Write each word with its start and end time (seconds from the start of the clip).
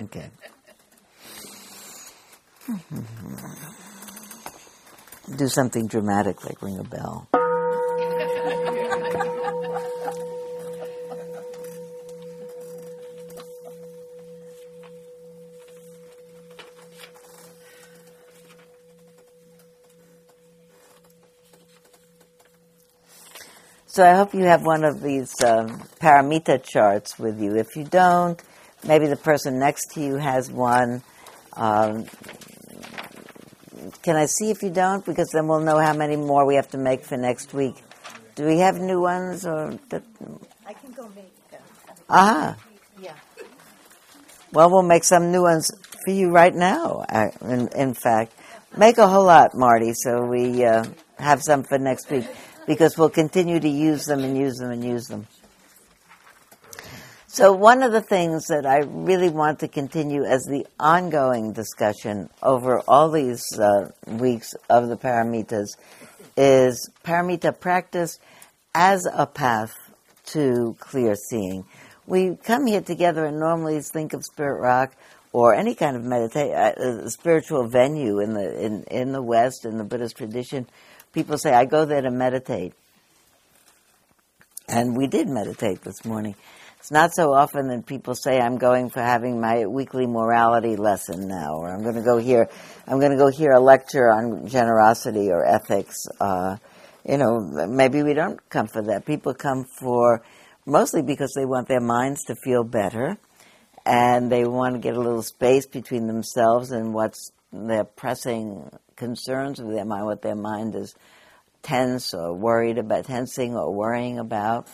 Okay. 0.00 0.30
Do 5.36 5.48
something 5.48 5.86
dramatic 5.86 6.44
like 6.44 6.62
ring 6.62 6.78
a 6.78 6.84
bell. 6.84 7.28
So 23.86 24.04
I 24.04 24.14
hope 24.14 24.32
you 24.32 24.44
have 24.44 24.62
one 24.64 24.84
of 24.84 25.02
these 25.02 25.42
um, 25.42 25.80
paramita 26.00 26.62
charts 26.62 27.18
with 27.18 27.40
you. 27.40 27.56
If 27.56 27.74
you 27.74 27.82
don't, 27.82 28.40
maybe 28.88 29.06
the 29.06 29.16
person 29.16 29.58
next 29.60 29.92
to 29.92 30.00
you 30.00 30.16
has 30.16 30.50
one. 30.50 31.02
Um, 31.52 32.06
can 34.02 34.16
I 34.16 34.26
see 34.26 34.50
if 34.50 34.62
you 34.62 34.70
don't? 34.70 35.04
Because 35.04 35.28
then 35.32 35.46
we'll 35.46 35.60
know 35.60 35.78
how 35.78 35.92
many 35.92 36.16
more 36.16 36.44
we 36.46 36.56
have 36.56 36.68
to 36.70 36.78
make 36.78 37.04
for 37.04 37.16
next 37.16 37.54
week. 37.54 37.76
Do 38.34 38.46
we 38.46 38.58
have 38.58 38.76
new 38.80 39.00
ones 39.00 39.46
or? 39.46 39.78
I 40.66 40.72
can 40.72 40.92
go 40.92 41.08
make. 41.14 41.50
them. 41.50 41.60
Aha. 42.08 42.56
Yeah. 43.00 43.14
Well, 44.52 44.70
we'll 44.70 44.82
make 44.82 45.04
some 45.04 45.30
new 45.30 45.42
ones 45.42 45.70
for 46.04 46.10
you 46.10 46.30
right 46.30 46.54
now. 46.54 47.04
uh, 47.08 47.28
In, 47.42 47.68
in 47.68 47.94
fact, 47.94 48.32
make 48.76 48.98
a 48.98 49.06
whole 49.06 49.24
lot, 49.24 49.54
Marty, 49.54 49.92
so 49.94 50.24
we 50.24 50.64
uh, 50.64 50.84
have 51.18 51.42
some 51.42 51.64
for 51.64 51.78
next 51.78 52.10
week 52.10 52.26
because 52.66 52.96
we'll 52.96 53.10
continue 53.10 53.60
to 53.60 53.68
use 53.68 54.04
them 54.06 54.24
and 54.24 54.36
use 54.36 54.56
them 54.56 54.70
and 54.70 54.84
use 54.84 55.06
them. 55.06 55.26
So, 57.38 57.52
one 57.52 57.84
of 57.84 57.92
the 57.92 58.02
things 58.02 58.48
that 58.48 58.66
I 58.66 58.78
really 58.78 59.28
want 59.28 59.60
to 59.60 59.68
continue 59.68 60.24
as 60.24 60.42
the 60.42 60.66
ongoing 60.80 61.52
discussion 61.52 62.30
over 62.42 62.80
all 62.88 63.12
these 63.12 63.56
uh, 63.56 63.92
weeks 64.08 64.56
of 64.68 64.88
the 64.88 64.96
paramitas 64.96 65.76
is 66.36 66.90
paramita 67.04 67.60
practice 67.60 68.18
as 68.74 69.06
a 69.14 69.24
path 69.24 69.72
to 70.32 70.74
clear 70.80 71.14
seeing. 71.14 71.64
We 72.08 72.34
come 72.42 72.66
here 72.66 72.80
together 72.80 73.26
and 73.26 73.38
normally 73.38 73.82
think 73.82 74.14
of 74.14 74.24
Spirit 74.24 74.60
Rock 74.60 74.96
or 75.32 75.54
any 75.54 75.76
kind 75.76 75.94
of 75.96 76.02
medita- 76.02 76.76
uh, 76.76 77.08
spiritual 77.08 77.68
venue 77.68 78.18
in 78.18 78.34
the 78.34 78.64
in, 78.64 78.82
in 78.90 79.12
the 79.12 79.22
West 79.22 79.64
in 79.64 79.78
the 79.78 79.84
Buddhist 79.84 80.16
tradition. 80.16 80.66
People 81.12 81.38
say, 81.38 81.52
"I 81.52 81.66
go 81.66 81.84
there 81.84 82.02
to 82.02 82.10
meditate," 82.10 82.74
and 84.68 84.96
we 84.96 85.06
did 85.06 85.28
meditate 85.28 85.82
this 85.82 86.04
morning. 86.04 86.34
It's 86.78 86.92
not 86.92 87.12
so 87.12 87.34
often 87.34 87.68
that 87.68 87.86
people 87.86 88.14
say, 88.14 88.38
"I'm 88.38 88.56
going 88.56 88.88
for 88.88 89.00
having 89.00 89.40
my 89.40 89.66
weekly 89.66 90.06
morality 90.06 90.76
lesson 90.76 91.26
now," 91.26 91.56
or 91.56 91.68
"I'm 91.68 91.82
going 91.82 91.96
to 91.96 92.02
go 92.02 92.18
here, 92.18 92.48
I'm 92.86 93.00
going 93.00 93.10
to 93.10 93.18
go 93.18 93.28
hear 93.28 93.52
a 93.52 93.60
lecture 93.60 94.10
on 94.10 94.46
generosity 94.46 95.30
or 95.30 95.44
ethics." 95.44 96.06
Uh, 96.20 96.56
you 97.04 97.18
know, 97.18 97.40
maybe 97.66 98.02
we 98.02 98.14
don't 98.14 98.38
come 98.48 98.68
for 98.68 98.82
that. 98.82 99.06
People 99.06 99.34
come 99.34 99.64
for 99.64 100.22
mostly 100.66 101.02
because 101.02 101.32
they 101.34 101.44
want 101.44 101.66
their 101.66 101.80
minds 101.80 102.24
to 102.24 102.36
feel 102.36 102.62
better, 102.62 103.18
and 103.84 104.30
they 104.30 104.44
want 104.44 104.74
to 104.74 104.78
get 104.78 104.94
a 104.94 105.00
little 105.00 105.22
space 105.22 105.66
between 105.66 106.06
themselves 106.06 106.70
and 106.70 106.94
what's 106.94 107.32
their 107.52 107.84
pressing 107.84 108.70
concerns 108.94 109.58
of 109.58 109.68
their 109.68 109.84
mind, 109.84 110.04
what 110.04 110.22
their 110.22 110.36
mind 110.36 110.74
is 110.74 110.94
tense 111.62 112.14
or 112.14 112.34
worried 112.34 112.78
about, 112.78 113.06
tensing 113.06 113.56
or 113.56 113.74
worrying 113.74 114.18
about. 114.18 114.68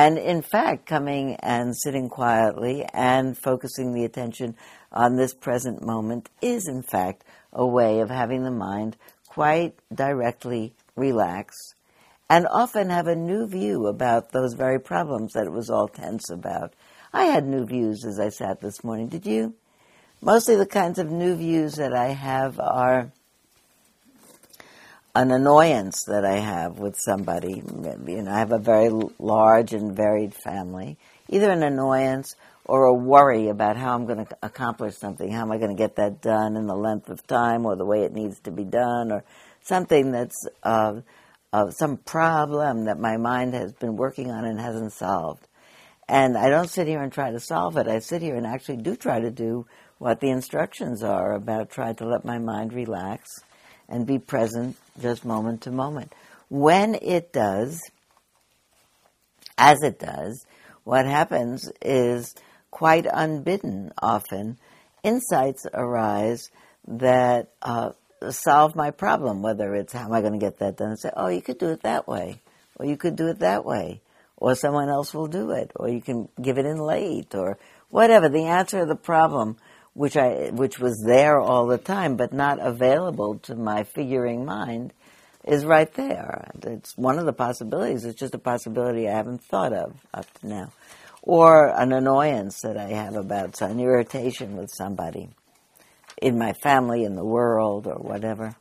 And 0.00 0.16
in 0.16 0.42
fact, 0.42 0.86
coming 0.86 1.34
and 1.40 1.76
sitting 1.76 2.08
quietly 2.08 2.84
and 2.94 3.36
focusing 3.36 3.92
the 3.92 4.04
attention 4.04 4.54
on 4.92 5.16
this 5.16 5.34
present 5.34 5.84
moment 5.84 6.30
is, 6.40 6.68
in 6.68 6.82
fact, 6.82 7.24
a 7.52 7.66
way 7.66 7.98
of 7.98 8.08
having 8.08 8.44
the 8.44 8.52
mind 8.52 8.96
quite 9.26 9.74
directly 9.92 10.72
relax 10.94 11.56
and 12.30 12.46
often 12.48 12.90
have 12.90 13.08
a 13.08 13.16
new 13.16 13.48
view 13.48 13.88
about 13.88 14.30
those 14.30 14.54
very 14.54 14.78
problems 14.78 15.32
that 15.32 15.46
it 15.46 15.52
was 15.52 15.68
all 15.68 15.88
tense 15.88 16.30
about. 16.30 16.74
I 17.12 17.24
had 17.24 17.44
new 17.44 17.66
views 17.66 18.04
as 18.04 18.20
I 18.20 18.28
sat 18.28 18.60
this 18.60 18.84
morning. 18.84 19.08
Did 19.08 19.26
you? 19.26 19.56
Mostly 20.20 20.54
the 20.54 20.64
kinds 20.64 21.00
of 21.00 21.10
new 21.10 21.34
views 21.34 21.74
that 21.74 21.92
I 21.92 22.10
have 22.10 22.60
are 22.60 23.10
an 25.18 25.32
annoyance 25.32 26.04
that 26.04 26.24
I 26.24 26.36
have 26.36 26.78
with 26.78 26.96
somebody. 26.96 27.60
You 28.06 28.22
know, 28.22 28.30
I 28.30 28.38
have 28.38 28.52
a 28.52 28.58
very 28.58 28.88
large 29.18 29.72
and 29.72 29.96
varied 29.96 30.32
family. 30.32 30.96
Either 31.28 31.50
an 31.50 31.64
annoyance 31.64 32.36
or 32.64 32.84
a 32.84 32.94
worry 32.94 33.48
about 33.48 33.76
how 33.76 33.94
I'm 33.94 34.06
going 34.06 34.24
to 34.24 34.38
accomplish 34.44 34.96
something. 34.96 35.28
How 35.32 35.42
am 35.42 35.50
I 35.50 35.58
going 35.58 35.74
to 35.74 35.82
get 35.82 35.96
that 35.96 36.22
done 36.22 36.54
in 36.54 36.68
the 36.68 36.76
length 36.76 37.08
of 37.08 37.26
time 37.26 37.66
or 37.66 37.74
the 37.74 37.84
way 37.84 38.02
it 38.02 38.12
needs 38.12 38.38
to 38.40 38.52
be 38.52 38.62
done 38.62 39.10
or 39.10 39.24
something 39.60 40.12
that's 40.12 40.46
uh, 40.62 41.00
uh, 41.52 41.70
some 41.70 41.96
problem 41.96 42.84
that 42.84 43.00
my 43.00 43.16
mind 43.16 43.54
has 43.54 43.72
been 43.72 43.96
working 43.96 44.30
on 44.30 44.44
and 44.44 44.60
hasn't 44.60 44.92
solved. 44.92 45.48
And 46.08 46.38
I 46.38 46.48
don't 46.48 46.70
sit 46.70 46.86
here 46.86 47.02
and 47.02 47.12
try 47.12 47.32
to 47.32 47.40
solve 47.40 47.76
it. 47.76 47.88
I 47.88 47.98
sit 47.98 48.22
here 48.22 48.36
and 48.36 48.46
actually 48.46 48.76
do 48.76 48.94
try 48.94 49.18
to 49.18 49.32
do 49.32 49.66
what 49.98 50.20
the 50.20 50.30
instructions 50.30 51.02
are 51.02 51.32
about 51.32 51.70
try 51.70 51.92
to 51.94 52.06
let 52.06 52.24
my 52.24 52.38
mind 52.38 52.72
relax 52.72 53.40
and 53.88 54.06
be 54.06 54.18
present 54.18 54.76
just 55.00 55.24
moment 55.24 55.62
to 55.62 55.70
moment. 55.70 56.12
When 56.48 56.94
it 56.94 57.32
does, 57.32 57.80
as 59.56 59.82
it 59.82 59.98
does, 59.98 60.46
what 60.84 61.06
happens 61.06 61.70
is 61.82 62.34
quite 62.70 63.06
unbidden 63.12 63.92
often, 64.00 64.58
insights 65.02 65.66
arise 65.72 66.50
that 66.86 67.50
uh, 67.62 67.90
solve 68.30 68.74
my 68.74 68.90
problem, 68.90 69.42
whether 69.42 69.74
it's 69.74 69.92
how 69.92 70.06
am 70.06 70.12
I 70.12 70.20
going 70.20 70.32
to 70.32 70.38
get 70.38 70.58
that 70.58 70.76
done, 70.76 70.90
and 70.90 70.98
say, 70.98 71.10
oh, 71.16 71.28
you 71.28 71.42
could 71.42 71.58
do 71.58 71.68
it 71.70 71.82
that 71.82 72.08
way, 72.08 72.40
or 72.76 72.86
you 72.86 72.96
could 72.96 73.16
do 73.16 73.28
it 73.28 73.40
that 73.40 73.64
way, 73.64 74.00
or 74.36 74.54
someone 74.54 74.88
else 74.88 75.12
will 75.12 75.26
do 75.26 75.50
it, 75.50 75.70
or 75.76 75.88
you 75.88 76.00
can 76.00 76.28
give 76.40 76.58
it 76.58 76.66
in 76.66 76.78
late, 76.78 77.34
or 77.34 77.58
whatever. 77.90 78.28
The 78.28 78.44
answer 78.44 78.80
to 78.80 78.86
the 78.86 78.96
problem, 78.96 79.56
which 79.98 80.16
I, 80.16 80.50
which 80.52 80.78
was 80.78 81.02
there 81.04 81.40
all 81.40 81.66
the 81.66 81.76
time, 81.76 82.14
but 82.14 82.32
not 82.32 82.64
available 82.64 83.40
to 83.40 83.56
my 83.56 83.82
figuring 83.82 84.44
mind, 84.44 84.92
is 85.44 85.64
right 85.64 85.92
there. 85.94 86.48
It's 86.62 86.96
one 86.96 87.18
of 87.18 87.26
the 87.26 87.32
possibilities. 87.32 88.04
It's 88.04 88.18
just 88.18 88.32
a 88.32 88.38
possibility 88.38 89.08
I 89.08 89.16
haven't 89.16 89.42
thought 89.42 89.72
of 89.72 89.96
up 90.14 90.32
to 90.34 90.46
now. 90.46 90.72
Or 91.22 91.66
an 91.66 91.92
annoyance 91.92 92.60
that 92.60 92.76
I 92.76 92.90
have 92.90 93.16
about 93.16 93.56
some 93.56 93.80
irritation 93.80 94.56
with 94.56 94.70
somebody 94.72 95.30
in 96.22 96.38
my 96.38 96.52
family, 96.52 97.02
in 97.02 97.16
the 97.16 97.24
world, 97.24 97.88
or 97.88 97.96
whatever. 97.96 98.54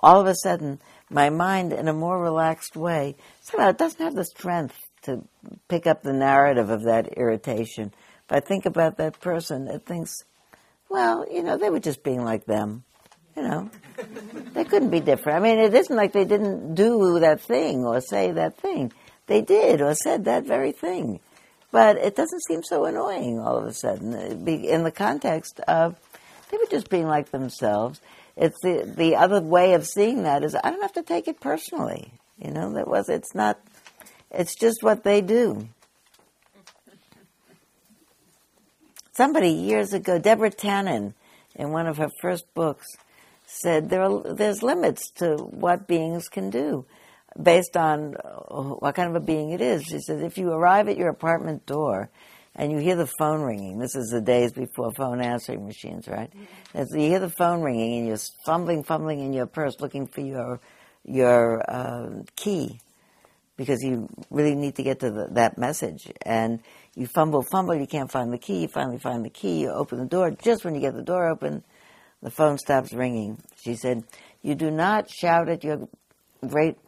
All 0.00 0.20
of 0.20 0.26
a 0.26 0.34
sudden, 0.34 0.80
my 1.08 1.30
mind, 1.30 1.72
in 1.74 1.86
a 1.86 1.92
more 1.92 2.20
relaxed 2.20 2.74
way, 2.74 3.14
somehow 3.40 3.68
it 3.68 3.78
doesn't 3.78 4.04
have 4.04 4.16
the 4.16 4.24
strength 4.24 4.76
to 5.02 5.22
pick 5.68 5.86
up 5.86 6.02
the 6.02 6.12
narrative 6.12 6.70
of 6.70 6.82
that 6.86 7.16
irritation. 7.16 7.92
If 8.28 8.32
I 8.32 8.40
think 8.40 8.66
about 8.66 8.96
that 8.96 9.20
person, 9.20 9.68
it 9.68 9.86
thinks, 9.86 10.24
well, 10.88 11.26
you 11.30 11.42
know, 11.42 11.56
they 11.56 11.70
were 11.70 11.80
just 11.80 12.02
being 12.02 12.24
like 12.24 12.44
them. 12.46 12.84
You 13.36 13.42
know, 13.42 13.70
they 14.54 14.64
couldn't 14.64 14.90
be 14.90 15.00
different. 15.00 15.36
I 15.36 15.40
mean, 15.40 15.58
it 15.58 15.74
isn't 15.74 15.94
like 15.94 16.12
they 16.12 16.24
didn't 16.24 16.74
do 16.74 17.20
that 17.20 17.42
thing 17.42 17.84
or 17.84 18.00
say 18.00 18.32
that 18.32 18.56
thing. 18.58 18.92
They 19.26 19.42
did 19.42 19.82
or 19.82 19.94
said 19.94 20.24
that 20.24 20.44
very 20.44 20.72
thing. 20.72 21.20
But 21.70 21.96
it 21.96 22.16
doesn't 22.16 22.44
seem 22.44 22.62
so 22.62 22.86
annoying 22.86 23.38
all 23.38 23.58
of 23.58 23.66
a 23.66 23.72
sudden 23.74 24.14
in 24.14 24.84
the 24.84 24.90
context 24.90 25.60
of 25.60 25.96
they 26.50 26.56
were 26.56 26.70
just 26.70 26.88
being 26.88 27.06
like 27.06 27.30
themselves. 27.30 28.00
It's 28.36 28.58
the 28.62 28.90
the 28.96 29.16
other 29.16 29.40
way 29.40 29.74
of 29.74 29.86
seeing 29.86 30.22
that 30.22 30.44
is 30.44 30.54
I 30.54 30.70
don't 30.70 30.82
have 30.82 30.92
to 30.94 31.02
take 31.02 31.28
it 31.28 31.40
personally. 31.40 32.12
You 32.38 32.50
know, 32.50 32.72
that 32.74 32.86
was 32.86 33.08
it's 33.08 33.34
not. 33.34 33.58
It's 34.30 34.54
just 34.54 34.82
what 34.82 35.04
they 35.04 35.20
do. 35.20 35.68
Somebody 39.16 39.48
years 39.48 39.94
ago, 39.94 40.18
Deborah 40.18 40.50
Tannen, 40.50 41.14
in 41.54 41.70
one 41.70 41.86
of 41.86 41.96
her 41.96 42.10
first 42.20 42.44
books, 42.52 42.86
said 43.46 43.88
there 43.88 44.02
are, 44.02 44.34
there's 44.34 44.62
limits 44.62 45.10
to 45.12 45.36
what 45.36 45.86
beings 45.86 46.28
can 46.28 46.50
do 46.50 46.84
based 47.40 47.78
on 47.78 48.12
what 48.12 48.94
kind 48.94 49.08
of 49.08 49.16
a 49.16 49.24
being 49.24 49.52
it 49.52 49.62
is. 49.62 49.84
She 49.84 50.00
said 50.00 50.20
if 50.20 50.36
you 50.36 50.50
arrive 50.50 50.88
at 50.88 50.98
your 50.98 51.08
apartment 51.08 51.64
door 51.64 52.10
and 52.54 52.70
you 52.70 52.76
hear 52.76 52.96
the 52.96 53.10
phone 53.18 53.40
ringing. 53.40 53.78
This 53.78 53.94
is 53.94 54.10
the 54.10 54.20
days 54.20 54.52
before 54.52 54.92
phone 54.92 55.22
answering 55.22 55.64
machines, 55.64 56.08
right? 56.08 56.30
And 56.74 56.86
so 56.86 56.98
you 56.98 57.08
hear 57.08 57.20
the 57.20 57.30
phone 57.30 57.62
ringing, 57.62 57.98
and 57.98 58.08
you're 58.08 58.18
fumbling, 58.44 58.84
fumbling 58.84 59.20
in 59.20 59.32
your 59.32 59.46
purse 59.46 59.76
looking 59.80 60.06
for 60.06 60.20
your 60.20 60.60
your 61.04 61.62
uh, 61.70 62.22
key 62.34 62.80
because 63.56 63.82
you 63.82 64.08
really 64.30 64.54
need 64.54 64.74
to 64.76 64.82
get 64.82 65.00
to 65.00 65.10
the, 65.10 65.28
that 65.32 65.56
message. 65.56 66.10
And 66.22 66.60
you 66.96 67.06
fumble, 67.06 67.42
fumble, 67.42 67.74
you 67.74 67.86
can't 67.86 68.10
find 68.10 68.32
the 68.32 68.38
key. 68.38 68.62
You 68.62 68.68
finally 68.68 68.98
find 68.98 69.24
the 69.24 69.30
key. 69.30 69.60
You 69.60 69.70
open 69.70 69.98
the 69.98 70.06
door. 70.06 70.30
Just 70.30 70.64
when 70.64 70.74
you 70.74 70.80
get 70.80 70.94
the 70.94 71.02
door 71.02 71.28
open, 71.28 71.62
the 72.22 72.30
phone 72.30 72.58
stops 72.58 72.92
ringing. 72.92 73.38
She 73.62 73.76
said, 73.76 74.02
"You 74.42 74.54
do 74.54 74.70
not 74.70 75.10
shout 75.10 75.48
at 75.48 75.62
your 75.62 75.88
Great 76.46 76.78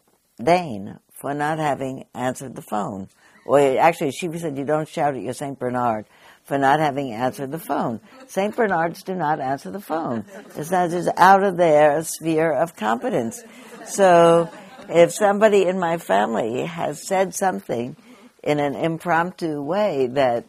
Dane 0.43 0.99
for 1.13 1.35
not 1.35 1.59
having 1.59 2.07
answered 2.15 2.57
the 2.57 2.63
phone." 2.63 3.09
Or 3.49 3.59
actually, 3.79 4.11
she 4.13 4.31
said, 4.37 4.59
you 4.59 4.67
don't 4.67 4.87
shout 4.87 5.17
at 5.17 5.23
your 5.23 5.33
St. 5.33 5.59
Bernard 5.59 6.05
for 6.45 6.59
not 6.59 6.81
having 6.81 7.13
answered 7.13 7.51
the 7.51 7.59
phone. 7.59 7.99
St. 8.27 8.55
Bernards 8.55 9.03
do 9.03 9.15
not 9.15 9.41
answer 9.41 9.71
the 9.71 9.81
phone. 9.81 10.27
It's 10.55 10.71
not 10.71 10.91
just 10.91 11.09
out 11.17 11.43
of 11.43 11.57
their 11.57 12.05
sphere 12.05 12.53
of 12.53 12.77
competence. 12.77 13.43
So 13.87 14.51
if 14.91 15.15
somebody 15.15 15.65
in 15.65 15.79
my 15.79 15.97
family 15.97 16.67
has 16.67 17.07
said 17.07 17.35
something 17.35 17.97
in 18.43 18.61
an 18.61 18.75
impromptu 18.75 19.63
way 19.63 20.07
that 20.13 20.45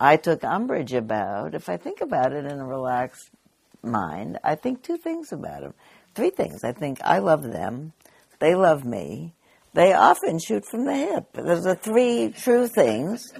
I 0.00 0.16
took 0.16 0.44
umbrage 0.44 0.92
about, 0.92 1.54
if 1.54 1.68
I 1.68 1.76
think 1.76 2.00
about 2.00 2.32
it 2.32 2.44
in 2.44 2.58
a 2.58 2.66
relaxed 2.66 3.30
mind, 3.82 4.38
I 4.42 4.54
think 4.54 4.82
two 4.82 4.96
things 4.96 5.32
about 5.32 5.62
them. 5.62 5.74
Three 6.14 6.30
things. 6.30 6.64
I 6.64 6.72
think 6.72 6.98
I 7.02 7.18
love 7.18 7.42
them, 7.42 7.92
they 8.38 8.54
love 8.54 8.84
me, 8.84 9.34
they 9.74 9.92
often 9.92 10.38
shoot 10.38 10.64
from 10.66 10.84
the 10.84 10.94
hip. 10.94 11.32
Those 11.32 11.66
are 11.66 11.74
three 11.74 12.34
true 12.36 12.68
things. 12.68 13.32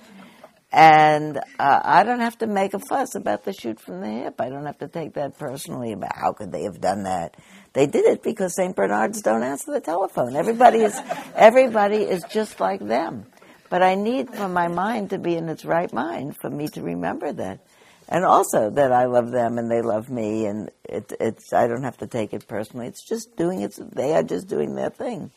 And 0.75 1.37
uh, 1.58 1.81
I 1.84 2.02
don't 2.02 2.20
have 2.20 2.38
to 2.38 2.46
make 2.46 2.72
a 2.72 2.78
fuss 2.78 3.14
about 3.14 3.44
the 3.44 3.52
shoot 3.52 3.78
from 3.78 4.00
the 4.00 4.08
hip. 4.08 4.40
I 4.40 4.48
don't 4.48 4.64
have 4.64 4.78
to 4.78 4.88
take 4.88 5.14
that 5.14 5.38
personally 5.38 5.93
about 5.93 6.16
how 6.16 6.32
could 6.32 6.50
they 6.50 6.62
have 6.62 6.81
done 6.81 7.02
that. 7.02 7.37
They 7.75 7.87
did 7.87 8.06
it 8.06 8.22
because 8.22 8.56
St. 8.56 8.75
Bernards 8.75 9.20
don't 9.20 9.43
answer 9.43 9.70
the 9.70 9.81
telephone. 9.81 10.34
Everybody 10.34 10.78
is, 10.78 10.98
everybody 11.34 11.98
is 11.98 12.25
just 12.31 12.58
like 12.58 12.81
them. 12.81 13.26
But 13.72 13.82
I 13.82 13.94
need 13.94 14.28
for 14.28 14.50
my 14.50 14.69
mind 14.69 15.08
to 15.10 15.19
be 15.19 15.34
in 15.34 15.48
its 15.48 15.64
right 15.64 15.90
mind 15.90 16.36
for 16.36 16.50
me 16.50 16.69
to 16.69 16.82
remember 16.82 17.32
that. 17.32 17.60
And 18.06 18.22
also 18.22 18.69
that 18.69 18.92
I 18.92 19.06
love 19.06 19.30
them 19.30 19.56
and 19.56 19.70
they 19.70 19.80
love 19.80 20.10
me 20.10 20.44
and 20.44 20.70
it, 20.84 21.10
it's, 21.19 21.54
I 21.54 21.69
don't 21.69 21.82
have 21.82 21.96
to 22.04 22.06
take 22.06 22.34
it 22.34 22.46
personally. 22.46 22.86
It's 22.86 23.02
just 23.02 23.34
doing 23.34 23.62
it, 23.62 23.74
they 23.80 24.12
are 24.12 24.22
just 24.22 24.46
doing 24.46 24.74
their 24.74 24.90
thing. 24.90 25.30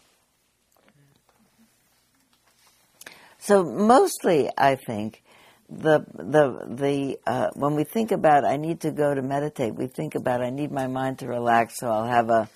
So 3.38 3.64
mostly, 3.64 4.50
I 4.58 4.76
think 4.76 5.24
the 5.70 6.06
the 6.14 6.66
the 6.68 7.20
uh, 7.26 7.52
when 7.54 7.76
we 7.76 7.86
think 7.86 8.12
about 8.12 8.44
I 8.44 8.58
need 8.58 8.82
to 8.82 8.92
go 8.92 9.16
to 9.16 9.22
meditate, 9.22 9.76
we 9.76 9.88
think 9.88 10.14
about 10.14 10.42
I 10.42 10.50
need 10.50 10.74
my 10.74 10.88
mind 10.88 11.20
to 11.20 11.28
relax, 11.28 11.80
so 11.80 11.90
I'll 11.90 12.08
have 12.08 12.30
a, 12.30 12.50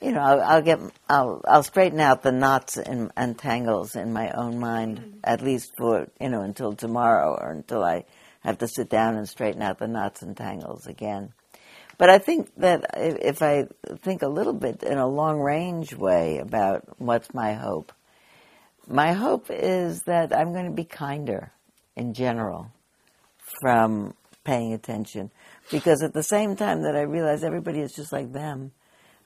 you 0.00 0.12
know, 0.12 0.20
I'll, 0.20 0.40
I'll 0.40 0.62
get 0.62 0.80
I'll 1.08 1.40
I'll 1.46 1.62
straighten 1.62 2.00
out 2.00 2.22
the 2.22 2.32
knots 2.32 2.76
and, 2.76 3.10
and 3.16 3.38
tangles 3.38 3.96
in 3.96 4.12
my 4.12 4.30
own 4.30 4.58
mind 4.58 4.98
mm-hmm. 4.98 5.18
at 5.24 5.42
least 5.42 5.72
for 5.78 6.08
you 6.20 6.28
know 6.28 6.42
until 6.42 6.74
tomorrow 6.74 7.36
or 7.40 7.50
until 7.50 7.82
I 7.82 8.04
have 8.40 8.58
to 8.58 8.68
sit 8.68 8.88
down 8.88 9.16
and 9.16 9.28
straighten 9.28 9.62
out 9.62 9.78
the 9.78 9.88
knots 9.88 10.22
and 10.22 10.36
tangles 10.36 10.86
again. 10.86 11.32
But 11.98 12.10
I 12.10 12.18
think 12.18 12.54
that 12.58 12.90
if 12.96 13.42
I 13.42 13.66
think 14.02 14.22
a 14.22 14.28
little 14.28 14.52
bit 14.52 14.82
in 14.82 14.98
a 14.98 15.08
long 15.08 15.40
range 15.40 15.94
way 15.94 16.38
about 16.38 17.00
what's 17.00 17.32
my 17.32 17.54
hope, 17.54 17.92
my 18.86 19.12
hope 19.12 19.46
is 19.50 20.02
that 20.02 20.36
I'm 20.36 20.52
going 20.52 20.66
to 20.66 20.70
be 20.76 20.84
kinder 20.84 21.52
in 21.96 22.12
general 22.12 22.70
from 23.62 24.14
paying 24.44 24.74
attention. 24.74 25.30
Because 25.70 26.02
at 26.02 26.12
the 26.12 26.22
same 26.22 26.54
time 26.54 26.82
that 26.82 26.94
I 26.94 27.02
realize 27.02 27.42
everybody 27.42 27.80
is 27.80 27.92
just 27.92 28.12
like 28.12 28.32
them, 28.32 28.72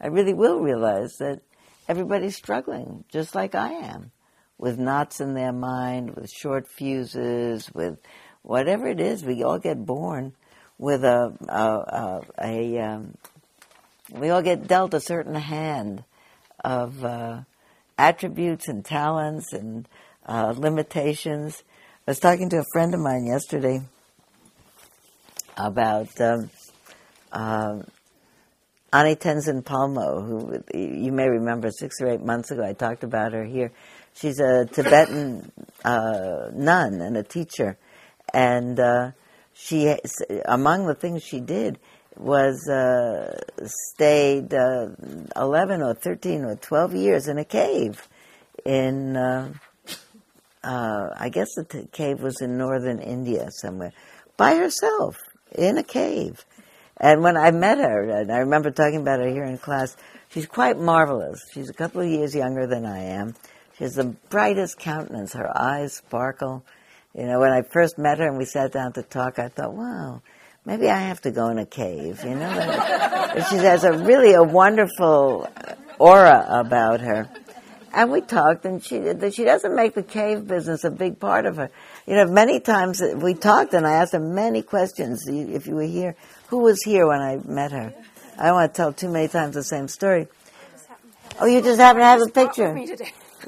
I 0.00 0.06
really 0.08 0.35
will 0.35 0.61
realize 0.61 1.17
that 1.19 1.41
everybody's 1.88 2.37
struggling 2.37 3.05
just 3.11 3.35
like 3.35 3.55
I 3.55 3.73
am 3.73 4.12
with 4.58 4.79
knots 4.79 5.20
in 5.20 5.35
their 5.35 5.52
mind, 5.52 6.14
with 6.14 6.31
short 6.31 6.69
fuses, 6.69 7.70
with 7.75 7.99
whatever 8.43 8.87
it 8.87 9.00
is. 9.00 9.25
We 9.25 9.43
all 9.43 9.58
get 9.58 9.85
born 9.85 10.35
with 10.79 11.05
a, 11.05 11.35
a, 11.49 11.62
a, 11.62 12.23
a 12.43 12.79
um, 12.79 13.14
we 14.12 14.31
all 14.31 14.43
get 14.43 14.67
dealt 14.67 14.94
a 14.94 15.00
certain 15.00 15.35
hand 15.35 16.05
of 16.64 17.05
uh, 17.05 17.43
attributes 17.97 18.69
and 18.69 18.85
talents 18.85 19.52
and 19.52 19.88
uh, 20.26 20.55
limitations. 20.56 21.62
I 22.06 22.11
was 22.12 22.19
talking 22.19 22.49
to 22.50 22.58
a 22.58 22.64
friend 22.73 22.93
of 22.94 23.00
mine 23.00 23.26
yesterday 23.26 23.82
about 25.56 26.20
um, 26.20 26.50
uh, 27.32 27.79
Ani 28.92 29.14
Tenzin 29.14 29.62
Palmo, 29.62 30.26
who 30.26 30.78
you 30.78 31.12
may 31.12 31.28
remember 31.28 31.70
six 31.70 32.00
or 32.00 32.08
eight 32.08 32.22
months 32.22 32.50
ago. 32.50 32.64
I 32.64 32.72
talked 32.72 33.04
about 33.04 33.32
her 33.32 33.44
here. 33.44 33.72
She's 34.14 34.40
a 34.40 34.66
Tibetan 34.66 35.52
uh, 35.84 36.50
nun 36.52 37.00
and 37.00 37.16
a 37.16 37.22
teacher, 37.22 37.78
and 38.34 38.81
uh, 38.81 39.10
she 39.52 39.94
among 40.44 40.87
the 40.87 40.94
things 40.94 41.22
she 41.22 41.40
did 41.40 41.78
was 42.16 42.69
uh, 42.69 43.38
stayed 43.64 44.52
uh, 44.52 44.88
11 45.37 45.82
or 45.82 45.94
13 45.94 46.44
or 46.44 46.56
12 46.56 46.94
years 46.94 47.28
in 47.28 47.38
a 47.38 47.44
cave 47.44 48.08
in, 48.64 49.16
uh, 49.16 49.52
uh 50.62 51.08
I 51.16 51.28
guess 51.31 51.48
the 51.56 51.64
t- 51.64 51.88
cave 51.92 52.20
was 52.20 52.40
in 52.40 52.58
northern 52.58 53.00
India 53.00 53.48
somewhere, 53.50 53.92
by 54.37 54.56
herself 54.56 55.16
in 55.52 55.78
a 55.78 55.82
cave. 55.82 56.44
And 57.00 57.23
when 57.23 57.37
I 57.37 57.50
met 57.50 57.79
her, 57.79 58.11
and 58.11 58.31
I 58.31 58.38
remember 58.38 58.70
talking 58.70 59.00
about 59.00 59.20
her 59.20 59.29
here 59.29 59.44
in 59.44 59.56
class, 59.56 59.97
she's 60.29 60.47
quite 60.47 60.79
marvelous. 60.79 61.43
She's 61.52 61.70
a 61.70 61.73
couple 61.75 62.02
of 62.02 62.08
years 62.08 62.35
younger 62.35 62.67
than 62.67 62.85
I 62.85 63.05
am. 63.05 63.35
She 63.79 63.85
has 63.85 63.94
the 63.94 64.05
brightest 64.05 64.79
countenance. 64.79 65.32
Her 65.32 65.50
eyes 65.58 65.94
sparkle. 65.94 66.62
You 67.14 67.25
know, 67.25 67.41
when 67.41 67.52
I 67.52 67.62
first 67.62 67.97
met 67.99 68.19
her 68.19 68.29
and 68.29 68.37
we 68.37 68.44
sat 68.44 68.73
down 68.73 68.93
to 68.93 69.02
talk, 69.02 69.38
I 69.38 69.49
thought, 69.49 69.73
wow, 69.73 70.20
maybe 70.67 70.91
I 70.91 70.99
have 70.99 71.23
to 71.23 71.31
go 71.31 71.49
in 71.49 71.58
a 71.58 71.64
cave, 71.64 72.23
you 72.23 72.35
know. 72.35 72.52
she 73.50 73.56
has 73.56 73.82
a 73.85 73.93
really 73.93 74.35
a 74.35 74.43
wonderful 74.43 75.49
aura 75.99 76.47
about 76.50 77.00
her. 77.00 77.31
And 77.93 78.12
we 78.12 78.20
talked, 78.20 78.64
and 78.67 78.85
she 78.85 79.02
she 79.32 79.44
doesn't 79.44 79.75
make 79.75 79.94
the 79.94 80.02
cave 80.02 80.47
business 80.47 80.85
a 80.85 80.91
big 80.91 81.19
part 81.19 81.47
of 81.47 81.56
her. 81.56 81.70
You 82.10 82.16
know, 82.16 82.26
many 82.26 82.58
times 82.58 83.00
we 83.00 83.34
talked, 83.34 83.72
and 83.72 83.86
I 83.86 83.92
asked 83.92 84.14
her 84.14 84.18
many 84.18 84.62
questions. 84.62 85.28
If 85.28 85.68
you 85.68 85.76
were 85.76 85.82
here, 85.82 86.16
who 86.48 86.58
was 86.58 86.82
here 86.82 87.06
when 87.06 87.20
I 87.20 87.36
met 87.36 87.70
her? 87.70 87.94
I 88.36 88.46
don't 88.46 88.56
want 88.56 88.74
to 88.74 88.76
tell 88.76 88.92
too 88.92 89.08
many 89.08 89.28
times 89.28 89.54
the 89.54 89.62
same 89.62 89.86
story. 89.86 90.26
Oh, 91.38 91.46
you 91.46 91.62
just 91.62 91.78
happen 91.78 92.00
to 92.00 92.06
have 92.06 92.20
a 92.20 92.26
picture. 92.26 92.74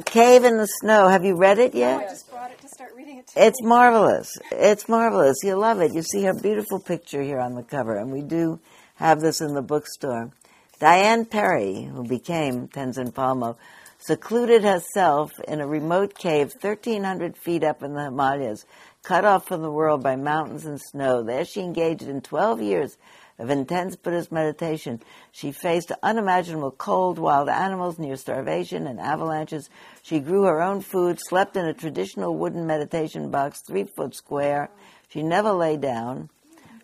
Cave 0.04 0.44
in 0.44 0.58
the 0.58 0.66
Snow. 0.66 1.08
Have 1.08 1.24
you 1.24 1.34
read 1.34 1.58
it 1.58 1.74
yet? 1.74 2.02
No, 2.02 2.06
I 2.06 2.08
just 2.08 2.30
brought 2.30 2.52
it 2.52 2.60
to 2.60 2.68
start 2.68 2.92
reading 2.96 3.18
it. 3.18 3.32
It's 3.34 3.60
marvelous. 3.64 4.38
It's 4.52 4.88
marvelous. 4.88 5.38
You'll 5.42 5.58
love 5.58 5.80
it. 5.80 5.92
You 5.92 6.02
see 6.02 6.22
her 6.22 6.32
beautiful 6.32 6.78
picture 6.78 7.20
here 7.20 7.40
on 7.40 7.56
the 7.56 7.64
cover, 7.64 7.96
and 7.96 8.12
we 8.12 8.22
do 8.22 8.60
have 8.94 9.20
this 9.20 9.40
in 9.40 9.54
the 9.54 9.62
bookstore. 9.62 10.30
Diane 10.78 11.24
Perry, 11.24 11.82
who 11.82 12.06
became 12.06 12.68
Tenzin 12.68 13.12
Palmo, 13.12 13.56
secluded 14.04 14.62
herself 14.64 15.30
in 15.46 15.60
a 15.60 15.66
remote 15.66 16.14
cave 16.14 16.52
1,300 16.60 17.36
feet 17.36 17.62
up 17.62 17.82
in 17.82 17.94
the 17.94 18.04
Himalayas, 18.04 18.66
cut 19.02 19.24
off 19.24 19.46
from 19.46 19.62
the 19.62 19.70
world 19.70 20.02
by 20.02 20.16
mountains 20.16 20.66
and 20.66 20.80
snow. 20.80 21.22
There 21.22 21.44
she 21.44 21.60
engaged 21.60 22.02
in 22.02 22.20
12 22.20 22.60
years 22.60 22.98
of 23.38 23.50
intense 23.50 23.96
Buddhist 23.96 24.30
meditation, 24.30 25.00
she 25.32 25.52
faced 25.52 25.90
unimaginable 26.02 26.70
cold, 26.70 27.18
wild 27.18 27.48
animals, 27.48 27.98
near 27.98 28.16
starvation, 28.16 28.86
and 28.86 29.00
avalanches. 29.00 29.70
She 30.02 30.20
grew 30.20 30.44
her 30.44 30.62
own 30.62 30.80
food, 30.80 31.18
slept 31.20 31.56
in 31.56 31.64
a 31.64 31.74
traditional 31.74 32.36
wooden 32.36 32.66
meditation 32.66 33.30
box, 33.30 33.60
three 33.66 33.84
foot 33.84 34.14
square. 34.14 34.70
She 35.08 35.22
never 35.22 35.50
lay 35.50 35.76
down. 35.76 36.30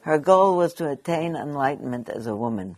Her 0.00 0.18
goal 0.18 0.56
was 0.56 0.74
to 0.74 0.90
attain 0.90 1.36
enlightenment 1.36 2.08
as 2.08 2.26
a 2.26 2.34
woman. 2.34 2.76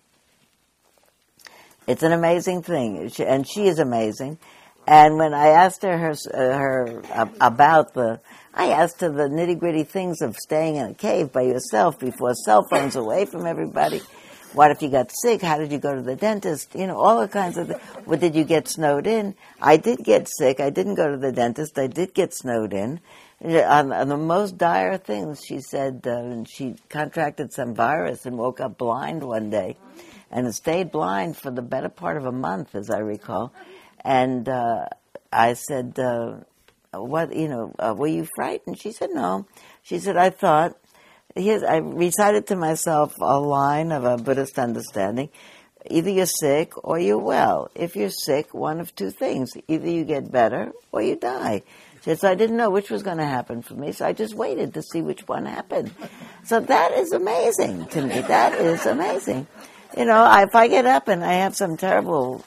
It's 1.90 2.04
an 2.04 2.12
amazing 2.12 2.62
thing, 2.62 3.10
and 3.18 3.44
she 3.44 3.66
is 3.66 3.80
amazing. 3.80 4.38
And 4.86 5.18
when 5.18 5.34
I 5.34 5.48
asked 5.48 5.82
her, 5.82 5.98
her, 5.98 6.14
her 6.32 7.02
about 7.40 7.94
the 7.94 8.20
I 8.54 8.70
asked 8.70 9.00
her 9.00 9.08
the 9.08 9.24
nitty 9.24 9.58
gritty 9.58 9.82
things 9.82 10.22
of 10.22 10.36
staying 10.36 10.76
in 10.76 10.86
a 10.86 10.94
cave 10.94 11.32
by 11.32 11.42
yourself 11.42 11.98
before 11.98 12.34
cell 12.34 12.64
phones 12.70 12.94
away 12.94 13.26
from 13.26 13.44
everybody. 13.44 14.02
What 14.52 14.70
if 14.70 14.82
you 14.82 14.88
got 14.88 15.10
sick? 15.12 15.42
How 15.42 15.58
did 15.58 15.72
you 15.72 15.78
go 15.78 15.94
to 15.94 16.02
the 16.02 16.14
dentist? 16.14 16.76
You 16.76 16.86
know, 16.86 16.98
all 16.98 17.20
the 17.20 17.28
kinds 17.28 17.58
of. 17.58 17.70
What 18.04 18.20
did 18.20 18.36
you 18.36 18.44
get 18.44 18.68
snowed 18.68 19.08
in? 19.08 19.34
I 19.60 19.76
did 19.76 20.04
get 20.04 20.28
sick. 20.28 20.60
I 20.60 20.70
didn't 20.70 20.94
go 20.94 21.10
to 21.10 21.16
the 21.16 21.32
dentist. 21.32 21.76
I 21.76 21.88
did 21.88 22.14
get 22.14 22.34
snowed 22.34 22.72
in. 22.72 23.00
On, 23.42 23.92
on 23.92 24.08
the 24.08 24.16
most 24.16 24.58
dire 24.58 24.96
things, 24.96 25.44
she 25.44 25.60
said 25.60 26.06
uh, 26.06 26.44
she 26.44 26.76
contracted 26.88 27.52
some 27.52 27.74
virus 27.74 28.26
and 28.26 28.38
woke 28.38 28.60
up 28.60 28.78
blind 28.78 29.24
one 29.24 29.50
day, 29.50 29.76
and 30.30 30.54
stayed 30.54 30.90
blind 30.92 31.36
for 31.36 31.50
the 31.50 31.62
better 31.62 31.88
part 31.88 32.16
of 32.16 32.26
a 32.26 32.32
month, 32.32 32.74
as 32.74 32.90
I 32.90 32.98
recall. 32.98 33.52
And 34.04 34.48
uh, 34.48 34.86
I 35.32 35.54
said, 35.54 35.98
uh, 35.98 36.38
what 36.92 37.34
you 37.34 37.48
know, 37.48 37.74
uh, 37.78 37.94
were 37.96 38.06
you 38.06 38.26
frightened? 38.36 38.80
She 38.80 38.92
said, 38.92 39.10
no. 39.12 39.46
She 39.82 39.98
said, 39.98 40.16
I 40.16 40.30
thought. 40.30 40.76
Here's, 41.36 41.62
I 41.62 41.76
recited 41.76 42.48
to 42.48 42.56
myself 42.56 43.14
a 43.20 43.38
line 43.38 43.92
of 43.92 44.04
a 44.04 44.16
Buddhist 44.16 44.58
understanding. 44.58 45.28
Either 45.88 46.10
you're 46.10 46.26
sick 46.26 46.72
or 46.84 46.98
you're 46.98 47.18
well. 47.18 47.70
If 47.74 47.94
you're 47.94 48.10
sick, 48.10 48.52
one 48.52 48.80
of 48.80 48.94
two 48.96 49.10
things. 49.10 49.52
Either 49.68 49.88
you 49.88 50.04
get 50.04 50.30
better 50.30 50.72
or 50.90 51.02
you 51.02 51.14
die. 51.14 51.62
She 51.98 52.04
said, 52.04 52.20
so 52.20 52.30
I 52.30 52.34
didn't 52.34 52.56
know 52.56 52.70
which 52.70 52.90
was 52.90 53.02
going 53.02 53.18
to 53.18 53.26
happen 53.26 53.62
for 53.62 53.74
me, 53.74 53.92
so 53.92 54.06
I 54.06 54.12
just 54.12 54.34
waited 54.34 54.74
to 54.74 54.82
see 54.82 55.02
which 55.02 55.28
one 55.28 55.46
happened. 55.46 55.92
So 56.44 56.58
that 56.58 56.92
is 56.92 57.12
amazing 57.12 57.86
to 57.86 58.02
me. 58.02 58.20
That 58.22 58.54
is 58.54 58.86
amazing. 58.86 59.46
You 59.96 60.04
know, 60.04 60.42
if 60.42 60.54
I 60.54 60.68
get 60.68 60.86
up 60.86 61.08
and 61.08 61.24
I 61.24 61.34
have 61.34 61.56
some 61.56 61.76
terrible 61.76 62.44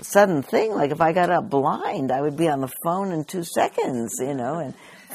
sudden 0.00 0.42
thing. 0.42 0.72
Like 0.72 0.90
if 0.90 1.00
I 1.00 1.12
got 1.12 1.30
up 1.30 1.48
blind, 1.48 2.12
I 2.12 2.20
would 2.20 2.36
be 2.36 2.48
on 2.48 2.60
the 2.60 2.72
phone 2.84 3.12
in 3.12 3.24
two 3.24 3.44
seconds, 3.44 4.18
you 4.20 4.34
know, 4.34 4.58
and 4.58 4.74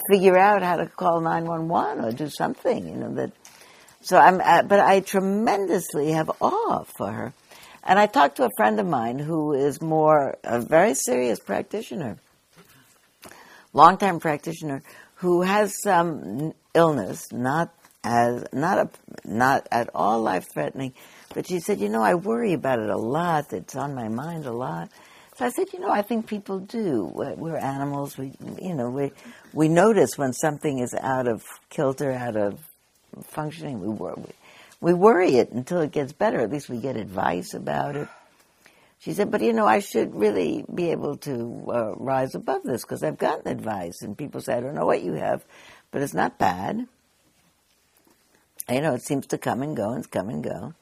figure 0.10 0.38
out 0.38 0.64
how 0.64 0.78
to 0.78 0.88
call 0.88 1.22
911 1.22 2.04
or 2.04 2.12
do 2.12 2.30
something, 2.30 2.88
you 2.88 2.96
know, 2.96 3.14
that, 3.16 3.32
so 4.02 4.18
I'm, 4.18 4.42
uh, 4.42 4.64
but 4.64 4.80
I 4.80 5.02
tremendously 5.02 6.12
have 6.12 6.32
awe 6.42 6.84
for 6.98 7.12
her. 7.12 7.34
And 7.84 8.00
I 8.00 8.08
talked 8.08 8.38
to 8.38 8.46
a 8.46 8.50
friend 8.58 8.80
of 8.80 8.88
mine 8.88 9.20
who 9.20 9.54
is 9.54 9.82
more, 9.82 10.38
a 10.44 10.60
very 10.62 10.94
serious 10.94 11.40
practitioner, 11.40 12.18
long-time 13.74 14.20
practitioner, 14.20 14.84
who 15.16 15.42
has 15.42 15.82
some 15.82 16.54
illness, 16.74 17.32
not 17.32 17.74
as, 18.04 18.46
not 18.54 18.78
a, 18.78 18.90
not 19.28 19.68
at 19.72 19.90
all 19.94 20.22
life-threatening, 20.22 20.94
but 21.34 21.48
she 21.48 21.60
said, 21.60 21.80
you 21.80 21.90
know, 21.90 22.02
I 22.02 22.16
worry 22.16 22.54
about 22.54 22.80
it 22.80 22.90
a 22.90 22.98
lot. 22.98 23.54
It's 23.54 23.76
on 23.76 23.96
my 23.96 24.08
mind 24.08 24.46
a 24.46 24.52
lot. 24.52 24.90
So 25.38 25.46
I 25.46 25.50
said, 25.50 25.68
you 25.74 25.80
know, 25.80 25.90
I 25.90 26.02
think 26.02 26.28
people 26.28 26.60
do. 26.60 27.10
We're 27.14 27.58
animals. 27.58 28.18
We, 28.18 28.34
you 28.62 28.76
know, 28.76 28.90
we 28.90 29.12
we 29.54 29.70
notice 29.70 30.18
when 30.18 30.34
something 30.34 30.80
is 30.80 30.94
out 30.94 31.28
of 31.28 31.44
kilter, 31.70 32.12
out 32.12 32.36
of 32.36 32.60
functioning. 33.24 33.80
We 33.80 33.90
worry, 33.90 34.22
we 34.82 34.94
worry 34.94 35.38
it 35.38 35.52
until 35.52 35.80
it 35.82 35.92
gets 35.92 36.12
better. 36.14 36.40
At 36.42 36.52
least 36.52 36.70
we 36.70 36.80
get 36.80 36.98
advice 36.98 37.54
about 37.54 37.96
it. 37.96 38.08
She 39.00 39.14
said, 39.14 39.32
but 39.32 39.42
you 39.42 39.52
know, 39.52 39.66
I 39.66 39.80
should 39.80 40.14
really 40.14 40.64
be 40.72 40.92
able 40.92 41.18
to 41.18 41.66
uh, 41.74 41.96
rise 41.96 42.36
above 42.36 42.62
this 42.64 42.84
because 42.84 43.02
I've 43.02 43.18
gotten 43.18 43.48
advice, 43.52 44.04
and 44.04 44.16
people 44.16 44.42
say, 44.42 44.54
I 44.54 44.60
don't 44.60 44.76
know 44.76 44.86
what 44.86 45.02
you 45.02 45.14
have, 45.14 45.44
but 45.90 46.04
it's 46.04 46.14
not 46.14 46.38
bad. 46.38 46.88
You 48.70 48.82
know, 48.82 48.94
it 48.94 49.02
seems 49.02 49.26
to 49.28 49.40
come 49.40 49.64
and 49.64 49.76
go 49.76 49.92
and 49.92 50.10
come 50.10 50.30
and 50.30 50.44
go. 50.44 50.76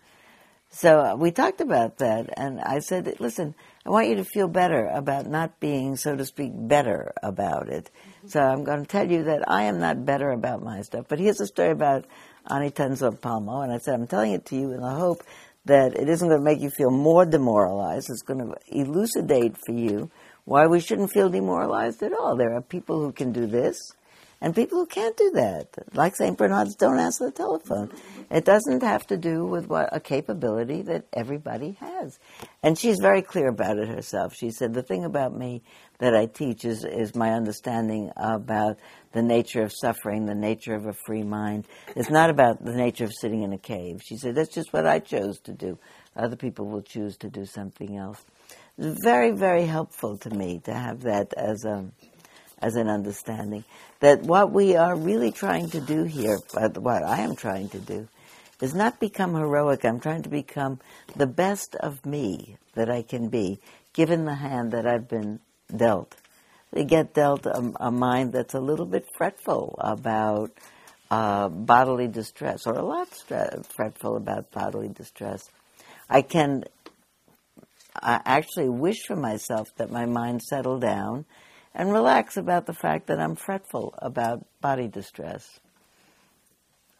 So 0.72 1.00
uh, 1.00 1.16
we 1.16 1.32
talked 1.32 1.62
about 1.62 1.98
that, 1.98 2.30
and 2.38 2.62
I 2.62 2.78
said, 2.80 3.20
listen, 3.20 3.56
I 3.86 3.90
want 3.90 4.08
you 4.08 4.16
to 4.16 4.24
feel 4.24 4.48
better 4.48 4.86
about 4.86 5.26
not 5.26 5.60
being, 5.60 5.96
so 5.96 6.16
to 6.16 6.24
speak, 6.24 6.52
better 6.54 7.12
about 7.24 7.70
it. 7.70 7.90
So 8.28 8.40
I'm 8.40 8.64
going 8.64 8.82
to 8.82 8.88
tell 8.88 9.10
you 9.10 9.24
that 9.24 9.50
I 9.50 9.64
am 9.64 9.80
not 9.80 10.06
better 10.06 10.30
about 10.30 10.62
my 10.62 10.82
stuff. 10.82 11.06
But 11.10 11.20
here's 11.20 11.42
a 11.42 11.48
story 11.48 11.72
about 11.72 12.06
Ani 12.48 12.70
Tenzin 12.70 13.20
Palmo, 13.20 13.64
and 13.64 13.74
I 13.74 13.80
said, 13.80 13.96
I'm 13.96 14.06
telling 14.06 14.34
it 14.34 14.46
to 14.46 14.56
you 14.56 14.72
in 14.72 14.82
the 14.82 14.92
hope 14.92 15.24
that 15.66 15.96
it 15.96 16.08
isn't 16.08 16.28
going 16.28 16.40
to 16.40 16.46
make 16.46 16.62
you 16.62 16.70
feel 16.70 16.92
more 16.92 17.26
demoralized. 17.26 18.12
It's 18.12 18.22
going 18.22 18.40
to 18.40 18.56
elucidate 18.68 19.58
for 19.58 19.74
you 19.74 20.12
why 20.46 20.68
we 20.68 20.80
shouldn't 20.80 21.12
feel 21.12 21.30
demoralized 21.30 22.04
at 22.04 22.14
all. 22.14 22.38
There 22.38 22.56
are 22.56 22.62
people 22.62 23.00
who 23.00 23.12
can 23.12 23.32
do 23.32 23.48
this, 23.48 23.94
and 24.42 24.56
people 24.56 24.80
who 24.80 24.86
can't 24.86 25.18
do 25.18 25.32
that, 25.32 25.68
like 25.94 26.16
St. 26.16 26.38
Bernard's, 26.38 26.76
don't 26.76 26.98
answer 26.98 27.26
the 27.26 27.32
telephone. 27.32 27.92
It 28.32 28.46
doesn't 28.46 28.84
have 28.84 29.06
to 29.08 29.18
do 29.18 29.46
with 29.46 29.68
what 29.68 29.90
a 29.92 30.00
capability 30.00 30.82
that 30.84 31.06
everybody 31.12 31.78
has. 31.82 32.18
And 32.64 32.78
she's 32.78 33.00
very 33.02 33.22
clear 33.22 33.50
about 33.50 33.78
it 33.78 33.90
herself. 33.90 34.34
She 34.34 34.52
said, 34.52 34.74
the 34.74 34.84
thing 34.84 35.04
about 35.04 35.36
me 35.36 35.62
that 36.00 36.16
I 36.16 36.26
teach 36.26 36.64
is, 36.64 36.86
is 36.86 37.16
my 37.16 37.34
understanding 37.34 38.12
about 38.16 38.78
the 39.12 39.22
nature 39.22 39.64
of 39.64 39.74
suffering, 39.74 40.26
the 40.26 40.36
nature 40.36 40.74
of 40.74 40.86
a 40.86 40.94
free 40.94 41.24
mind. 41.24 41.68
It's 41.96 42.10
not 42.10 42.30
about 42.30 42.64
the 42.64 42.76
nature 42.76 43.04
of 43.04 43.12
sitting 43.14 43.44
in 43.44 43.52
a 43.52 43.58
cave. 43.58 44.00
She 44.06 44.16
said, 44.16 44.36
that's 44.36 44.54
just 44.54 44.72
what 44.72 44.88
I 44.88 45.00
chose 45.00 45.40
to 45.42 45.54
do. 45.54 45.78
Other 46.16 46.38
people 46.38 46.68
will 46.68 46.82
choose 46.82 47.18
to 47.18 47.30
do 47.30 47.46
something 47.46 47.98
else. 47.98 48.24
Very, 48.78 49.32
very 49.32 49.66
helpful 49.66 50.18
to 50.20 50.30
me 50.30 50.62
to 50.64 50.74
have 50.74 51.02
that 51.02 51.34
as 51.36 51.66
a, 51.66 51.86
as 52.62 52.76
an 52.76 52.90
understanding 52.90 53.64
that 54.00 54.22
what 54.22 54.52
we 54.52 54.76
are 54.76 54.96
really 54.96 55.32
trying 55.32 55.70
to 55.70 55.82
do 55.82 56.04
here, 56.04 56.38
what 56.54 57.04
I 57.04 57.22
am 57.22 57.36
trying 57.36 57.70
to 57.70 57.80
do, 57.80 58.08
is 58.62 58.74
not 58.76 59.00
become 59.00 59.36
heroic. 59.36 59.86
I'm 59.86 60.00
trying 60.00 60.24
to 60.24 60.30
become 60.30 60.80
the 61.16 61.28
best 61.28 61.76
of 61.76 62.06
me 62.06 62.58
that 62.76 62.90
I 62.90 63.02
can 63.02 63.30
be, 63.30 63.60
given 63.94 64.26
the 64.26 64.36
hand 64.36 64.72
that 64.72 64.86
I've 64.86 65.08
been 65.08 65.40
dealt. 65.76 66.16
They 66.72 66.84
get 66.84 67.14
dealt 67.14 67.46
a, 67.46 67.72
a 67.80 67.92
mind 67.92 68.34
that's 68.34 68.54
a 68.54 68.60
little 68.60 68.86
bit 68.86 69.08
fretful 69.18 69.76
about 69.80 70.52
uh, 71.10 71.50
bodily 71.50 72.08
distress, 72.08 72.68
or 72.68 72.74
a 72.74 72.86
lot 72.86 73.10
stre- 73.10 73.66
fretful 73.66 74.18
about 74.18 74.52
bodily 74.52 74.90
distress. 74.90 75.50
I 76.10 76.22
can 76.22 76.66
I 77.96 78.22
actually 78.26 78.70
wish 78.70 79.04
for 79.08 79.16
myself 79.16 79.70
that 79.78 79.92
my 79.92 80.06
mind 80.06 80.42
settle 80.44 80.80
down 80.80 81.26
and 81.74 81.92
relax 81.92 82.38
about 82.38 82.66
the 82.66 82.74
fact 82.74 83.08
that 83.08 83.20
I'm 83.20 83.36
fretful 83.36 83.94
about 84.00 84.46
body 84.62 84.88
distress. 84.88 85.60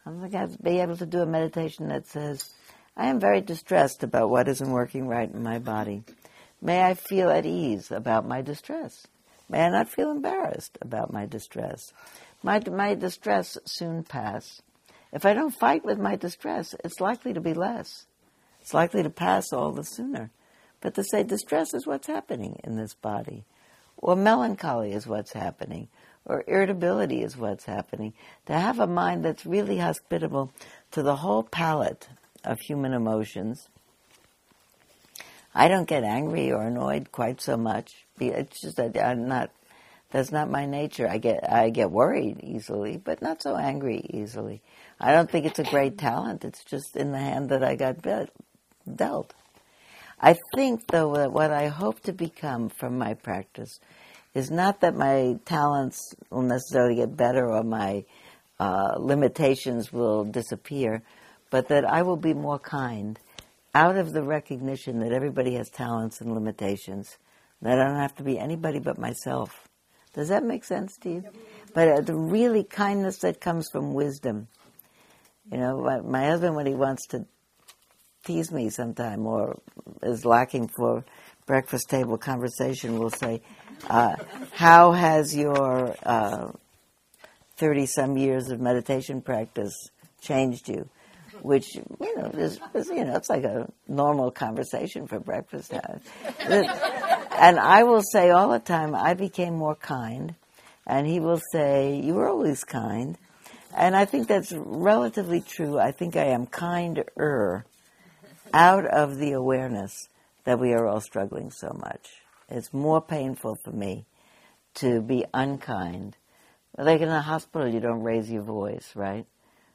I'm 0.06 0.18
going 0.18 0.30
to 0.30 0.62
be 0.62 0.80
able 0.80 0.96
to 0.96 1.06
do 1.06 1.20
a 1.20 1.26
meditation 1.26 1.88
that 1.88 2.06
says, 2.06 2.50
I 2.96 3.08
am 3.08 3.20
very 3.20 3.40
distressed 3.40 4.02
about 4.02 4.30
what 4.30 4.48
isn't 4.48 4.70
working 4.70 5.06
right 5.06 5.30
in 5.30 5.42
my 5.42 5.58
body. 5.58 6.02
May 6.62 6.82
I 6.82 6.94
feel 6.94 7.30
at 7.30 7.46
ease 7.46 7.90
about 7.90 8.26
my 8.26 8.42
distress. 8.42 9.06
May 9.48 9.64
I 9.64 9.70
not 9.70 9.88
feel 9.88 10.10
embarrassed 10.10 10.78
about 10.80 11.12
my 11.12 11.26
distress. 11.26 11.92
My, 12.42 12.60
my 12.70 12.94
distress 12.94 13.58
soon 13.64 14.04
pass. 14.04 14.62
If 15.12 15.26
I 15.26 15.34
don't 15.34 15.50
fight 15.50 15.84
with 15.84 15.98
my 15.98 16.16
distress, 16.16 16.74
it's 16.84 17.00
likely 17.00 17.32
to 17.32 17.40
be 17.40 17.54
less. 17.54 18.06
It's 18.60 18.74
likely 18.74 19.02
to 19.02 19.10
pass 19.10 19.52
all 19.52 19.72
the 19.72 19.82
sooner. 19.82 20.30
But 20.80 20.94
to 20.94 21.04
say 21.04 21.22
distress 21.22 21.74
is 21.74 21.86
what's 21.86 22.06
happening 22.06 22.60
in 22.64 22.76
this 22.76 22.94
body 22.94 23.44
or 24.00 24.16
melancholy 24.16 24.92
is 24.92 25.06
what's 25.06 25.32
happening, 25.32 25.88
or 26.24 26.42
irritability 26.46 27.22
is 27.22 27.36
what's 27.36 27.66
happening. 27.66 28.14
To 28.46 28.54
have 28.54 28.80
a 28.80 28.86
mind 28.86 29.24
that's 29.24 29.46
really 29.46 29.78
hospitable 29.78 30.52
to 30.92 31.02
the 31.02 31.16
whole 31.16 31.42
palette 31.42 32.08
of 32.42 32.58
human 32.60 32.92
emotions. 32.92 33.68
I 35.54 35.68
don't 35.68 35.88
get 35.88 36.02
angry 36.02 36.50
or 36.50 36.62
annoyed 36.62 37.12
quite 37.12 37.40
so 37.40 37.56
much. 37.56 38.06
It's 38.18 38.60
just 38.60 38.76
that 38.76 38.96
I'm 38.98 39.28
not. 39.28 39.50
That's 40.10 40.32
not 40.32 40.50
my 40.50 40.66
nature. 40.66 41.08
I 41.08 41.18
get 41.18 41.48
I 41.50 41.70
get 41.70 41.90
worried 41.90 42.40
easily, 42.42 42.96
but 42.96 43.22
not 43.22 43.42
so 43.42 43.56
angry 43.56 44.06
easily. 44.10 44.62
I 44.98 45.12
don't 45.12 45.30
think 45.30 45.46
it's 45.46 45.58
a 45.58 45.64
great 45.64 45.98
talent. 45.98 46.44
It's 46.44 46.64
just 46.64 46.96
in 46.96 47.12
the 47.12 47.18
hand 47.18 47.50
that 47.50 47.62
I 47.62 47.76
got 47.76 47.98
dealt. 48.96 49.34
I 50.20 50.36
think, 50.54 50.86
though, 50.88 51.14
that 51.14 51.32
what 51.32 51.50
I 51.50 51.68
hope 51.68 52.00
to 52.00 52.12
become 52.12 52.68
from 52.68 52.98
my 52.98 53.14
practice 53.14 53.80
is 54.34 54.50
not 54.50 54.80
that 54.82 54.94
my 54.94 55.38
talents 55.44 56.14
will 56.30 56.42
necessarily 56.42 56.96
get 56.96 57.16
better 57.16 57.50
or 57.50 57.62
my 57.62 58.04
uh, 58.58 58.96
limitations 58.98 59.92
will 59.92 60.24
disappear, 60.24 61.02
but 61.50 61.68
that 61.68 61.84
I 61.84 62.02
will 62.02 62.18
be 62.18 62.34
more 62.34 62.58
kind 62.58 63.18
out 63.74 63.96
of 63.96 64.12
the 64.12 64.22
recognition 64.22 64.98
that 65.00 65.12
everybody 65.12 65.54
has 65.54 65.70
talents 65.70 66.20
and 66.20 66.34
limitations, 66.34 67.16
that 67.62 67.78
I 67.78 67.84
don't 67.84 67.96
have 68.00 68.14
to 68.16 68.22
be 68.22 68.38
anybody 68.38 68.78
but 68.78 68.98
myself. 68.98 69.68
Does 70.12 70.28
that 70.28 70.44
make 70.44 70.64
sense 70.64 70.96
to 70.98 71.10
you? 71.10 71.24
But 71.72 71.88
uh, 71.88 72.00
the 72.02 72.16
really 72.16 72.64
kindness 72.64 73.18
that 73.18 73.40
comes 73.40 73.68
from 73.70 73.94
wisdom. 73.94 74.48
You 75.50 75.58
know, 75.58 75.80
my, 75.80 76.00
my 76.00 76.26
husband, 76.26 76.56
when 76.56 76.66
he 76.66 76.74
wants 76.74 77.06
to 77.08 77.24
tease 78.24 78.52
me 78.52 78.70
sometime 78.70 79.26
or 79.26 79.58
is 80.02 80.24
lacking 80.24 80.68
for 80.68 81.04
breakfast 81.46 81.88
table 81.88 82.16
conversation 82.16 82.98
will 82.98 83.10
say, 83.10 83.42
uh, 83.88 84.14
How 84.52 84.92
has 84.92 85.34
your 85.34 85.94
30 87.56 87.82
uh, 87.82 87.86
some 87.86 88.16
years 88.16 88.50
of 88.50 88.60
meditation 88.60 89.20
practice 89.20 89.74
changed 90.20 90.68
you? 90.68 90.88
Which, 91.42 91.74
you 91.74 92.16
know, 92.16 92.30
is, 92.34 92.60
is, 92.74 92.88
you 92.88 93.04
know, 93.04 93.16
it's 93.16 93.30
like 93.30 93.44
a 93.44 93.68
normal 93.88 94.30
conversation 94.30 95.06
for 95.06 95.18
breakfast. 95.18 95.72
and 96.42 97.58
I 97.58 97.82
will 97.82 98.02
say 98.02 98.30
all 98.30 98.50
the 98.50 98.58
time, 98.58 98.94
I 98.94 99.14
became 99.14 99.54
more 99.54 99.74
kind. 99.74 100.34
And 100.86 101.06
he 101.06 101.18
will 101.18 101.40
say, 101.52 101.96
You 101.96 102.14
were 102.14 102.28
always 102.28 102.62
kind. 102.64 103.16
And 103.74 103.96
I 103.96 104.04
think 104.04 104.28
that's 104.28 104.52
relatively 104.52 105.40
true. 105.40 105.78
I 105.78 105.92
think 105.92 106.16
I 106.16 106.26
am 106.26 106.46
kinder 106.46 107.06
out 108.52 108.86
of 108.86 109.18
the 109.18 109.32
awareness 109.32 110.08
that 110.44 110.58
we 110.58 110.72
are 110.72 110.86
all 110.86 111.00
struggling 111.00 111.50
so 111.50 111.76
much. 111.78 112.22
It's 112.48 112.72
more 112.72 113.00
painful 113.00 113.56
for 113.62 113.70
me 113.70 114.06
to 114.74 115.00
be 115.00 115.24
unkind. 115.32 116.16
Like 116.76 117.00
in 117.00 117.08
a 117.08 117.20
hospital, 117.20 117.68
you 117.68 117.80
don't 117.80 118.02
raise 118.02 118.30
your 118.30 118.42
voice, 118.42 118.92
right? 118.94 119.26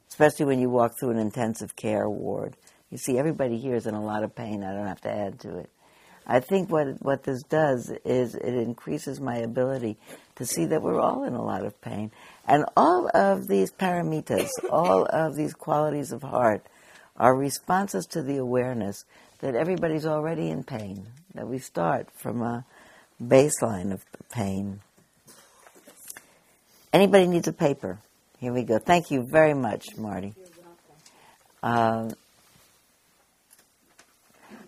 Especially 0.07 0.45
when 0.45 0.59
you 0.59 0.69
walk 0.69 0.99
through 0.99 1.11
an 1.11 1.19
intensive 1.19 1.75
care 1.75 2.09
ward. 2.09 2.55
You 2.89 2.97
see, 2.97 3.17
everybody 3.17 3.57
here 3.57 3.75
is 3.75 3.87
in 3.87 3.95
a 3.95 4.03
lot 4.03 4.23
of 4.23 4.35
pain. 4.35 4.63
I 4.63 4.73
don't 4.73 4.87
have 4.87 5.01
to 5.01 5.11
add 5.11 5.39
to 5.41 5.57
it. 5.57 5.69
I 6.27 6.39
think 6.39 6.71
what 6.71 7.01
what 7.01 7.23
this 7.23 7.43
does 7.43 7.91
is 8.03 8.33
it 8.33 8.55
increases 8.55 9.21
my 9.21 9.37
ability 9.37 9.97
to 10.35 10.45
see 10.45 10.65
that 10.65 10.81
we're 10.81 10.99
all 10.99 11.23
in 11.23 11.33
a 11.33 11.43
lot 11.43 11.63
of 11.63 11.79
pain, 11.81 12.11
and 12.47 12.65
all 12.75 13.09
of 13.13 13.47
these 13.47 13.71
paramitas, 13.71 14.49
all 14.71 15.05
of 15.05 15.35
these 15.35 15.53
qualities 15.53 16.11
of 16.11 16.23
heart, 16.23 16.65
are 17.17 17.35
responses 17.35 18.05
to 18.07 18.21
the 18.21 18.37
awareness 18.37 19.05
that 19.39 19.55
everybody's 19.55 20.05
already 20.05 20.49
in 20.49 20.63
pain, 20.63 21.07
that 21.33 21.47
we 21.47 21.59
start 21.59 22.07
from 22.15 22.41
a 22.41 22.65
baseline 23.21 23.91
of 23.91 24.03
pain. 24.29 24.81
Anybody 26.91 27.27
needs 27.27 27.47
a 27.47 27.53
paper? 27.53 27.99
Here 28.39 28.53
we 28.53 28.63
go. 28.63 28.79
Thank 28.79 29.11
you 29.11 29.23
very 29.23 29.53
much, 29.53 29.85
Marty. 29.97 30.33
Uh, 31.61 32.11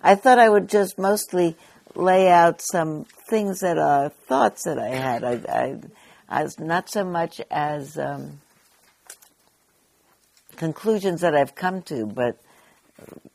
I 0.02 0.16
thought 0.16 0.40
I 0.40 0.50
would 0.50 0.70
just 0.70 0.98
mostly 0.98 1.56
lay 1.96 2.30
out 2.30 2.62
some 2.62 3.06
things 3.30 3.60
that 3.62 3.78
are 3.78 4.10
thoughts 4.10 4.64
that 4.64 4.80
I 4.80 4.90
had. 4.90 5.24
I, 5.24 5.32
I, 5.50 5.80
as 6.30 6.60
not 6.60 6.90
so 6.90 7.04
much 7.04 7.42
as 7.50 7.98
um, 7.98 8.42
conclusions 10.58 11.22
that 11.22 11.36
I've 11.36 11.56
come 11.56 11.82
to, 11.84 12.06
but 12.06 12.42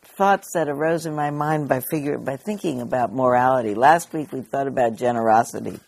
thoughts 0.02 0.52
that 0.54 0.68
arose 0.68 1.06
in 1.06 1.14
my 1.14 1.30
mind 1.30 1.68
by 1.68 1.80
figure 1.80 2.18
by 2.18 2.36
thinking 2.36 2.80
about 2.80 3.12
morality. 3.12 3.74
Last 3.74 4.12
week 4.12 4.32
we 4.32 4.42
thought 4.42 4.66
about 4.66 4.96
generosity. 4.96 5.78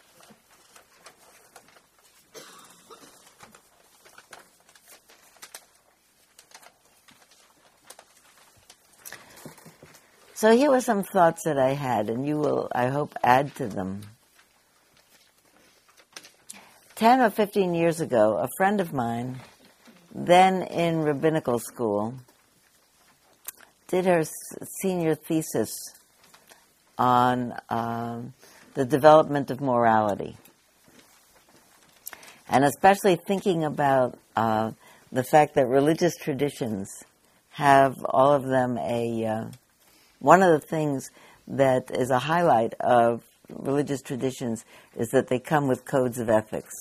So 10.37 10.55
here 10.55 10.71
were 10.71 10.81
some 10.81 11.05
thoughts 11.05 11.45
that 11.45 11.59
I 11.59 11.71
had, 11.71 12.11
and 12.11 12.27
you 12.27 12.39
will, 12.39 12.69
I 12.75 12.89
hope, 12.89 13.15
add 13.23 13.55
to 13.57 13.67
them. 13.67 14.03
Ten 16.97 17.21
or 17.21 17.31
fifteen 17.31 17.75
years 17.75 18.01
ago, 18.01 18.37
a 18.37 18.49
friend 18.59 18.81
of 18.81 18.93
mine, 18.93 19.41
then 20.15 20.63
in 20.63 21.03
rabbinical 21.03 21.59
school, 21.59 22.15
did 23.89 24.07
her 24.07 24.25
senior 24.81 25.15
thesis 25.15 25.75
on 26.99 27.55
um, 27.69 28.33
the 28.75 28.85
development 28.85 29.51
of 29.51 29.61
morality. 29.61 30.37
And 32.49 32.65
especially 32.65 33.17
thinking 33.17 33.65
about 33.65 34.19
uh, 34.37 34.73
the 35.11 35.25
fact 35.25 35.55
that 35.55 35.67
religious 35.67 36.17
traditions 36.17 36.89
have 37.51 37.95
all 38.05 38.33
of 38.33 38.45
them 38.45 38.79
a. 38.79 39.25
Uh, 39.25 39.45
one 40.19 40.43
of 40.43 40.61
the 40.61 40.67
things 40.67 41.11
that 41.47 41.91
is 41.91 42.11
a 42.11 42.19
highlight 42.19 42.75
of 42.81 43.23
religious 43.49 44.03
traditions 44.03 44.65
is 44.97 45.09
that 45.11 45.29
they 45.29 45.39
come 45.39 45.69
with 45.69 45.85
codes 45.85 46.19
of 46.19 46.29
ethics, 46.29 46.75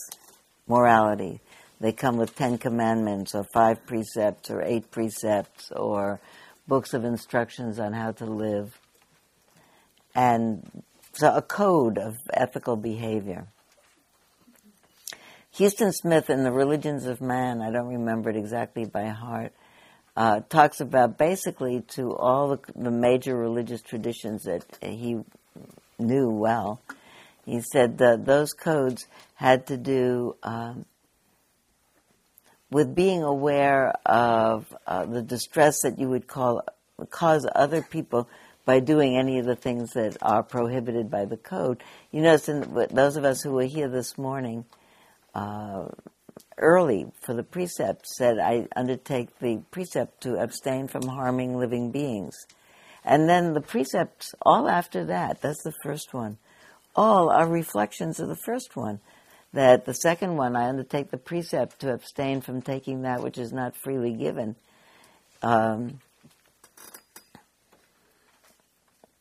morality. 0.67 1.39
They 1.83 1.91
come 1.91 2.15
with 2.15 2.33
Ten 2.33 2.57
Commandments, 2.57 3.35
or 3.35 3.43
five 3.43 3.85
precepts, 3.85 4.49
or 4.49 4.61
eight 4.61 4.89
precepts, 4.89 5.69
or 5.69 6.21
books 6.65 6.93
of 6.93 7.03
instructions 7.03 7.77
on 7.77 7.91
how 7.91 8.13
to 8.13 8.25
live, 8.25 8.79
and 10.15 10.81
so 11.11 11.35
a 11.35 11.41
code 11.41 11.97
of 11.97 12.15
ethical 12.31 12.77
behavior. 12.77 13.47
Huston 15.51 15.91
Smith 15.91 16.29
in 16.29 16.45
The 16.45 16.53
Religions 16.53 17.05
of 17.05 17.19
Man, 17.19 17.61
I 17.61 17.69
don't 17.69 17.89
remember 17.89 18.29
it 18.29 18.37
exactly 18.37 18.85
by 18.85 19.07
heart, 19.07 19.51
uh, 20.15 20.39
talks 20.47 20.79
about 20.79 21.17
basically 21.17 21.81
to 21.95 22.15
all 22.15 22.47
the, 22.47 22.59
the, 22.77 22.91
major 22.91 23.35
religious 23.35 23.81
traditions 23.81 24.43
that 24.43 24.63
he 24.81 25.19
knew 25.99 26.29
well. 26.29 26.79
He 27.45 27.59
said 27.59 27.97
that 27.97 28.25
those 28.25 28.53
codes 28.53 29.05
had 29.35 29.67
to 29.67 29.75
do 29.75 30.37
um, 30.43 30.85
with 32.73 32.95
being 32.95 33.21
aware 33.21 33.93
of 34.03 34.65
uh, 34.87 35.05
the 35.05 35.21
distress 35.21 35.81
that 35.83 35.99
you 35.99 36.09
would 36.09 36.27
call 36.27 36.63
cause 37.11 37.47
other 37.53 37.83
people 37.83 38.27
by 38.65 38.79
doing 38.79 39.15
any 39.15 39.37
of 39.37 39.45
the 39.45 39.55
things 39.55 39.91
that 39.91 40.17
are 40.21 40.41
prohibited 40.41 41.09
by 41.09 41.25
the 41.25 41.37
code. 41.37 41.83
You 42.11 42.21
notice, 42.21 42.65
those 42.91 43.15
of 43.15 43.25
us 43.25 43.43
who 43.43 43.51
were 43.51 43.65
here 43.65 43.89
this 43.89 44.17
morning, 44.17 44.65
uh, 45.35 45.85
early 46.57 47.05
for 47.21 47.35
the 47.35 47.43
precept 47.43 48.07
said, 48.07 48.39
I 48.39 48.67
undertake 48.75 49.37
the 49.39 49.61
precept 49.69 50.21
to 50.21 50.41
abstain 50.41 50.87
from 50.87 51.07
harming 51.07 51.55
living 51.55 51.91
beings. 51.91 52.35
And 53.05 53.29
then 53.29 53.53
the 53.53 53.61
precepts, 53.61 54.33
all 54.41 54.67
after 54.67 55.05
that, 55.05 55.41
that's 55.41 55.63
the 55.63 55.73
first 55.83 56.13
one, 56.13 56.37
all 56.95 57.29
are 57.29 57.47
reflections 57.47 58.19
of 58.19 58.29
the 58.29 58.35
first 58.45 58.75
one 58.75 58.99
that 59.53 59.85
the 59.85 59.93
second 59.93 60.35
one, 60.35 60.55
I 60.55 60.67
undertake 60.67 61.11
the 61.11 61.17
precept 61.17 61.79
to 61.81 61.93
abstain 61.93 62.41
from 62.41 62.61
taking 62.61 63.03
that 63.03 63.21
which 63.21 63.37
is 63.37 63.53
not 63.53 63.75
freely 63.75 64.13
given. 64.13 64.55
Um, 65.41 65.99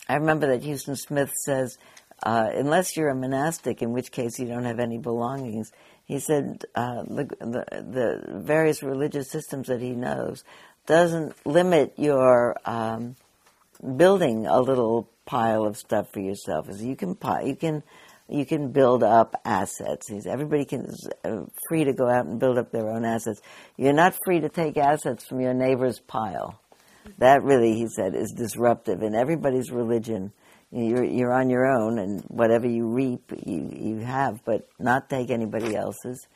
I 0.09 0.17
remember 0.17 0.49
that 0.49 0.65
Huston 0.65 0.97
Smith 0.97 1.33
says, 1.45 1.79
uh, 2.23 2.49
unless 2.55 2.97
you're 2.97 3.09
a 3.09 3.15
monastic, 3.15 3.83
in 3.83 3.93
which 3.93 4.13
case 4.13 4.39
you 4.39 4.47
don't 4.47 4.65
have 4.65 4.79
any 4.79 4.99
belongings, 4.99 5.73
he 6.05 6.19
said 6.19 6.65
uh, 6.75 7.03
the, 7.03 7.25
the, 7.41 7.65
the, 7.71 8.41
various 8.41 8.83
religious 8.83 9.31
systems 9.31 9.69
that 9.69 9.81
he 9.81 9.91
knows 9.91 10.45
doesn't 10.87 11.35
limit 11.47 11.95
your 11.97 12.57
um, 12.65 13.17
building 13.97 14.47
a 14.47 14.61
little 14.61 15.09
pile 15.25 15.65
of 15.65 15.77
stuff 15.77 16.13
for 16.13 16.21
yourself. 16.21 16.69
You 16.71 16.97
can 16.97 17.17
you 17.45 17.57
can 17.57 17.83
you 18.29 18.47
can 18.47 18.73
build 18.73 19.03
up 19.03 19.35
assets. 19.45 20.11
Everybody 20.27 20.65
can 20.65 20.87
is 20.87 21.09
uh, 21.25 21.45
free 21.69 21.85
to 21.85 21.93
go 21.93 22.09
out 22.09 22.27
and 22.27 22.39
build 22.39 22.59
up 22.59 22.71
their 22.71 22.89
own 22.89 23.05
assets. 23.05 23.41
You're 23.77 23.93
not 23.93 24.17
free 24.25 24.41
to 24.41 24.49
take 24.49 24.77
assets 24.77 25.27
from 25.27 25.41
your 25.41 25.55
neighbor's 25.55 26.01
pile. 26.01 26.61
That 27.19 27.43
really, 27.43 27.75
he 27.75 27.89
said, 27.89 28.15
is 28.15 28.33
disruptive 28.37 29.03
in 29.03 29.15
everybody's 29.15 29.71
religion. 29.71 30.33
You're, 30.71 31.05
you're 31.05 31.33
on 31.33 31.51
your 31.51 31.67
own, 31.67 31.99
and 31.99 32.23
whatever 32.29 32.67
you 32.67 32.87
reap, 32.87 33.33
you, 33.45 33.71
you 33.73 33.99
have, 33.99 34.43
but 34.45 34.67
not 34.79 35.11
take 35.11 35.31
anybody 35.31 35.77
else's. 35.77 36.27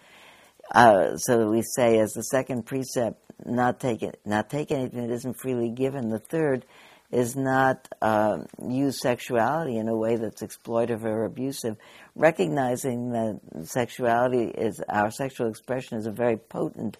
Uh, 0.75 1.16
so 1.16 1.49
we 1.49 1.62
say, 1.62 1.99
as 2.01 2.12
the 2.12 2.22
second 2.22 2.66
precept, 2.66 3.18
not 3.44 3.81
take 3.81 4.03
it, 4.03 4.20
not 4.25 4.51
take 4.51 4.70
anything 4.70 5.07
that 5.07 5.14
isn't 5.14 5.40
freely 5.40 5.70
given. 5.70 6.11
The 6.11 6.18
third 6.18 6.66
is 7.11 7.37
not 7.37 7.87
uh, 8.03 8.38
use 8.69 9.01
sexuality 9.01 9.77
in 9.77 9.88
a 9.88 9.97
way 9.97 10.16
that's 10.16 10.42
exploitive 10.42 11.05
or 11.05 11.25
abusive, 11.25 11.77
recognizing 12.14 13.11
that 13.11 13.40
sexuality 13.64 14.47
is 14.47 14.81
our 14.88 15.11
sexual 15.11 15.49
expression 15.49 15.99
is 15.99 16.07
a 16.07 16.12
very 16.12 16.37
potent 16.37 16.99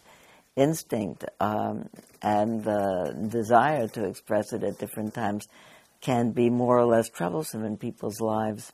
instinct, 0.55 1.25
um, 1.40 1.88
and 2.23 2.64
the 2.64 3.29
desire 3.31 3.88
to 3.88 4.05
express 4.05 4.53
it 4.53 4.62
at 4.62 4.79
different 4.79 5.12
times 5.12 5.49
can 6.01 6.31
be 6.31 6.51
more 6.51 6.79
or 6.79 6.87
less 6.87 7.09
troublesome 7.09 7.64
in 7.64 7.77
people's 7.77 8.21
lives. 8.21 8.73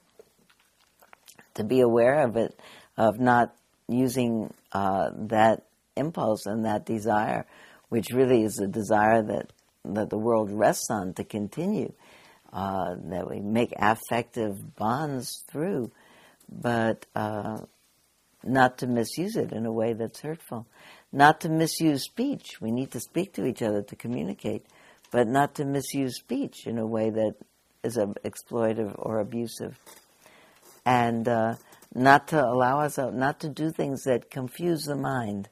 To 1.54 1.64
be 1.64 1.80
aware 1.80 2.24
of 2.24 2.36
it, 2.36 2.58
of 2.96 3.18
not 3.20 3.54
using 3.88 4.52
uh, 4.72 5.10
that 5.14 5.64
impulse 5.96 6.46
and 6.46 6.64
that 6.64 6.86
desire, 6.86 7.46
which 7.88 8.10
really 8.10 8.42
is 8.42 8.58
a 8.58 8.66
desire 8.66 9.22
that 9.22 9.52
that 9.84 10.10
the 10.10 10.18
world 10.18 10.50
rests 10.50 10.88
on 10.90 11.14
to 11.14 11.24
continue, 11.24 11.92
uh, 12.52 12.94
that 13.04 13.28
we 13.28 13.40
make 13.40 13.72
affective 13.76 14.76
bonds 14.76 15.44
through, 15.50 15.90
but 16.48 17.06
uh, 17.14 17.58
not 18.44 18.78
to 18.78 18.86
misuse 18.86 19.36
it 19.36 19.52
in 19.52 19.66
a 19.66 19.72
way 19.72 19.92
that's 19.92 20.20
hurtful. 20.20 20.66
Not 21.12 21.40
to 21.42 21.48
misuse 21.48 22.04
speech. 22.04 22.60
We 22.60 22.70
need 22.70 22.90
to 22.92 23.00
speak 23.00 23.34
to 23.34 23.44
each 23.44 23.62
other 23.62 23.82
to 23.82 23.96
communicate, 23.96 24.66
but 25.10 25.28
not 25.28 25.54
to 25.56 25.64
misuse 25.64 26.16
speech 26.16 26.66
in 26.66 26.78
a 26.78 26.86
way 26.86 27.10
that 27.10 27.34
is 27.82 27.96
exploitive 27.96 28.94
or 28.98 29.20
abusive. 29.20 29.78
And 30.84 31.28
uh, 31.28 31.54
not 31.94 32.28
to 32.28 32.42
allow 32.42 32.80
us, 32.80 32.98
not 32.98 33.40
to 33.40 33.48
do 33.48 33.70
things 33.70 34.04
that 34.04 34.30
confuse 34.30 34.84
the 34.84 34.96
mind 34.96 35.48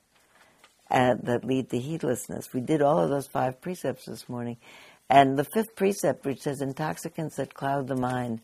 that 0.91 1.45
lead 1.45 1.71
to 1.71 1.79
heedlessness. 1.79 2.53
We 2.53 2.61
did 2.61 2.83
all 2.83 3.01
of 3.01 3.11
those 3.11 3.27
five 3.27 3.61
precepts 3.61 4.07
this 4.07 4.29
morning. 4.29 4.57
And 5.09 5.39
the 5.39 5.45
fifth 5.45 5.75
precept, 5.75 6.25
which 6.25 6.41
says 6.41 6.61
intoxicants 6.61 7.37
that 7.37 7.55
cloud 7.55 7.89
the 7.89 7.97
mind, 7.97 8.41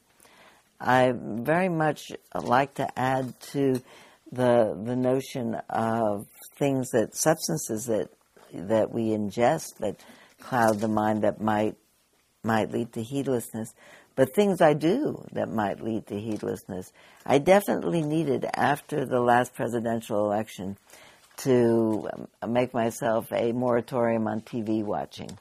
I 0.81 1.13
very 1.15 1.69
much 1.69 2.13
like 2.35 2.75
to 2.75 2.99
add 2.99 3.39
to 3.53 3.81
the 4.33 4.77
the 4.85 4.97
notion 4.97 5.55
of 5.71 6.27
things 6.59 6.91
that 6.91 7.17
substances 7.17 7.87
that 7.87 8.09
that 8.53 8.91
we 8.91 9.11
ingest 9.11 9.79
that 9.79 10.05
cloud 10.41 10.81
the 10.81 10.89
mind 10.89 11.23
that 11.23 11.41
might 11.41 11.77
might 12.43 12.71
lead 12.71 12.93
to 12.93 13.03
heedlessness, 13.03 13.75
but 14.15 14.35
things 14.35 14.61
I 14.61 14.73
do 14.73 15.25
that 15.33 15.49
might 15.49 15.81
lead 15.81 16.07
to 16.09 16.21
heedlessness. 16.21 16.93
I 17.25 17.39
definitely 17.39 18.03
needed 18.03 18.47
after 18.55 19.05
the 19.05 19.21
last 19.21 19.55
presidential 19.55 20.25
election 20.25 20.77
to 21.39 22.09
um, 22.43 22.53
make 22.53 22.73
myself 22.73 23.31
a 23.33 23.53
moratorium 23.53 24.27
on 24.27 24.41
TV 24.41 24.83
watching 24.83 25.37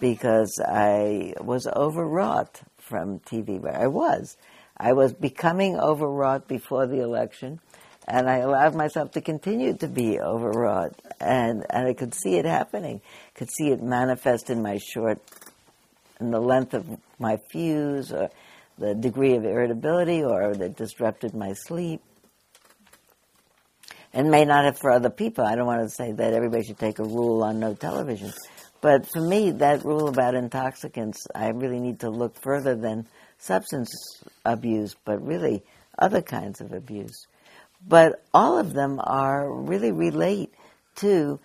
because 0.00 0.60
I 0.64 1.34
was 1.40 1.66
overwrought 1.66 2.62
from 2.78 3.20
TV. 3.20 3.64
I 3.72 3.88
was. 3.88 4.36
I 4.76 4.92
was 4.92 5.12
becoming 5.12 5.78
overwrought 5.78 6.46
before 6.46 6.86
the 6.86 7.02
election, 7.02 7.60
and 8.06 8.30
I 8.30 8.38
allowed 8.38 8.74
myself 8.74 9.12
to 9.12 9.20
continue 9.20 9.76
to 9.78 9.88
be 9.88 10.20
overwrought. 10.20 10.94
And, 11.20 11.66
and 11.68 11.88
I 11.88 11.94
could 11.94 12.14
see 12.14 12.36
it 12.36 12.44
happening, 12.44 13.00
could 13.34 13.50
see 13.50 13.70
it 13.70 13.82
manifest 13.82 14.50
in 14.50 14.62
my 14.62 14.78
short, 14.78 15.18
in 16.20 16.30
the 16.30 16.40
length 16.40 16.74
of 16.74 16.86
my 17.18 17.38
fuse, 17.50 18.12
or 18.12 18.30
the 18.78 18.94
degree 18.94 19.34
of 19.34 19.44
irritability, 19.44 20.22
or 20.22 20.54
that 20.54 20.76
disrupted 20.76 21.34
my 21.34 21.52
sleep 21.54 22.00
and 24.12 24.30
may 24.30 24.44
not 24.44 24.64
have 24.64 24.78
for 24.78 24.90
other 24.90 25.10
people. 25.10 25.44
I 25.44 25.56
don't 25.56 25.66
want 25.66 25.82
to 25.82 25.94
say 25.94 26.12
that 26.12 26.32
everybody 26.34 26.64
should 26.64 26.78
take 26.78 26.98
a 26.98 27.04
rule 27.04 27.42
on 27.42 27.60
no 27.60 27.74
television. 27.74 28.32
But 28.80 29.06
for 29.12 29.20
me, 29.20 29.50
that 29.52 29.84
rule 29.84 30.08
about 30.08 30.34
intoxicants, 30.34 31.26
I 31.34 31.48
really 31.48 31.80
need 31.80 32.00
to 32.00 32.10
look 32.10 32.40
further 32.40 32.76
than 32.76 33.06
substance 33.38 33.90
abuse, 34.44 34.94
but 35.04 35.24
really 35.24 35.62
other 35.98 36.22
kinds 36.22 36.60
of 36.60 36.72
abuse. 36.72 37.26
but 37.86 38.24
all 38.34 38.58
of 38.58 38.72
them 38.72 39.00
are 39.02 39.52
really 39.52 39.92
relate 39.92 40.52
to 40.96 41.38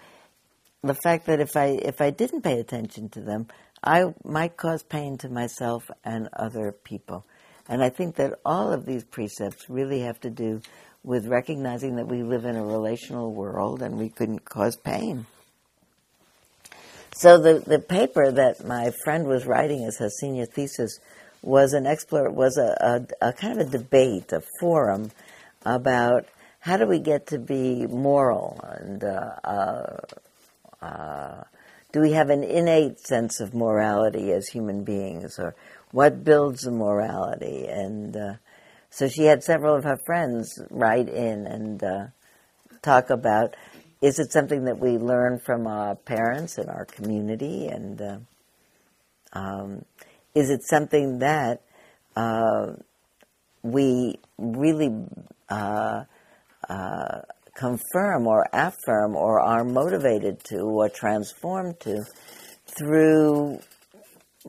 the 0.83 0.95
fact 0.95 1.27
that 1.27 1.39
if 1.39 1.55
I 1.55 1.67
if 1.83 2.01
I 2.01 2.09
didn't 2.09 2.41
pay 2.41 2.59
attention 2.59 3.09
to 3.09 3.21
them, 3.21 3.47
I 3.83 4.13
might 4.23 4.57
cause 4.57 4.83
pain 4.83 5.17
to 5.19 5.29
myself 5.29 5.89
and 6.03 6.29
other 6.33 6.71
people. 6.71 7.25
And 7.69 7.83
I 7.83 7.89
think 7.89 8.15
that 8.15 8.39
all 8.45 8.73
of 8.73 8.85
these 8.85 9.03
precepts 9.05 9.69
really 9.69 10.01
have 10.01 10.19
to 10.21 10.29
do 10.29 10.61
with 11.03 11.27
recognizing 11.27 11.97
that 11.97 12.07
we 12.07 12.23
live 12.23 12.45
in 12.45 12.55
a 12.55 12.65
relational 12.65 13.33
world 13.33 13.81
and 13.81 13.97
we 13.97 14.09
couldn't 14.09 14.45
cause 14.45 14.75
pain. 14.75 15.25
So 17.15 17.37
the, 17.37 17.59
the 17.59 17.79
paper 17.79 18.31
that 18.31 18.65
my 18.65 18.91
friend 19.03 19.27
was 19.27 19.45
writing 19.45 19.83
as 19.85 19.97
her 19.99 20.09
senior 20.09 20.45
thesis 20.45 20.99
was 21.41 21.73
an 21.73 21.85
explore 21.85 22.29
was 22.31 22.57
a, 22.57 23.05
a, 23.21 23.29
a 23.29 23.33
kind 23.33 23.59
of 23.59 23.67
a 23.67 23.77
debate, 23.77 24.31
a 24.31 24.41
forum 24.59 25.11
about 25.65 26.25
how 26.59 26.77
do 26.77 26.87
we 26.87 26.99
get 26.99 27.27
to 27.27 27.37
be 27.37 27.85
moral 27.87 28.59
and 28.79 29.03
uh, 29.03 29.35
uh, 29.43 29.97
uh, 30.81 31.43
do 31.91 31.99
we 31.99 32.13
have 32.13 32.29
an 32.29 32.43
innate 32.43 32.99
sense 32.99 33.39
of 33.39 33.53
morality 33.53 34.31
as 34.31 34.47
human 34.47 34.83
beings 34.83 35.37
or 35.37 35.53
what 35.91 36.23
builds 36.23 36.65
morality 36.65 37.67
and 37.67 38.15
uh, 38.15 38.33
so 38.93 39.07
she 39.07 39.23
had 39.23 39.43
several 39.43 39.75
of 39.75 39.85
her 39.85 39.97
friends 40.05 40.61
write 40.69 41.09
in 41.09 41.47
and 41.47 41.83
uh, 41.83 42.05
talk 42.83 43.09
about 43.09 43.55
is 44.03 44.19
it 44.19 44.31
something 44.31 44.65
that 44.65 44.77
we 44.77 44.99
learn 44.99 45.39
from 45.39 45.65
our 45.65 45.95
parents 45.95 46.59
and 46.59 46.69
our 46.69 46.85
community? 46.85 47.65
And 47.67 47.99
uh, 47.99 48.17
um, 49.33 49.85
is 50.35 50.51
it 50.51 50.61
something 50.63 51.19
that 51.19 51.63
uh, 52.15 52.73
we 53.63 54.19
really 54.37 54.91
uh, 55.49 56.03
uh, 56.69 57.21
confirm 57.55 58.27
or 58.27 58.45
affirm 58.53 59.15
or 59.15 59.39
are 59.39 59.63
motivated 59.63 60.43
to 60.43 60.57
or 60.57 60.87
transformed 60.87 61.79
to 61.79 62.03
through 62.67 63.59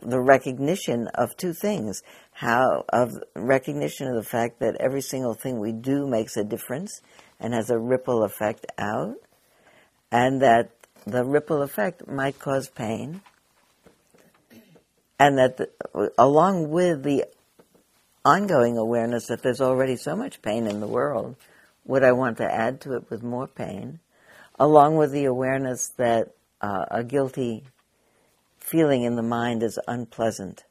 the 0.02 0.20
recognition 0.20 1.08
of 1.14 1.34
two 1.38 1.54
things 1.54 2.02
how 2.34 2.84
of 2.88 3.12
recognition 3.34 4.08
of 4.08 4.14
the 4.14 4.28
fact 4.28 4.58
that 4.58 4.76
every 4.80 5.00
single 5.00 5.34
thing 5.34 5.60
we 5.60 5.72
do 5.72 6.06
makes 6.06 6.36
a 6.36 6.44
difference 6.44 7.00
and 7.40 7.54
has 7.54 7.70
a 7.70 7.78
ripple 7.78 8.24
effect 8.24 8.66
out 8.76 9.14
and 10.10 10.42
that 10.42 10.70
the 11.06 11.24
ripple 11.24 11.62
effect 11.62 12.06
might 12.08 12.38
cause 12.38 12.68
pain 12.68 13.20
and 15.18 15.38
that 15.38 15.56
the, 15.56 15.70
along 16.18 16.70
with 16.70 17.04
the 17.04 17.24
ongoing 18.24 18.76
awareness 18.76 19.26
that 19.28 19.42
there's 19.42 19.60
already 19.60 19.96
so 19.96 20.16
much 20.16 20.42
pain 20.42 20.66
in 20.66 20.80
the 20.80 20.88
world 20.88 21.36
would 21.84 22.02
i 22.02 22.12
want 22.12 22.38
to 22.38 22.44
add 22.44 22.80
to 22.80 22.94
it 22.94 23.10
with 23.10 23.22
more 23.22 23.46
pain? 23.46 24.00
Along 24.58 24.96
with 24.96 25.12
the 25.12 25.24
awareness 25.24 25.88
that 25.96 26.34
uh, 26.60 26.86
a 26.90 27.04
guilty 27.04 27.64
feeling 28.58 29.02
in 29.02 29.16
the 29.16 29.22
mind 29.22 29.62
is 29.62 29.78
unpleasant 29.86 30.64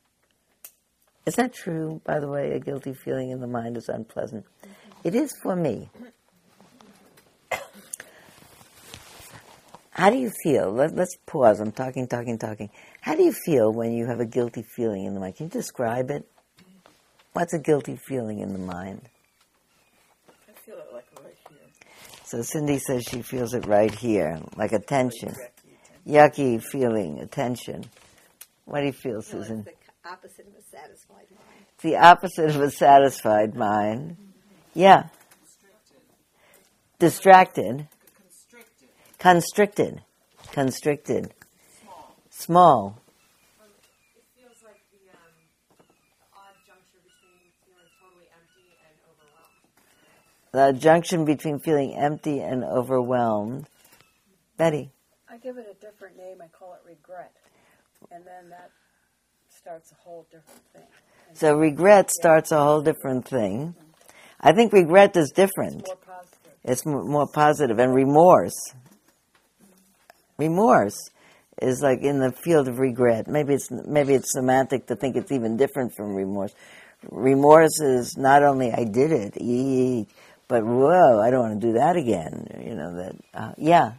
is 1.25 1.35
that 1.35 1.53
true 1.53 2.01
by 2.05 2.19
the 2.19 2.27
way 2.27 2.51
a 2.51 2.59
guilty 2.59 2.93
feeling 2.93 3.29
in 3.29 3.39
the 3.39 3.47
mind 3.47 3.77
is 3.77 3.89
unpleasant 3.89 4.45
mm-hmm. 4.45 4.71
it 5.03 5.15
is 5.15 5.33
for 5.41 5.55
me 5.55 5.89
how 9.91 10.09
do 10.09 10.17
you 10.17 10.31
feel 10.43 10.71
Let, 10.71 10.95
let's 10.95 11.15
pause 11.25 11.59
i'm 11.59 11.71
talking 11.71 12.07
talking 12.07 12.37
talking 12.37 12.69
how 13.03 13.15
do 13.15 13.23
you 13.23 13.33
feel 13.33 13.69
when 13.69 13.91
you 13.91 14.05
have 14.05 14.21
a 14.21 14.25
guilty 14.25 14.63
feeling 14.63 15.03
in 15.03 15.13
the 15.13 15.19
mind? 15.19 15.35
Can 15.35 15.47
you 15.47 15.49
describe 15.49 16.09
it? 16.09 16.25
What's 17.33 17.53
a 17.53 17.59
guilty 17.59 17.97
feeling 17.97 18.39
in 18.39 18.53
the 18.53 18.59
mind? 18.59 19.01
I 20.29 20.53
feel 20.65 20.75
it 20.75 20.87
like 20.93 21.03
right 21.21 21.35
here. 21.49 21.57
So 22.23 22.41
Cindy 22.43 22.79
says 22.79 23.03
she 23.03 23.21
feels 23.21 23.53
it 23.53 23.65
right 23.65 23.93
here, 23.93 24.39
like 24.55 24.71
a 24.71 24.79
tension. 24.79 25.35
Yucky. 26.07 26.59
Yucky 26.59 26.63
feeling, 26.63 27.19
a 27.19 27.25
tension. 27.25 27.83
What 28.63 28.79
do 28.79 28.85
you 28.85 28.93
feel, 28.93 29.21
Susan? 29.21 29.65
Opposite 30.05 30.47
of 30.47 30.53
a 30.55 30.63
satisfied 30.63 31.27
mind. 31.31 31.65
It's 31.73 31.83
the 31.83 31.97
opposite 31.97 32.49
of 32.49 32.61
a 32.61 32.71
satisfied 32.71 33.55
mind. 33.55 34.17
Yeah. 34.73 35.07
Distracted. 36.99 37.87
Constricted. 39.19 40.01
Constricted. 40.51 41.33
Small. 42.29 42.97
It 44.15 44.23
feels 44.35 44.57
like 44.63 44.81
the 44.91 45.11
um, 45.11 45.35
odd 46.33 46.55
juncture 46.65 46.99
between 47.03 47.51
feeling 47.65 47.89
totally 47.99 48.27
empty 48.35 48.75
and 48.87 48.95
overwhelmed. 49.11 50.73
The 50.73 50.79
junction 50.79 51.25
between 51.25 51.59
feeling 51.59 51.95
empty 51.95 52.39
and 52.39 52.63
overwhelmed. 52.63 53.67
Betty. 54.57 54.91
I 55.29 55.37
give 55.37 55.57
it 55.57 55.67
a 55.69 55.85
different 55.85 56.17
name. 56.17 56.37
I 56.41 56.47
call 56.47 56.73
it 56.73 56.81
regret. 56.87 57.31
And 58.11 58.23
then 58.25 58.49
that 58.49 58.71
starts 59.63 59.93
a 59.93 59.95
whole 60.03 60.25
different 60.29 60.61
thing. 60.73 60.83
And 61.29 61.37
So 61.37 61.55
regret 61.55 62.11
starts 62.11 62.51
a 62.51 62.61
whole 62.61 62.81
different 62.81 63.25
thing. 63.25 63.75
I 64.41 64.51
think 64.51 64.73
regret 64.73 65.15
is 65.15 65.31
different. 65.31 65.87
it's 65.87 65.87
more 65.87 65.95
positive. 66.05 66.53
It's 66.65 66.85
m- 66.85 67.07
more 67.09 67.27
positive. 67.33 67.79
And 67.79 67.95
remorse. 67.95 68.73
Remorse 70.37 70.97
is 71.61 71.81
like 71.81 72.01
in 72.01 72.19
the 72.19 72.33
field 72.43 72.67
of 72.67 72.77
regret. 72.79 73.27
Maybe 73.29 73.53
it's 73.53 73.69
maybe 73.71 74.15
it's 74.15 74.33
semantic 74.33 74.87
to 74.87 74.97
think 74.97 75.15
it's 75.15 75.31
even 75.31 75.55
different 75.55 75.93
from 75.95 76.13
remorse. 76.13 76.53
Remorse 77.09 77.79
is 77.79 78.17
not 78.17 78.43
only 78.43 78.73
I 78.73 78.83
did 78.83 79.11
it, 79.13 80.07
but 80.49 80.65
whoa, 80.65 81.21
I 81.21 81.29
don't 81.31 81.41
want 81.47 81.61
to 81.61 81.67
do 81.67 81.73
that 81.73 81.95
again. 81.95 82.47
You 82.59 82.75
know 82.75 82.95
that. 82.97 83.15
Uh, 83.33 83.53
yeah. 83.57 83.93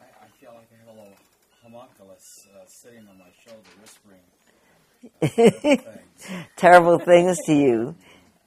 I, 0.00 0.04
I 0.24 0.28
feel 0.40 0.50
like 0.54 0.66
I 0.72 0.78
have 0.84 0.88
a 0.88 0.98
little 0.98 1.14
homunculus 1.62 2.48
uh, 2.56 2.64
sitting 2.66 3.06
on 3.08 3.18
my 3.18 3.30
shoulder 3.44 3.68
whispering 3.80 4.18
things. 5.02 5.09
terrible 6.56 6.98
things 6.98 7.36
to 7.46 7.54
you 7.54 7.94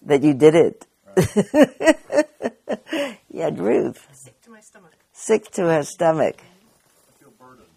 that 0.04 0.24
you 0.24 0.34
did 0.34 0.56
it. 0.56 0.86
yeah, 3.30 3.50
Ruth, 3.54 4.08
Sick 4.14 4.42
to 4.42 4.50
my 4.50 4.60
stomach. 4.62 4.92
sick 5.12 5.52
to 5.52 5.64
her 5.64 5.84
stomach, 5.84 6.36
I 6.42 7.20
feel 7.20 7.32
burdened. 7.40 7.68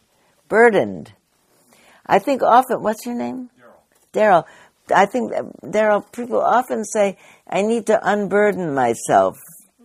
burdened. 0.49 1.13
I 2.07 2.19
think 2.19 2.43
often, 2.43 2.83
what's 2.83 3.05
your 3.05 3.15
name? 3.17 3.51
Daryl. 4.13 4.13
Daryl. 4.13 4.45
I 4.95 5.07
think, 5.07 5.33
that- 5.33 5.61
Daryl, 5.63 6.11
people 6.13 6.41
often 6.41 6.85
say, 6.85 7.19
I 7.49 7.63
need 7.63 7.87
to 7.87 7.99
unburden 8.03 8.75
myself 8.75 9.37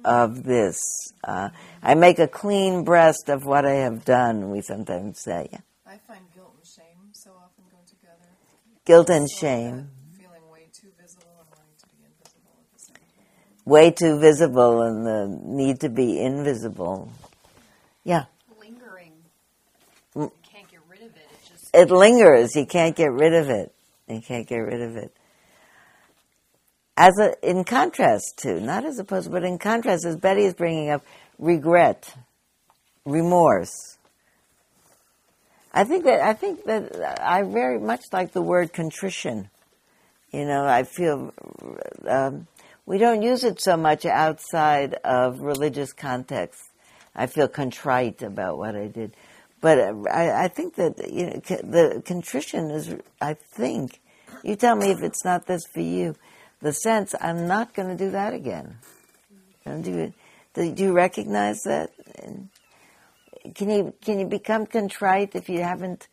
of 0.05 0.43
this. 0.43 0.79
Uh, 1.23 1.49
I 1.83 1.95
make 1.95 2.19
a 2.19 2.27
clean 2.27 2.83
breast 2.83 3.29
of 3.29 3.45
what 3.45 3.65
I 3.65 3.73
have 3.75 4.05
done, 4.05 4.49
we 4.51 4.61
sometimes 4.61 5.19
say. 5.19 5.49
I 5.85 5.97
find 6.07 6.21
guilt 6.33 6.53
and 6.57 6.65
shame 6.65 7.09
so 7.11 7.31
often 7.31 7.63
go 7.71 7.77
together. 7.87 8.29
Guilt 8.91 9.09
and 9.09 9.29
shame. 9.31 9.89
Feeling 10.19 10.41
way 10.51 10.67
too 10.73 10.89
visible 11.01 11.31
and 11.39 11.47
wanting 11.49 11.77
to 11.79 11.87
be 11.87 12.03
invisible 12.03 12.51
at 12.59 12.73
the 12.73 12.79
same 12.79 12.95
time. 13.15 13.63
Way 13.63 13.91
too 13.91 14.19
visible 14.19 14.81
and 14.81 15.05
the 15.05 15.39
need 15.45 15.79
to 15.79 15.87
be 15.87 16.19
invisible. 16.19 17.09
Yeah. 18.03 18.25
lingering. 18.59 19.13
Mm. 20.13 20.23
You 20.23 20.31
can't 20.43 20.69
get 20.69 20.81
rid 20.89 21.03
of 21.03 21.15
it. 21.15 21.25
It 21.31 21.49
just 21.49 21.69
it 21.73 21.89
lingers. 21.89 22.53
You 22.53 22.65
can't 22.65 22.93
get 22.93 23.13
rid 23.13 23.33
of 23.33 23.49
it. 23.49 23.73
You 24.09 24.19
can't 24.19 24.45
get 24.45 24.57
rid 24.57 24.81
of 24.81 24.97
it. 24.97 25.15
As 26.97 27.17
a, 27.17 27.49
in 27.49 27.63
contrast 27.63 28.39
to, 28.39 28.59
not 28.59 28.83
as 28.83 28.99
opposed, 28.99 29.31
but 29.31 29.45
in 29.45 29.57
contrast, 29.57 30.03
as 30.05 30.17
Betty 30.17 30.43
is 30.43 30.53
bringing 30.53 30.89
up, 30.89 31.05
regret, 31.39 32.13
remorse. 33.05 33.90
I 35.73 35.83
think 35.83 36.03
that 36.03 36.19
I 36.21 36.33
think 36.33 36.65
that 36.65 37.21
I 37.21 37.43
very 37.43 37.79
much 37.79 38.05
like 38.11 38.33
the 38.33 38.41
word 38.41 38.73
contrition. 38.73 39.49
You 40.31 40.45
know, 40.45 40.65
I 40.65 40.83
feel 40.83 41.33
um, 42.07 42.47
we 42.85 42.97
don't 42.97 43.21
use 43.21 43.43
it 43.43 43.61
so 43.61 43.77
much 43.77 44.05
outside 44.05 44.95
of 45.03 45.39
religious 45.41 45.93
context. 45.93 46.61
I 47.15 47.27
feel 47.27 47.47
contrite 47.47 48.21
about 48.21 48.57
what 48.57 48.75
I 48.75 48.87
did, 48.87 49.15
but 49.59 49.77
uh, 49.79 49.93
I, 50.09 50.45
I 50.45 50.47
think 50.47 50.75
that 50.75 51.09
you 51.11 51.25
know 51.27 51.41
the 51.41 52.01
contrition 52.05 52.71
is. 52.71 52.95
I 53.21 53.33
think 53.33 54.01
you 54.43 54.55
tell 54.55 54.75
me 54.75 54.91
if 54.91 55.01
it's 55.01 55.23
not 55.23 55.47
this 55.47 55.65
for 55.65 55.81
you. 55.81 56.15
The 56.61 56.73
sense 56.73 57.15
I'm 57.19 57.47
not 57.47 57.73
going 57.73 57.89
to 57.89 57.95
do 57.95 58.11
that 58.11 58.33
again. 58.33 58.77
Do. 59.65 60.13
Do 60.53 60.71
do 60.71 60.83
you 60.83 60.91
recognize 60.91 61.61
that? 61.63 61.91
And 62.21 62.49
Can 63.55 63.69
you 63.69 63.93
can 64.01 64.19
you 64.19 64.27
become 64.27 64.65
contrite 64.65 65.35
if 65.35 65.49
you 65.49 65.61
haven't 65.63 66.07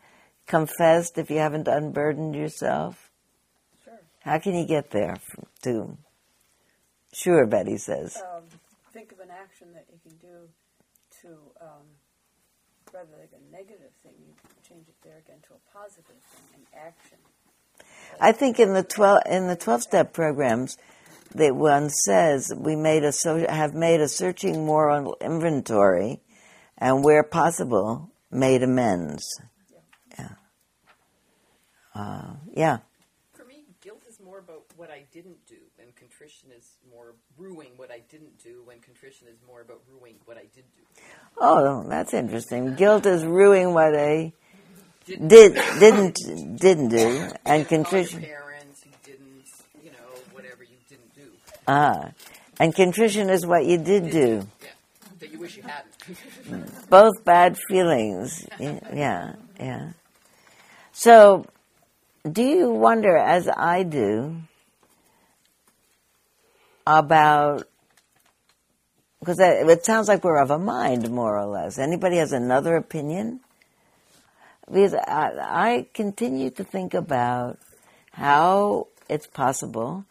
confessed, 0.46 1.18
if 1.18 1.30
you 1.30 1.38
haven't 1.38 1.68
unburdened 1.68 2.34
yourself? 2.34 3.10
Sure. 3.84 4.00
How 4.20 4.38
can 4.38 4.54
you 4.54 4.66
get 4.66 4.90
there 4.90 5.16
to? 5.62 5.96
Sure, 7.12 7.46
Betty 7.46 7.76
says. 7.76 8.16
Um, 8.16 8.44
think 8.92 9.12
of 9.12 9.20
an 9.20 9.30
action 9.30 9.68
that 9.74 9.86
you 9.92 9.98
can 10.02 10.16
do 10.18 10.48
to, 11.22 11.28
um, 11.60 11.84
rather 12.92 13.08
like 13.18 13.32
a 13.32 13.52
negative 13.52 13.92
thing, 14.02 14.12
you 14.18 14.34
change 14.66 14.88
it 14.88 14.94
there 15.02 15.18
again 15.18 15.38
to 15.48 15.54
a 15.54 15.78
positive 15.78 16.04
thing, 16.04 16.44
an 16.54 16.66
action. 16.76 17.18
I 18.20 18.32
think 18.32 18.58
in 18.58 18.72
the 18.72 18.82
twelve 18.82 19.22
in 19.26 19.48
the 19.48 19.56
twelve 19.56 19.82
step 19.82 20.12
programs, 20.12 20.78
that 21.34 21.54
one 21.54 21.90
says 21.90 22.52
we 22.56 22.74
made 22.76 23.04
a 23.04 23.12
so, 23.12 23.46
have 23.48 23.74
made 23.74 24.00
a 24.00 24.08
searching 24.08 24.64
moral 24.64 25.16
inventory, 25.20 26.20
and 26.78 27.04
where 27.04 27.22
possible, 27.22 28.10
made 28.30 28.62
amends. 28.62 29.24
Yeah. 30.18 30.28
Uh, 31.94 32.34
yeah. 32.54 32.78
For 33.34 33.44
me, 33.44 33.64
guilt 33.82 34.02
is 34.08 34.18
more 34.24 34.38
about 34.38 34.62
what 34.76 34.90
I 34.90 35.04
didn't 35.12 35.44
do, 35.46 35.56
and 35.80 35.94
contrition 35.96 36.50
is 36.56 36.76
more 36.90 37.14
ruing 37.36 37.70
what 37.76 37.90
I 37.90 38.00
didn't 38.10 38.38
do, 38.42 38.62
when 38.64 38.78
contrition 38.80 39.26
is 39.28 39.38
more 39.46 39.60
about 39.60 39.80
ruing 39.92 40.14
what 40.24 40.36
I 40.36 40.42
did 40.54 40.64
do. 40.76 41.02
Oh, 41.38 41.84
that's 41.88 42.14
interesting. 42.14 42.74
Guilt 42.76 43.06
is 43.06 43.24
ruining 43.24 43.74
what 43.74 43.94
I 43.96 44.32
Didn't 45.06 45.28
did 45.28 45.54
didn't 45.80 46.58
didn't 46.60 46.88
do, 46.90 47.30
and 47.44 47.66
contrition. 47.66 48.20
parents 48.20 48.82
who 48.82 48.90
didn't, 49.04 49.44
you 49.82 49.90
know, 49.90 50.10
whatever 50.32 50.62
you 50.62 50.76
didn't 50.88 51.14
do. 51.14 51.30
Ah, 51.66 52.10
and 52.60 52.74
contrition 52.74 53.30
is 53.30 53.46
what 53.46 53.64
you 53.64 53.78
did 53.78 54.10
do. 54.10 54.46
That 55.20 55.32
you 55.32 55.38
wish 55.38 55.56
you 55.56 55.62
hadn't. 55.62 56.88
both 56.90 57.24
bad 57.24 57.56
feelings. 57.68 58.46
Yeah, 58.60 59.34
yeah. 59.58 59.92
So, 60.92 61.46
do 62.30 62.42
you 62.42 62.70
wonder, 62.70 63.16
as 63.16 63.48
I 63.48 63.82
do, 63.82 64.36
about 66.86 67.66
because 69.20 69.40
it 69.40 69.84
sounds 69.84 70.08
like 70.08 70.22
we're 70.22 70.40
of 70.40 70.50
a 70.50 70.58
mind, 70.58 71.10
more 71.10 71.36
or 71.36 71.46
less. 71.46 71.78
Anybody 71.78 72.16
has 72.16 72.32
another 72.32 72.76
opinion? 72.76 73.40
Because 74.66 74.94
I, 74.94 75.32
I 75.38 75.86
continue 75.92 76.50
to 76.50 76.64
think 76.64 76.94
about 76.94 77.58
how 78.12 78.88
it's 79.08 79.26
possible 79.26 80.04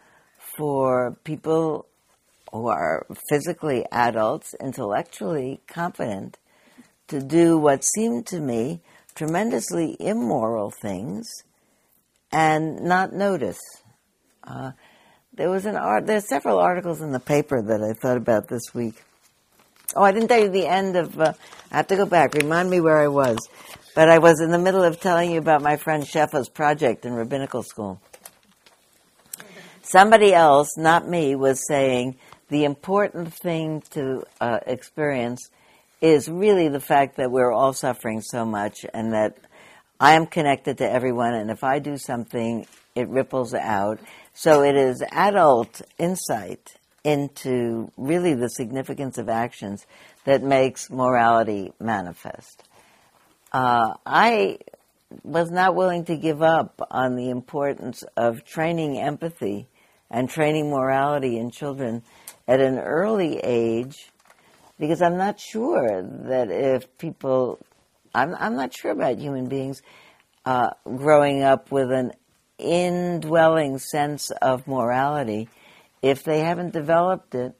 for 0.58 1.17
people 1.24 1.86
who 2.51 2.67
are 2.67 3.05
physically 3.29 3.86
adults, 3.91 4.55
intellectually 4.62 5.62
competent, 5.67 6.38
to 7.07 7.21
do 7.21 7.57
what 7.57 7.83
seemed 7.83 8.25
to 8.27 8.39
me 8.39 8.81
tremendously 9.15 9.97
immoral 9.99 10.69
things 10.69 11.27
and 12.31 12.81
not 12.81 13.13
notice. 13.13 13.60
Uh, 14.43 14.71
there 15.33 15.49
was 15.49 15.65
an 15.65 15.75
art. 15.75 16.05
There's 16.05 16.27
several 16.27 16.60
articles 16.60 17.01
in 17.01 17.12
the 17.12 17.19
paper 17.19 17.62
that 17.62 17.81
I 17.81 17.93
thought 17.93 18.17
about 18.17 18.47
this 18.47 18.73
week. 18.73 19.03
Oh, 19.95 20.03
I 20.03 20.12
didn't 20.12 20.27
tell 20.27 20.41
you 20.41 20.49
the 20.49 20.67
end 20.67 20.95
of. 20.95 21.19
Uh, 21.19 21.33
I 21.71 21.77
have 21.77 21.88
to 21.88 21.95
go 21.95 22.05
back. 22.05 22.33
Remind 22.33 22.69
me 22.69 22.81
where 22.81 22.99
I 22.99 23.07
was. 23.07 23.38
But 23.95 24.10
I 24.10 24.19
was 24.19 24.41
in 24.41 24.51
the 24.51 24.60
middle 24.60 24.83
of 24.83 24.99
telling 24.99 25.31
you 25.31 25.39
about 25.39 25.62
my 25.62 25.77
friend 25.77 26.03
Shefa's 26.03 26.49
project 26.49 27.05
in 27.05 27.13
rabbinical 27.13 27.63
school. 27.63 27.99
Somebody 29.81 30.33
else, 30.33 30.77
not 30.77 31.07
me, 31.07 31.36
was 31.36 31.65
saying 31.67 32.17
the 32.49 32.63
important 32.63 33.33
thing 33.33 33.81
to 33.91 34.23
uh, 34.39 34.60
experience 34.65 35.49
is 36.01 36.29
really 36.29 36.69
the 36.69 36.79
fact 36.79 37.17
that 37.17 37.31
we're 37.31 37.51
all 37.51 37.73
suffering 37.73 38.21
so 38.21 38.45
much 38.45 38.86
and 38.93 39.13
that 39.13 39.38
I 39.99 40.13
am 40.13 40.27
connected 40.27 40.77
to 40.77 40.89
everyone, 40.89 41.33
and 41.33 41.49
if 41.49 41.63
I 41.63 41.79
do 41.79 41.97
something, 41.97 42.67
it 42.93 43.10
ripples 43.10 43.53
out. 43.53 43.99
So 44.33 44.63
it 44.63 44.75
is 44.75 45.03
adult 45.12 45.81
insight 45.97 46.75
into 47.03 47.91
really 47.97 48.36
the 48.36 48.49
significance 48.49 49.17
of 49.17 49.27
actions 49.27 49.88
that 50.25 50.43
makes 50.43 50.91
morality 50.91 51.73
manifest. 51.79 52.63
Uh, 53.51 53.95
I 54.05 54.60
was 55.23 55.49
not 55.49 55.73
willing 55.73 56.05
to 56.05 56.17
give 56.17 56.43
up 56.43 56.86
on 56.91 57.15
the 57.15 57.29
importance 57.29 58.03
of 58.15 58.45
training 58.45 58.99
empathy 58.99 59.67
and 60.10 60.30
training 60.30 60.70
morality 60.70 61.38
in 61.38 61.52
children 61.52 62.04
at 62.48 62.60
an 62.60 62.80
early 62.80 63.39
age 63.39 64.10
because 64.80 65.02
I'm 65.02 65.17
not 65.17 65.39
sure 65.39 66.02
that 66.02 66.50
if 66.52 66.98
people, 66.98 67.60
I'm, 68.13 68.36
I'm 68.36 68.56
not 68.56 68.74
sure 68.74 68.91
about 68.91 69.17
human 69.17 69.48
beings 69.48 69.82
uh, 70.46 70.70
growing 70.84 71.41
up 71.41 71.72
with 71.72 71.91
an 71.91 72.13
indwelling 72.58 73.80
sense 73.80 74.32
of 74.41 74.67
morality 74.67 75.50
if 76.02 76.24
they 76.24 76.39
haven't 76.39 76.74
developed 76.74 77.36
it 77.36 77.54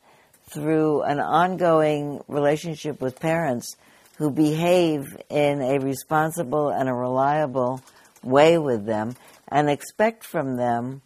through 0.50 1.02
an 1.04 1.20
ongoing 1.20 2.24
relationship 2.28 3.02
with 3.02 3.20
parents 3.20 3.76
who 4.18 4.32
behave 4.32 5.18
in 5.30 5.62
a 5.62 5.80
responsible 5.80 6.70
and 6.70 6.88
a 6.88 6.94
reliable 6.94 7.82
way 8.24 8.58
with 8.58 8.86
them 8.86 9.16
and 9.50 9.70
expect 9.70 10.24
from 10.24 10.56
them 10.56 11.02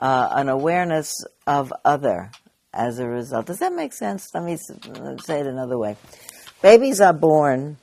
uh, 0.00 0.28
an 0.32 0.48
awareness 0.48 1.24
of 1.46 1.72
other 1.84 2.30
as 2.72 2.98
a 2.98 3.06
result. 3.06 3.46
Does 3.46 3.58
that 3.60 3.72
make 3.72 3.92
sense? 3.92 4.28
Let 4.34 4.44
me 4.44 4.56
say 4.56 5.40
it 5.40 5.46
another 5.46 5.78
way. 5.78 5.96
Babies 6.62 7.00
are 7.00 7.12
born. 7.12 7.76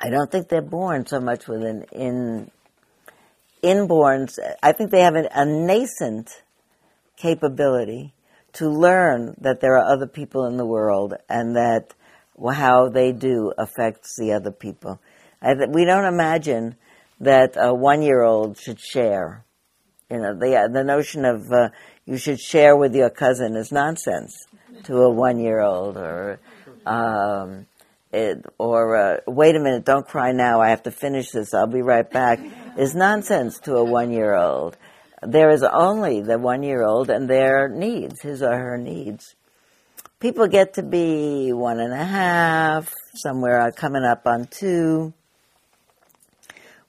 I 0.00 0.10
don't 0.10 0.30
think 0.30 0.48
they're 0.48 0.62
born 0.62 1.06
so 1.06 1.20
much 1.20 1.46
with 1.46 1.62
an 1.62 1.84
in 1.92 2.50
inborns. 3.62 4.38
I 4.62 4.72
think 4.72 4.90
they 4.90 5.02
have 5.02 5.14
an, 5.14 5.28
a 5.32 5.44
nascent 5.44 6.30
capability 7.16 8.12
to 8.54 8.68
learn 8.68 9.34
that 9.40 9.60
there 9.60 9.76
are 9.76 9.92
other 9.92 10.06
people 10.06 10.46
in 10.46 10.56
the 10.56 10.66
world 10.66 11.14
and 11.28 11.56
that 11.56 11.94
how 12.52 12.88
they 12.88 13.12
do 13.12 13.52
affects 13.56 14.16
the 14.18 14.32
other 14.32 14.50
people. 14.50 15.00
Th- 15.42 15.68
we 15.68 15.84
don't 15.84 16.04
imagine 16.04 16.76
that 17.20 17.56
a 17.56 17.72
one-year-old 17.72 18.58
should 18.58 18.80
share. 18.80 19.44
You 20.12 20.18
know, 20.18 20.34
the 20.34 20.68
the 20.70 20.84
notion 20.84 21.24
of 21.24 21.50
uh, 21.50 21.70
you 22.04 22.18
should 22.18 22.38
share 22.38 22.76
with 22.76 22.94
your 22.94 23.08
cousin 23.08 23.56
is 23.56 23.72
nonsense 23.72 24.36
to 24.84 24.98
a 24.98 25.10
one-year-old, 25.10 25.96
or 25.96 26.38
um, 26.84 27.66
it, 28.12 28.44
or 28.58 28.94
uh, 28.94 29.16
wait 29.26 29.56
a 29.56 29.58
minute, 29.58 29.86
don't 29.86 30.06
cry 30.06 30.32
now. 30.32 30.60
I 30.60 30.68
have 30.68 30.82
to 30.82 30.90
finish 30.90 31.30
this. 31.30 31.54
I'll 31.54 31.66
be 31.66 31.80
right 31.80 32.08
back. 32.10 32.40
Is 32.76 32.94
nonsense 32.94 33.58
to 33.60 33.76
a 33.76 33.84
one-year-old. 33.84 34.76
There 35.22 35.48
is 35.48 35.62
only 35.62 36.20
the 36.20 36.38
one-year-old 36.38 37.08
and 37.08 37.30
their 37.30 37.70
needs, 37.70 38.20
his 38.20 38.42
or 38.42 38.54
her 38.54 38.76
needs. 38.76 39.34
People 40.20 40.46
get 40.46 40.74
to 40.74 40.82
be 40.82 41.54
one 41.54 41.80
and 41.80 41.94
a 41.94 42.04
half, 42.04 42.92
somewhere 43.14 43.72
coming 43.72 44.04
up 44.04 44.26
on 44.26 44.46
two 44.46 45.14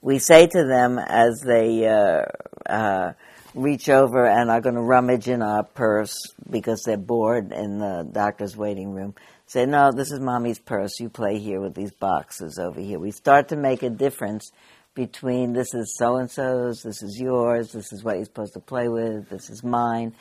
we 0.04 0.20
say 0.20 0.46
to 0.46 0.66
them 0.66 1.00
as 1.00 1.42
they 1.46 1.88
uh, 1.88 2.24
uh, 2.70 3.14
reach 3.56 3.88
over 3.88 4.28
and 4.28 4.52
are 4.52 4.60
going 4.60 4.76
to 4.76 4.82
rummage 4.82 5.30
in 5.30 5.42
our 5.42 5.64
purse 5.64 6.18
because 6.50 6.84
they're 6.84 6.98
bored 6.98 7.54
in 7.54 7.80
the 7.80 8.08
doctor's 8.12 8.58
waiting 8.58 8.92
room. 8.92 9.16
Say, 9.46 9.66
no, 9.66 9.92
this 9.96 10.12
is 10.12 10.20
mommy's 10.20 10.60
purse. 10.60 11.00
You 11.00 11.10
play 11.10 11.40
here 11.40 11.62
with 11.62 11.74
these 11.74 11.92
boxes 11.92 12.60
over 12.60 12.82
here. 12.82 13.00
We 13.00 13.12
start 13.12 13.48
to 13.50 13.56
make 13.56 13.82
a 13.82 13.90
difference 13.90 14.52
between 14.94 15.54
this 15.54 15.74
is 15.74 15.96
so 15.98 16.18
and 16.18 16.30
so's, 16.30 16.82
this 16.84 17.02
is 17.02 17.18
yours, 17.20 17.72
this 17.72 17.94
is 17.94 18.04
what 18.04 18.18
you're 18.18 18.26
supposed 18.26 18.54
to 18.54 18.60
play 18.60 18.90
with, 18.90 19.30
this 19.30 19.50
is 19.50 19.64
mine. 19.64 20.14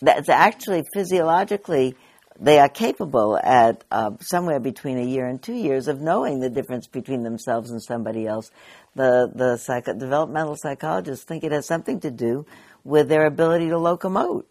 That's 0.00 0.28
actually 0.28 0.84
physiologically 0.94 1.96
they 2.40 2.58
are 2.58 2.68
capable 2.68 3.38
at 3.38 3.84
uh, 3.90 4.10
somewhere 4.20 4.58
between 4.58 4.98
a 4.98 5.04
year 5.04 5.26
and 5.26 5.40
two 5.40 5.54
years 5.54 5.86
of 5.86 6.00
knowing 6.00 6.40
the 6.40 6.50
difference 6.50 6.86
between 6.86 7.22
themselves 7.22 7.70
and 7.70 7.82
somebody 7.82 8.26
else. 8.26 8.50
The 8.96 9.30
the 9.34 9.56
psycho- 9.56 9.94
developmental 9.94 10.56
psychologists 10.56 11.24
think 11.24 11.44
it 11.44 11.52
has 11.52 11.66
something 11.66 12.00
to 12.00 12.10
do 12.10 12.46
with 12.82 13.08
their 13.08 13.26
ability 13.26 13.68
to 13.68 13.76
locomote. 13.76 14.44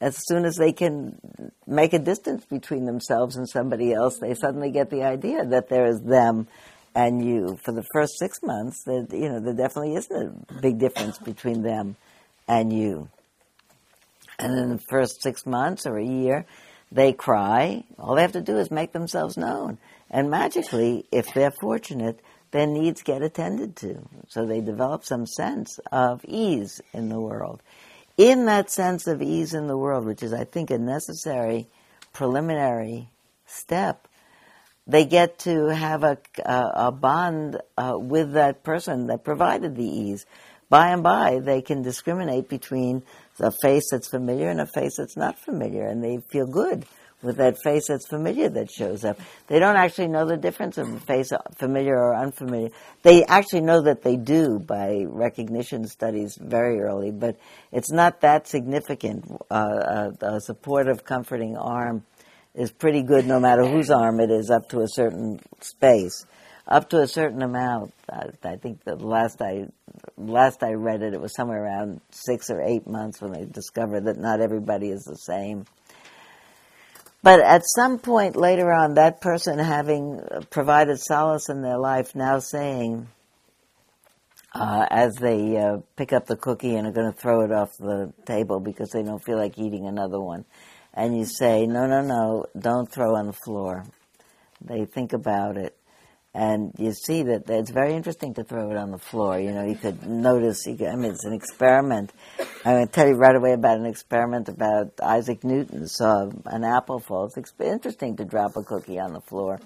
As 0.00 0.16
soon 0.26 0.44
as 0.44 0.56
they 0.56 0.72
can 0.72 1.18
make 1.66 1.92
a 1.92 1.98
distance 1.98 2.44
between 2.44 2.86
themselves 2.86 3.36
and 3.36 3.48
somebody 3.48 3.92
else, 3.92 4.18
they 4.18 4.34
suddenly 4.34 4.70
get 4.70 4.90
the 4.90 5.04
idea 5.04 5.44
that 5.44 5.68
there 5.68 5.86
is 5.86 6.00
them 6.00 6.48
and 6.94 7.24
you. 7.24 7.58
For 7.64 7.72
the 7.72 7.84
first 7.94 8.18
six 8.18 8.42
months, 8.42 8.82
that 8.84 9.08
you 9.12 9.28
know 9.28 9.40
there 9.40 9.54
definitely 9.54 9.94
isn't 9.94 10.16
a 10.50 10.60
big 10.60 10.78
difference 10.78 11.18
between 11.18 11.62
them 11.62 11.96
and 12.46 12.72
you. 12.72 13.08
And 14.38 14.58
in 14.58 14.68
the 14.70 14.82
first 14.90 15.22
six 15.22 15.46
months 15.46 15.86
or 15.86 15.98
a 15.98 16.04
year, 16.04 16.46
they 16.92 17.12
cry. 17.12 17.84
All 17.98 18.14
they 18.14 18.22
have 18.22 18.32
to 18.32 18.40
do 18.40 18.58
is 18.58 18.70
make 18.70 18.92
themselves 18.92 19.36
known. 19.36 19.78
And 20.10 20.30
magically, 20.30 21.06
if 21.10 21.32
they're 21.32 21.50
fortunate, 21.50 22.20
their 22.50 22.66
needs 22.66 23.02
get 23.02 23.22
attended 23.22 23.76
to. 23.76 24.02
So 24.28 24.44
they 24.44 24.60
develop 24.60 25.04
some 25.04 25.26
sense 25.26 25.80
of 25.90 26.22
ease 26.26 26.80
in 26.92 27.08
the 27.08 27.18
world. 27.20 27.62
In 28.18 28.44
that 28.44 28.70
sense 28.70 29.06
of 29.06 29.22
ease 29.22 29.54
in 29.54 29.68
the 29.68 29.76
world, 29.76 30.04
which 30.04 30.22
is, 30.22 30.34
I 30.34 30.44
think, 30.44 30.70
a 30.70 30.78
necessary 30.78 31.66
preliminary 32.12 33.08
step, 33.46 34.06
they 34.86 35.06
get 35.06 35.38
to 35.40 35.68
have 35.68 36.02
a, 36.02 36.18
a, 36.44 36.72
a 36.88 36.92
bond 36.92 37.58
uh, 37.78 37.96
with 37.96 38.32
that 38.32 38.64
person 38.64 39.06
that 39.06 39.24
provided 39.24 39.76
the 39.76 39.88
ease. 39.88 40.26
By 40.68 40.88
and 40.88 41.02
by, 41.02 41.38
they 41.38 41.62
can 41.62 41.82
discriminate 41.82 42.48
between 42.48 43.02
a 43.40 43.50
face 43.62 43.90
that's 43.90 44.08
familiar 44.08 44.48
and 44.48 44.60
a 44.60 44.66
face 44.66 44.96
that's 44.96 45.16
not 45.16 45.38
familiar, 45.38 45.86
and 45.86 46.02
they 46.02 46.18
feel 46.30 46.46
good 46.46 46.84
with 47.22 47.36
that 47.36 47.56
face 47.62 47.86
that's 47.88 48.08
familiar 48.08 48.48
that 48.48 48.70
shows 48.70 49.04
up. 49.04 49.18
They 49.46 49.58
don't 49.58 49.76
actually 49.76 50.08
know 50.08 50.26
the 50.26 50.36
difference 50.36 50.76
of 50.76 50.92
a 50.92 51.00
face 51.00 51.30
familiar 51.56 51.96
or 51.96 52.16
unfamiliar. 52.16 52.70
They 53.02 53.24
actually 53.24 53.60
know 53.60 53.82
that 53.82 54.02
they 54.02 54.16
do 54.16 54.58
by 54.58 55.04
recognition 55.06 55.86
studies 55.86 56.36
very 56.36 56.80
early, 56.80 57.10
but 57.10 57.36
it's 57.70 57.92
not 57.92 58.20
that 58.22 58.48
significant. 58.48 59.24
Uh, 59.50 60.12
a, 60.20 60.26
a 60.26 60.40
supportive, 60.40 61.04
comforting 61.04 61.56
arm 61.56 62.04
is 62.54 62.70
pretty 62.70 63.02
good 63.02 63.26
no 63.26 63.40
matter 63.40 63.64
whose 63.64 63.90
arm 63.90 64.20
it 64.20 64.30
is 64.30 64.50
up 64.50 64.68
to 64.70 64.80
a 64.80 64.88
certain 64.88 65.40
space. 65.60 66.26
Up 66.66 66.88
to 66.90 67.00
a 67.00 67.08
certain 67.08 67.42
amount, 67.42 67.92
I, 68.10 68.26
I 68.44 68.56
think 68.56 68.84
the 68.84 68.94
last 68.94 69.42
I 69.42 69.66
last 70.16 70.62
I 70.62 70.74
read 70.74 71.02
it, 71.02 71.12
it 71.12 71.20
was 71.20 71.34
somewhere 71.34 71.64
around 71.64 72.00
six 72.10 72.50
or 72.50 72.62
eight 72.62 72.86
months 72.86 73.20
when 73.20 73.32
they 73.32 73.44
discovered 73.44 74.04
that 74.04 74.16
not 74.16 74.40
everybody 74.40 74.90
is 74.90 75.02
the 75.02 75.16
same. 75.16 75.66
But 77.22 77.40
at 77.40 77.62
some 77.64 77.98
point 77.98 78.36
later 78.36 78.72
on, 78.72 78.94
that 78.94 79.20
person 79.20 79.58
having 79.58 80.20
provided 80.50 80.98
solace 81.00 81.48
in 81.48 81.62
their 81.62 81.78
life, 81.78 82.14
now 82.14 82.38
saying, 82.38 83.08
uh, 84.54 84.86
as 84.90 85.14
they 85.16 85.56
uh, 85.56 85.78
pick 85.96 86.12
up 86.12 86.26
the 86.26 86.36
cookie 86.36 86.74
and 86.74 86.86
are 86.86 86.92
going 86.92 87.12
to 87.12 87.18
throw 87.18 87.42
it 87.42 87.52
off 87.52 87.70
the 87.78 88.12
table 88.24 88.60
because 88.60 88.90
they 88.90 89.02
don't 89.02 89.24
feel 89.24 89.38
like 89.38 89.58
eating 89.58 89.86
another 89.86 90.20
one, 90.20 90.44
and 90.94 91.16
you 91.16 91.24
say, 91.24 91.66
no, 91.66 91.86
no, 91.86 92.02
no, 92.02 92.46
don't 92.58 92.90
throw 92.90 93.16
on 93.16 93.26
the 93.26 93.32
floor. 93.32 93.84
They 94.60 94.84
think 94.84 95.12
about 95.12 95.56
it 95.56 95.76
and 96.34 96.72
you 96.78 96.92
see 96.92 97.24
that 97.24 97.48
it's 97.48 97.70
very 97.70 97.94
interesting 97.94 98.32
to 98.34 98.44
throw 98.44 98.70
it 98.70 98.76
on 98.76 98.90
the 98.90 98.98
floor. 98.98 99.38
You 99.38 99.52
know, 99.52 99.64
you 99.64 99.74
could 99.74 100.06
notice. 100.06 100.64
You 100.66 100.76
could, 100.76 100.88
I 100.88 100.96
mean, 100.96 101.10
it's 101.12 101.24
an 101.24 101.34
experiment. 101.34 102.12
I'm 102.64 102.76
going 102.76 102.86
to 102.86 102.92
tell 102.92 103.06
you 103.06 103.14
right 103.14 103.36
away 103.36 103.52
about 103.52 103.78
an 103.78 103.86
experiment 103.86 104.48
about 104.48 104.92
Isaac 105.02 105.44
Newton 105.44 105.86
saw 105.86 106.30
an 106.46 106.64
apple 106.64 107.00
fall. 107.00 107.26
It's 107.26 107.52
interesting 107.60 108.16
to 108.16 108.24
drop 108.24 108.56
a 108.56 108.62
cookie 108.62 108.98
on 108.98 109.12
the 109.12 109.20
floor, 109.20 109.60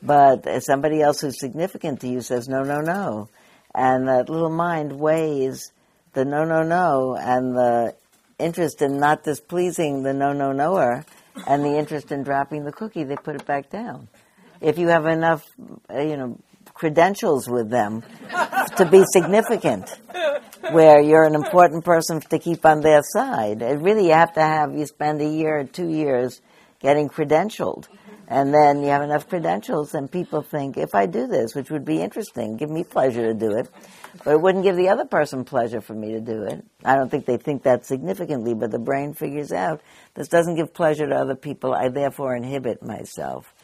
but 0.00 0.46
somebody 0.62 1.02
else 1.02 1.20
who's 1.20 1.40
significant 1.40 2.00
to 2.02 2.08
you 2.08 2.20
says 2.20 2.48
no, 2.48 2.62
no, 2.62 2.80
no, 2.80 3.28
and 3.74 4.06
that 4.06 4.28
little 4.28 4.50
mind 4.50 4.92
weighs 4.92 5.72
the 6.12 6.24
no, 6.24 6.44
no, 6.44 6.62
no, 6.62 7.16
and 7.16 7.56
the 7.56 7.94
interest 8.38 8.80
in 8.80 9.00
not 9.00 9.24
displeasing 9.24 10.04
the 10.04 10.12
no, 10.12 10.32
no, 10.32 10.52
knower, 10.52 11.04
and 11.48 11.64
the 11.64 11.76
interest 11.76 12.12
in 12.12 12.22
dropping 12.22 12.64
the 12.64 12.72
cookie. 12.72 13.02
They 13.02 13.16
put 13.16 13.34
it 13.34 13.44
back 13.44 13.70
down 13.70 14.08
if 14.66 14.78
you 14.78 14.88
have 14.88 15.06
enough, 15.06 15.46
uh, 15.88 16.00
you 16.00 16.16
know, 16.16 16.38
credentials 16.74 17.48
with 17.48 17.70
them 17.70 18.02
to 18.76 18.84
be 18.90 19.04
significant, 19.12 19.88
where 20.72 21.00
you're 21.00 21.24
an 21.24 21.36
important 21.36 21.84
person 21.84 22.20
to 22.20 22.38
keep 22.40 22.66
on 22.66 22.80
their 22.80 23.00
side. 23.02 23.62
It 23.62 23.80
really, 23.80 24.08
you 24.08 24.14
have 24.14 24.34
to 24.34 24.42
have, 24.42 24.74
you 24.74 24.84
spend 24.84 25.20
a 25.20 25.28
year 25.28 25.60
or 25.60 25.64
two 25.64 25.88
years 25.88 26.40
getting 26.80 27.08
credentialed. 27.08 27.86
And 28.28 28.52
then 28.52 28.82
you 28.82 28.88
have 28.88 29.02
enough 29.02 29.28
credentials, 29.28 29.94
and 29.94 30.10
people 30.10 30.42
think, 30.42 30.76
if 30.76 30.96
I 30.96 31.06
do 31.06 31.28
this, 31.28 31.54
which 31.54 31.70
would 31.70 31.84
be 31.84 32.02
interesting, 32.02 32.56
give 32.56 32.68
me 32.68 32.82
pleasure 32.82 33.22
to 33.22 33.34
do 33.34 33.56
it, 33.56 33.68
but 34.24 34.32
it 34.32 34.40
wouldn't 34.40 34.64
give 34.64 34.74
the 34.74 34.88
other 34.88 35.04
person 35.04 35.44
pleasure 35.44 35.80
for 35.80 35.94
me 35.94 36.10
to 36.14 36.20
do 36.20 36.42
it. 36.42 36.64
I 36.84 36.96
don't 36.96 37.08
think 37.08 37.24
they 37.24 37.36
think 37.36 37.62
that 37.62 37.86
significantly, 37.86 38.52
but 38.52 38.72
the 38.72 38.80
brain 38.80 39.14
figures 39.14 39.52
out 39.52 39.80
this 40.14 40.26
doesn't 40.26 40.56
give 40.56 40.74
pleasure 40.74 41.06
to 41.06 41.14
other 41.14 41.36
people, 41.36 41.72
I 41.72 41.88
therefore 41.88 42.34
inhibit 42.34 42.82
myself 42.82 43.54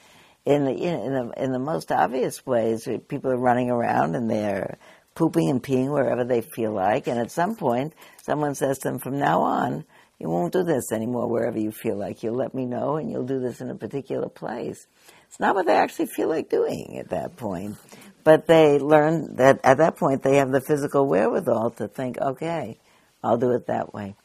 in 0.45 0.65
the, 0.65 0.73
in 0.73 1.13
the 1.13 1.33
in 1.43 1.53
the 1.53 1.59
most 1.59 1.93
obvious 1.93 2.45
ways. 2.45 2.87
Eh, 2.89 2.99
people 3.09 3.31
are 3.31 3.39
running 3.39 3.71
around 3.71 4.17
and 4.17 4.31
they're 4.31 4.79
pooping 5.15 5.49
and 5.51 5.63
peeing 5.63 5.93
wherever 5.93 6.25
they 6.25 6.41
feel 6.41 6.73
like, 6.73 7.07
and 7.07 7.19
at 7.19 7.31
some 7.31 7.55
point, 7.55 7.95
someone 8.23 8.55
says 8.55 8.79
to 8.79 8.89
them, 8.89 8.99
"From 8.99 9.19
now 9.19 9.43
on, 9.43 9.85
you 10.19 10.29
won't 10.29 10.53
do 10.53 10.65
this 10.65 10.91
anymore 10.91 11.29
wherever 11.29 11.59
you 11.59 11.71
feel 11.71 11.97
like. 11.97 12.23
You'll 12.23 12.37
let 12.37 12.55
me 12.55 12.65
know, 12.65 12.97
and 12.97 13.11
you'll 13.11 13.27
do 13.27 13.41
this 13.41 13.61
in 13.61 13.71
a 13.71 13.75
particular 13.75 14.29
place." 14.29 14.87
It's 15.29 15.41
not 15.41 15.55
what 15.55 15.67
they 15.67 15.77
actually 15.77 16.07
feel 16.07 16.29
like 16.29 16.51
doing 16.51 16.99
at 16.99 17.11
that 17.11 17.37
point, 17.37 17.77
but 18.25 18.47
they 18.47 18.79
learn 18.79 19.37
that 19.37 19.61
at 19.65 19.79
that 19.79 19.97
point 19.97 20.23
they 20.23 20.37
have 20.37 20.51
the 20.51 20.61
physical 20.61 21.07
wherewithal 21.07 21.71
to 21.73 21.89
think, 21.89 22.19
"Okay, 22.21 22.79
I'll 23.23 23.39
do 23.39 23.53
it 23.53 23.67
that 23.67 23.95
way." 23.95 24.17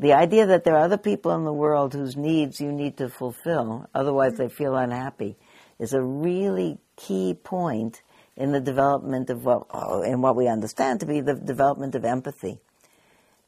The 0.00 0.14
idea 0.14 0.46
that 0.46 0.64
there 0.64 0.76
are 0.76 0.84
other 0.84 0.96
people 0.96 1.32
in 1.32 1.44
the 1.44 1.52
world 1.52 1.92
whose 1.92 2.16
needs 2.16 2.58
you 2.60 2.72
need 2.72 2.96
to 2.96 3.10
fulfill, 3.10 3.86
otherwise 3.94 4.32
they 4.36 4.48
feel 4.48 4.74
unhappy 4.74 5.36
is 5.80 5.94
a 5.94 6.02
really 6.02 6.78
key 6.96 7.34
point 7.34 8.02
in 8.36 8.52
the 8.52 8.60
development 8.60 9.30
of 9.30 9.44
what, 9.44 9.66
in 10.04 10.20
what 10.20 10.36
we 10.36 10.46
understand 10.46 11.00
to 11.00 11.06
be 11.06 11.20
the 11.20 11.34
development 11.34 11.94
of 11.94 12.04
empathy. 12.04 12.58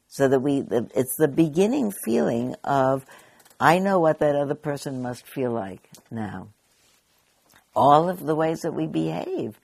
So 0.07 0.27
that 0.27 0.39
we, 0.39 0.63
it's 0.69 1.15
the 1.17 1.27
beginning 1.27 1.91
feeling 1.91 2.55
of, 2.63 3.05
I 3.59 3.79
know 3.79 3.99
what 3.99 4.19
that 4.19 4.35
other 4.35 4.55
person 4.55 5.01
must 5.01 5.25
feel 5.25 5.51
like 5.51 5.89
now. 6.11 6.49
All 7.75 8.09
of 8.09 8.19
the 8.19 8.35
ways 8.35 8.59
that 8.61 8.73
we 8.73 8.85
behave. 8.85 9.59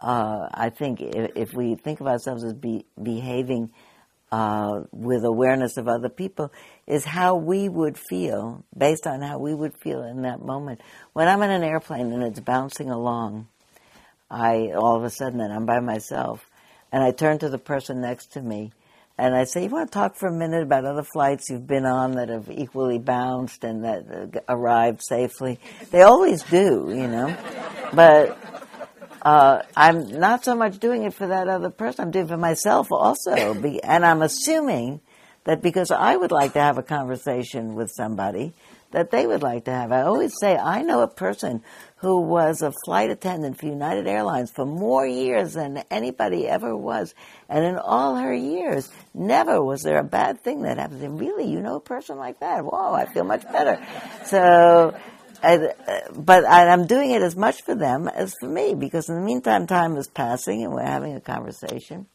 Uh, 0.00 0.48
I 0.52 0.70
think 0.70 1.00
if, 1.00 1.32
if, 1.34 1.54
we 1.54 1.74
think 1.74 2.00
of 2.00 2.06
ourselves 2.06 2.44
as 2.44 2.52
be, 2.52 2.84
behaving 3.02 3.70
uh, 4.30 4.82
with 4.92 5.24
awareness 5.24 5.76
of 5.76 5.88
other 5.88 6.08
people 6.08 6.52
is 6.86 7.04
how 7.04 7.36
we 7.36 7.68
would 7.68 7.96
feel 7.96 8.64
based 8.76 9.06
on 9.06 9.22
how 9.22 9.38
we 9.38 9.54
would 9.54 9.74
feel 9.76 10.02
in 10.02 10.22
that 10.22 10.44
moment. 10.44 10.80
When 11.12 11.28
I'm 11.28 11.42
in 11.42 11.50
an 11.50 11.64
airplane 11.64 12.12
and 12.12 12.22
it's 12.22 12.40
bouncing 12.40 12.90
along, 12.90 13.48
I 14.30 14.72
all 14.76 14.96
of 14.96 15.04
a 15.04 15.10
sudden 15.10 15.40
and 15.40 15.52
I'm 15.52 15.64
by 15.64 15.80
myself 15.80 16.48
and 16.92 17.02
I 17.02 17.12
turn 17.12 17.38
to 17.38 17.48
the 17.48 17.58
person 17.58 18.00
next 18.00 18.32
to 18.32 18.42
me 18.42 18.72
and 19.16 19.34
I 19.34 19.44
say, 19.44 19.64
"You 19.64 19.70
want 19.70 19.90
to 19.90 19.98
talk 19.98 20.14
for 20.14 20.28
a 20.28 20.32
minute 20.32 20.62
about 20.62 20.84
other 20.84 21.02
flights 21.02 21.50
you've 21.50 21.66
been 21.66 21.84
on 21.84 22.12
that 22.12 22.28
have 22.28 22.48
equally 22.50 22.98
bounced 22.98 23.64
and 23.64 23.84
that 23.84 24.04
uh, 24.08 24.40
arrived 24.48 25.02
safely?" 25.02 25.58
They 25.90 26.02
always 26.02 26.42
do, 26.44 26.86
you 26.88 27.08
know, 27.08 27.36
but 27.92 28.38
uh, 29.22 29.62
I'm 29.76 30.18
not 30.18 30.44
so 30.44 30.54
much 30.54 30.78
doing 30.78 31.04
it 31.04 31.14
for 31.14 31.26
that 31.26 31.48
other 31.48 31.70
person, 31.70 32.06
I'm 32.06 32.10
doing 32.10 32.26
it 32.26 32.28
for 32.28 32.36
myself 32.36 32.88
also. 32.90 33.32
and 33.84 34.04
I'm 34.04 34.22
assuming 34.22 35.00
that 35.44 35.62
because 35.62 35.90
I 35.90 36.16
would 36.16 36.32
like 36.32 36.52
to 36.54 36.60
have 36.60 36.78
a 36.78 36.82
conversation 36.82 37.74
with 37.74 37.90
somebody, 37.90 38.52
that 38.90 39.10
they 39.10 39.26
would 39.26 39.42
like 39.42 39.64
to 39.64 39.70
have. 39.70 39.92
I 39.92 40.02
always 40.02 40.34
say, 40.40 40.56
I 40.56 40.82
know 40.82 41.02
a 41.02 41.08
person 41.08 41.62
who 41.96 42.22
was 42.22 42.62
a 42.62 42.72
flight 42.84 43.10
attendant 43.10 43.58
for 43.58 43.66
United 43.66 44.06
Airlines 44.06 44.50
for 44.50 44.64
more 44.64 45.06
years 45.06 45.54
than 45.54 45.84
anybody 45.90 46.46
ever 46.46 46.76
was. 46.76 47.14
And 47.48 47.64
in 47.64 47.76
all 47.76 48.16
her 48.16 48.32
years, 48.32 48.90
never 49.12 49.62
was 49.62 49.82
there 49.82 49.98
a 49.98 50.04
bad 50.04 50.40
thing 50.40 50.62
that 50.62 50.78
happened. 50.78 51.02
And 51.02 51.20
really, 51.20 51.50
you 51.50 51.60
know 51.60 51.76
a 51.76 51.80
person 51.80 52.16
like 52.16 52.40
that? 52.40 52.64
Whoa, 52.64 52.94
I 52.94 53.06
feel 53.06 53.24
much 53.24 53.42
better. 53.50 53.84
So, 54.24 54.94
Uh, 55.42 55.68
I, 55.86 56.02
but 56.14 56.44
I'm 56.46 56.86
doing 56.86 57.10
it 57.10 57.22
as 57.22 57.36
much 57.36 57.62
for 57.62 57.74
them 57.74 58.08
as 58.08 58.34
for 58.40 58.48
me 58.48 58.74
because 58.74 59.08
in 59.08 59.14
the 59.14 59.20
meantime, 59.20 59.66
time 59.66 59.96
is 59.96 60.08
passing 60.08 60.64
and 60.64 60.72
we're 60.72 60.82
having 60.82 61.14
a 61.14 61.20
conversation. 61.20 62.06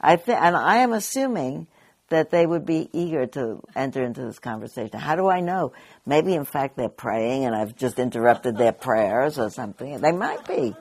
I 0.00 0.16
think, 0.16 0.40
and 0.40 0.56
I 0.56 0.78
am 0.78 0.92
assuming 0.92 1.68
that 2.08 2.30
they 2.30 2.44
would 2.44 2.66
be 2.66 2.90
eager 2.92 3.26
to 3.26 3.62
enter 3.74 4.04
into 4.04 4.22
this 4.22 4.38
conversation. 4.38 4.98
How 4.98 5.16
do 5.16 5.28
I 5.28 5.40
know? 5.40 5.72
Maybe, 6.04 6.34
in 6.34 6.44
fact, 6.44 6.76
they're 6.76 6.88
praying 6.88 7.46
and 7.46 7.54
I've 7.54 7.76
just 7.76 7.98
interrupted 7.98 8.56
their 8.56 8.72
prayers 8.88 9.38
or 9.38 9.48
something. 9.50 10.00
They 10.00 10.12
might 10.12 10.46
be. 10.46 10.74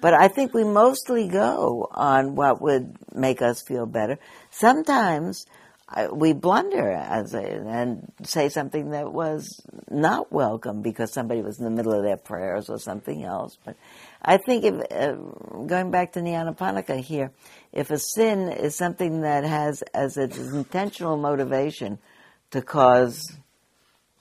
But 0.00 0.14
I 0.14 0.28
think 0.28 0.54
we 0.54 0.64
mostly 0.64 1.28
go 1.28 1.88
on 1.90 2.34
what 2.34 2.60
would 2.60 2.96
make 3.14 3.42
us 3.42 3.62
feel 3.62 3.86
better. 3.86 4.18
Sometimes 4.50 5.46
we 6.12 6.32
blunder 6.32 6.90
as 6.90 7.34
and 7.34 8.12
say 8.24 8.48
something 8.48 8.90
that 8.90 9.12
was 9.12 9.60
not 9.90 10.32
welcome 10.32 10.82
because 10.82 11.12
somebody 11.12 11.40
was 11.40 11.58
in 11.58 11.64
the 11.64 11.70
middle 11.70 11.92
of 11.92 12.02
their 12.02 12.16
prayers 12.16 12.68
or 12.68 12.78
something 12.78 13.22
else. 13.22 13.56
But 13.64 13.76
I 14.20 14.38
think 14.38 14.64
if, 14.64 14.74
uh, 14.90 15.12
going 15.66 15.90
back 15.90 16.12
to 16.12 16.20
Nyanaponika 16.20 16.98
here, 17.00 17.30
if 17.72 17.90
a 17.90 17.98
sin 17.98 18.48
is 18.48 18.74
something 18.74 19.20
that 19.20 19.44
has 19.44 19.82
as 19.94 20.16
its 20.16 20.36
intentional 20.38 21.16
motivation 21.16 21.98
to 22.50 22.62
cause 22.62 23.36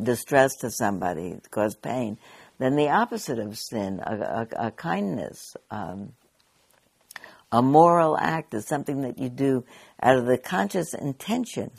distress 0.02 0.56
to 0.58 0.70
somebody, 0.70 1.40
to 1.42 1.50
cause 1.50 1.76
pain, 1.76 2.18
then 2.60 2.76
the 2.76 2.90
opposite 2.90 3.40
of 3.40 3.58
sin, 3.58 4.00
a, 4.00 4.48
a, 4.52 4.68
a 4.68 4.72
kindness, 4.72 5.56
um, 5.72 6.14
a 7.54 7.62
moral 7.62 8.18
act 8.18 8.56
is 8.56 8.66
something 8.66 9.02
that 9.02 9.20
you 9.20 9.30
do 9.30 9.64
out 10.02 10.18
of 10.18 10.26
the 10.26 10.40
conscious 10.40 10.96
intention 10.96 11.70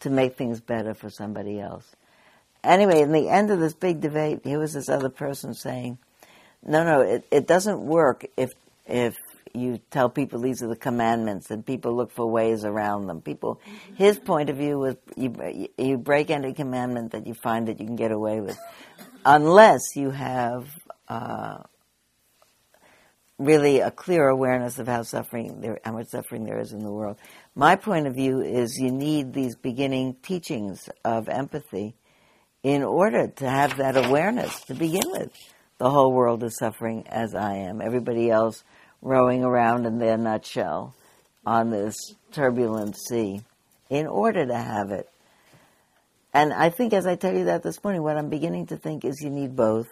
to 0.00 0.10
make 0.10 0.36
things 0.36 0.60
better 0.60 0.94
for 0.94 1.08
somebody 1.08 1.60
else. 1.60 1.94
Anyway, 2.64 3.00
in 3.00 3.12
the 3.12 3.28
end 3.28 3.52
of 3.52 3.60
this 3.60 3.72
big 3.72 4.00
debate, 4.00 4.40
here 4.42 4.58
was 4.58 4.72
this 4.72 4.88
other 4.88 5.08
person 5.08 5.54
saying, 5.54 5.98
"No, 6.60 6.82
no, 6.82 7.00
it, 7.02 7.24
it 7.30 7.46
doesn't 7.46 7.80
work 7.80 8.26
if 8.36 8.52
if 8.84 9.16
you 9.54 9.78
tell 9.92 10.10
people 10.10 10.40
these 10.40 10.60
are 10.60 10.68
the 10.68 10.76
commandments 10.76 11.52
and 11.52 11.64
people 11.64 11.94
look 11.94 12.10
for 12.10 12.26
ways 12.26 12.64
around 12.64 13.06
them. 13.06 13.20
People, 13.20 13.60
his 13.94 14.18
point 14.18 14.50
of 14.50 14.56
view 14.56 14.78
was 14.78 14.96
you, 15.16 15.68
you 15.78 15.98
break 15.98 16.30
any 16.30 16.52
commandment 16.52 17.12
that 17.12 17.28
you 17.28 17.34
find 17.34 17.68
that 17.68 17.78
you 17.78 17.86
can 17.86 17.96
get 17.96 18.10
away 18.10 18.40
with, 18.40 18.58
unless 19.24 19.94
you 19.94 20.10
have 20.10 20.68
uh, 21.08 21.62
really 23.38 23.80
a 23.80 23.90
clear 23.90 24.28
awareness 24.28 24.78
of 24.78 24.88
how 24.88 25.02
suffering 25.02 25.60
there, 25.60 25.78
how 25.84 25.92
much 25.92 26.08
suffering 26.08 26.44
there 26.44 26.58
is 26.58 26.72
in 26.72 26.82
the 26.82 26.90
world. 26.90 27.18
My 27.54 27.76
point 27.76 28.06
of 28.06 28.14
view 28.14 28.40
is 28.40 28.78
you 28.78 28.90
need 28.90 29.32
these 29.32 29.56
beginning 29.56 30.16
teachings 30.22 30.88
of 31.04 31.28
empathy 31.28 31.94
in 32.62 32.82
order 32.82 33.28
to 33.28 33.48
have 33.48 33.76
that 33.76 33.96
awareness 33.96 34.62
to 34.62 34.74
begin 34.74 35.04
with. 35.06 35.30
The 35.78 35.90
whole 35.90 36.12
world 36.12 36.42
is 36.42 36.56
suffering 36.58 37.06
as 37.08 37.34
I 37.34 37.56
am. 37.56 37.82
Everybody 37.82 38.30
else 38.30 38.64
rowing 39.02 39.44
around 39.44 39.84
in 39.84 39.98
their 39.98 40.16
nutshell 40.16 40.94
on 41.44 41.70
this 41.70 41.94
turbulent 42.32 42.96
sea 42.96 43.42
in 43.90 44.06
order 44.06 44.46
to 44.46 44.56
have 44.56 44.90
it. 44.90 45.08
And 46.32 46.52
I 46.52 46.70
think, 46.70 46.92
as 46.92 47.06
I 47.06 47.14
tell 47.14 47.34
you 47.34 47.44
that 47.44 47.62
this 47.62 47.82
morning, 47.84 48.02
what 48.02 48.16
I'm 48.16 48.28
beginning 48.28 48.66
to 48.66 48.76
think 48.76 49.04
is 49.04 49.22
you 49.22 49.30
need 49.30 49.54
both. 49.54 49.88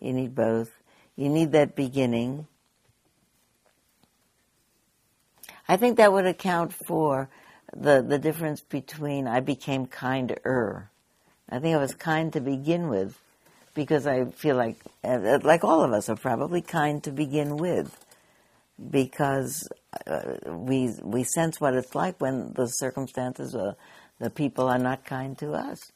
You 0.00 0.12
need 0.12 0.34
both. 0.34 0.70
You 1.16 1.28
need 1.28 1.52
that 1.52 1.76
beginning. 1.76 2.46
I 5.68 5.76
think 5.76 5.96
that 5.96 6.12
would 6.12 6.26
account 6.26 6.72
for 6.72 7.28
the, 7.74 8.02
the 8.02 8.18
difference 8.18 8.60
between 8.60 9.26
I 9.26 9.40
became 9.40 9.86
kinder. 9.86 10.90
I 11.48 11.58
think 11.58 11.74
I 11.74 11.78
was 11.78 11.94
kind 11.94 12.32
to 12.32 12.40
begin 12.40 12.88
with 12.88 13.18
because 13.74 14.06
I 14.06 14.26
feel 14.26 14.56
like, 14.56 14.78
uh, 15.02 15.38
like 15.42 15.64
all 15.64 15.82
of 15.82 15.92
us 15.92 16.08
are 16.08 16.16
probably 16.16 16.62
kind 16.62 17.02
to 17.04 17.10
begin 17.10 17.56
with 17.56 17.96
because 18.90 19.68
uh, 20.06 20.34
we 20.48 20.92
we 21.02 21.22
sense 21.22 21.60
what 21.60 21.74
it's 21.74 21.94
like 21.94 22.20
when 22.20 22.52
the 22.54 22.66
circumstances 22.66 23.54
or 23.54 23.76
the 24.18 24.30
people 24.30 24.68
are 24.68 24.78
not 24.78 25.04
kind 25.04 25.38
to 25.38 25.52
us. 25.52 25.92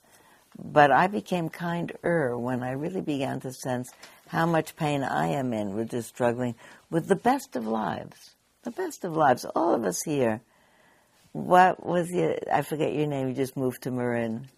But 0.58 0.90
I 0.90 1.06
became 1.06 1.48
kinder 1.48 2.36
when 2.36 2.62
I 2.62 2.72
really 2.72 3.00
began 3.00 3.40
to 3.40 3.52
sense 3.52 3.92
how 4.28 4.46
much 4.46 4.76
pain 4.76 5.02
I 5.02 5.28
am 5.28 5.52
in 5.52 5.74
with 5.74 5.90
just 5.90 6.08
struggling 6.08 6.54
with 6.90 7.08
the 7.08 7.16
best 7.16 7.56
of 7.56 7.66
lives. 7.66 8.34
The 8.62 8.70
best 8.70 9.04
of 9.04 9.16
lives. 9.16 9.44
All 9.44 9.74
of 9.74 9.84
us 9.84 10.02
here. 10.02 10.40
What 11.32 11.84
was 11.84 12.10
your, 12.10 12.36
I 12.52 12.62
forget 12.62 12.94
your 12.94 13.06
name, 13.06 13.28
you 13.28 13.34
just 13.34 13.56
moved 13.56 13.82
to 13.82 13.90
Marin. 13.90 14.48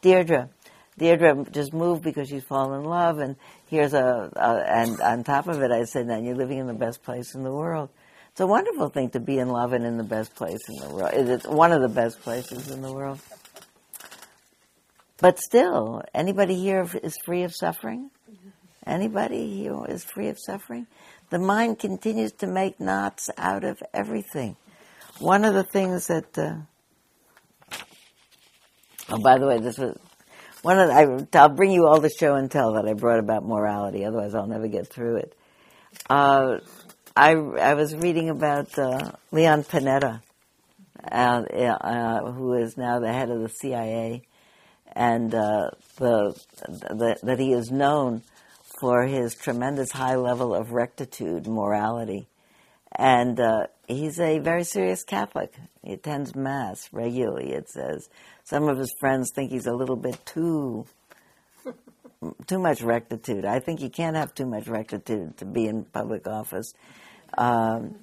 Deirdre. 0.00 0.48
Deirdre 0.48 0.50
Deirdre 0.98 1.46
just 1.50 1.72
moved 1.72 2.02
because 2.02 2.28
she's 2.28 2.44
fallen 2.44 2.80
in 2.80 2.86
love, 2.86 3.18
and 3.18 3.36
here's 3.68 3.94
a, 3.94 4.30
a, 4.36 4.70
and 4.70 5.00
on 5.00 5.24
top 5.24 5.48
of 5.48 5.62
it, 5.62 5.70
I 5.70 5.84
said, 5.84 6.06
"Now 6.06 6.18
you're 6.18 6.36
living 6.36 6.58
in 6.58 6.66
the 6.66 6.74
best 6.74 7.02
place 7.02 7.34
in 7.34 7.42
the 7.42 7.52
world." 7.52 7.88
It's 8.30 8.40
a 8.40 8.46
wonderful 8.46 8.88
thing 8.88 9.10
to 9.10 9.20
be 9.20 9.38
in 9.38 9.48
love 9.48 9.72
and 9.72 9.84
in 9.84 9.96
the 9.96 10.04
best 10.04 10.34
place 10.34 10.60
in 10.68 10.88
the 10.88 10.94
world. 10.94 11.10
It's 11.12 11.46
one 11.46 11.72
of 11.72 11.82
the 11.82 11.88
best 11.88 12.20
places 12.20 12.70
in 12.70 12.80
the 12.82 12.92
world. 12.92 13.20
But 15.18 15.38
still, 15.38 16.02
anybody 16.14 16.54
here 16.54 16.88
is 17.02 17.16
free 17.24 17.42
of 17.42 17.54
suffering? 17.54 18.10
Mm-hmm. 18.30 18.48
Anybody 18.86 19.56
here 19.56 19.84
is 19.88 20.04
free 20.04 20.28
of 20.28 20.38
suffering? 20.38 20.86
The 21.30 21.38
mind 21.38 21.78
continues 21.78 22.32
to 22.32 22.46
make 22.46 22.80
knots 22.80 23.30
out 23.38 23.64
of 23.64 23.82
everything. 23.94 24.56
One 25.18 25.44
of 25.44 25.54
the 25.54 25.62
things 25.62 26.08
that, 26.08 26.36
uh, 26.36 26.56
oh, 29.08 29.18
by 29.18 29.38
the 29.38 29.46
way, 29.46 29.60
this 29.60 29.78
was 29.78 29.96
one 30.62 30.78
of 30.78 30.88
the, 30.88 30.94
I, 30.94 31.46
will 31.46 31.54
bring 31.54 31.70
you 31.70 31.86
all 31.86 32.00
the 32.00 32.10
show 32.10 32.34
and 32.34 32.50
tell 32.50 32.74
that 32.74 32.86
I 32.86 32.94
brought 32.94 33.18
about 33.18 33.44
morality. 33.44 34.04
Otherwise, 34.04 34.34
I'll 34.34 34.46
never 34.46 34.68
get 34.68 34.88
through 34.88 35.16
it. 35.16 35.36
Uh, 36.08 36.58
I 37.16 37.32
I 37.32 37.74
was 37.74 37.94
reading 37.94 38.30
about 38.30 38.78
uh, 38.78 39.12
Leon 39.30 39.64
Panetta, 39.64 40.22
uh, 41.10 42.32
who 42.32 42.54
is 42.54 42.76
now 42.76 43.00
the 43.00 43.12
head 43.12 43.30
of 43.30 43.40
the 43.40 43.48
CIA, 43.48 44.22
and 44.92 45.34
uh, 45.34 45.70
the, 45.96 46.40
the, 46.68 47.16
that 47.22 47.38
he 47.38 47.52
is 47.52 47.70
known 47.70 48.22
for 48.82 49.06
his 49.06 49.36
tremendous 49.36 49.92
high 49.92 50.16
level 50.16 50.52
of 50.52 50.72
rectitude, 50.72 51.46
morality, 51.46 52.26
and 52.90 53.38
uh, 53.38 53.68
he's 53.86 54.18
a 54.18 54.40
very 54.40 54.64
serious 54.64 55.04
Catholic. 55.04 55.54
He 55.84 55.92
attends 55.92 56.34
mass 56.34 56.88
regularly. 56.90 57.52
It 57.52 57.70
says 57.70 58.10
some 58.42 58.68
of 58.68 58.78
his 58.78 58.92
friends 58.98 59.30
think 59.32 59.52
he's 59.52 59.68
a 59.68 59.72
little 59.72 59.94
bit 59.94 60.18
too 60.26 60.86
too 62.48 62.58
much 62.58 62.82
rectitude. 62.82 63.44
I 63.44 63.60
think 63.60 63.80
you 63.80 63.88
can't 63.88 64.16
have 64.16 64.34
too 64.34 64.46
much 64.46 64.66
rectitude 64.66 65.36
to 65.36 65.44
be 65.44 65.66
in 65.66 65.84
public 65.84 66.26
office. 66.26 66.74
Um, 67.38 67.94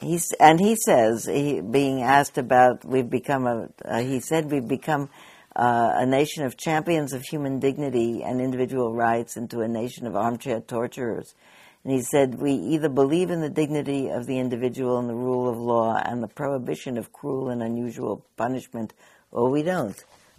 he's 0.00 0.32
and 0.40 0.58
he 0.58 0.74
says 0.74 1.26
he 1.26 1.60
being 1.60 2.00
asked 2.00 2.38
about 2.38 2.82
we've 2.82 3.10
become 3.10 3.46
a 3.46 3.68
uh, 3.84 4.00
he 4.00 4.20
said 4.20 4.50
we've 4.50 4.66
become 4.66 5.10
uh, 5.56 5.92
a 5.94 6.04
nation 6.04 6.44
of 6.44 6.58
champions 6.58 7.14
of 7.14 7.22
human 7.22 7.58
dignity 7.58 8.22
and 8.22 8.42
individual 8.42 8.92
rights 8.92 9.38
into 9.38 9.60
a 9.60 9.68
nation 9.68 10.06
of 10.06 10.14
armchair 10.14 10.60
torturers. 10.60 11.34
And 11.82 11.94
he 11.94 12.02
said, 12.02 12.34
We 12.34 12.52
either 12.52 12.90
believe 12.90 13.30
in 13.30 13.40
the 13.40 13.48
dignity 13.48 14.08
of 14.08 14.26
the 14.26 14.38
individual 14.38 14.98
and 14.98 15.08
the 15.08 15.14
rule 15.14 15.48
of 15.48 15.56
law 15.56 15.96
and 15.96 16.22
the 16.22 16.28
prohibition 16.28 16.98
of 16.98 17.12
cruel 17.12 17.48
and 17.48 17.62
unusual 17.62 18.22
punishment, 18.36 18.92
or 19.30 19.50
we 19.50 19.62
don't. 19.62 19.96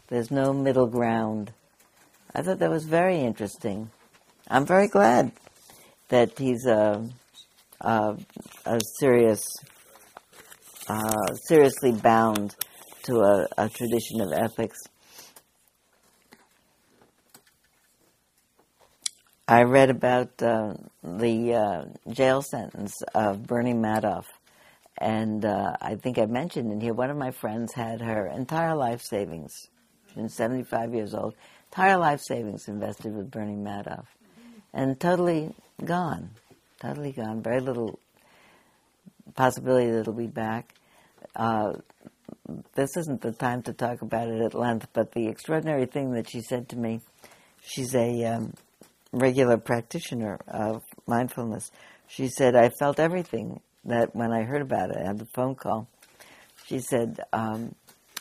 There's 0.07 0.29
no 0.29 0.53
middle 0.53 0.87
ground. 0.87 1.51
I 2.35 2.43
thought 2.43 2.59
that 2.59 2.69
was 2.69 2.85
very 2.85 3.19
interesting. 3.19 3.89
I'm 4.47 4.65
very 4.65 4.87
glad 4.87 5.31
that 6.09 6.37
he's 6.37 6.65
a, 6.67 7.09
a, 7.81 8.17
a 8.65 8.79
serious, 8.99 9.41
uh, 10.87 11.33
seriously 11.47 11.93
bound 11.93 12.55
to 13.03 13.19
a, 13.21 13.47
a 13.57 13.69
tradition 13.69 14.21
of 14.21 14.31
ethics. 14.31 14.77
I 19.49 19.63
read 19.63 19.89
about 19.89 20.43
uh, 20.43 20.73
the 21.01 21.53
uh, 21.53 22.11
jail 22.11 22.41
sentence 22.41 23.01
of 23.15 23.47
Bernie 23.47 23.73
Madoff. 23.73 24.25
And 24.97 25.45
uh, 25.45 25.77
I 25.79 25.95
think 25.95 26.19
I 26.19 26.25
mentioned 26.25 26.69
in 26.69 26.81
here, 26.81 26.93
one 26.93 27.09
of 27.09 27.15
my 27.15 27.31
friends 27.31 27.73
had 27.73 28.01
her 28.01 28.27
entire 28.27 28.75
life 28.75 29.01
savings, 29.01 29.53
she's 30.13 30.33
75 30.33 30.93
years 30.93 31.13
old, 31.13 31.33
entire 31.71 31.97
life 31.97 32.19
savings 32.21 32.67
invested 32.67 33.15
with 33.15 33.31
Bernie 33.31 33.55
Madoff. 33.55 34.05
And 34.73 34.99
totally 34.99 35.53
gone. 35.85 36.31
Totally 36.81 37.13
gone. 37.13 37.41
Very 37.41 37.61
little 37.61 37.99
possibility 39.33 39.89
that 39.91 40.01
it'll 40.01 40.13
be 40.13 40.27
back. 40.27 40.73
Uh, 41.37 41.73
this 42.75 42.97
isn't 42.97 43.21
the 43.21 43.31
time 43.31 43.61
to 43.61 43.71
talk 43.71 44.01
about 44.01 44.27
it 44.27 44.41
at 44.41 44.53
length, 44.53 44.89
but 44.91 45.13
the 45.13 45.27
extraordinary 45.27 45.85
thing 45.85 46.11
that 46.15 46.29
she 46.29 46.41
said 46.41 46.67
to 46.69 46.75
me, 46.75 46.99
she's 47.61 47.95
a 47.95 48.25
um, 48.25 48.53
regular 49.11 49.57
practitioner 49.57 50.39
of 50.47 50.83
mindfulness. 51.05 51.71
She 52.07 52.27
said, 52.27 52.55
I 52.55 52.69
felt 52.69 52.99
everything 52.99 53.61
that 53.85 54.15
when 54.15 54.31
I 54.31 54.43
heard 54.43 54.61
about 54.61 54.91
it, 54.91 54.97
I 54.97 55.07
had 55.07 55.19
the 55.19 55.27
phone 55.33 55.55
call. 55.55 55.87
She 56.65 56.79
said, 56.79 57.19
um, 57.31 57.75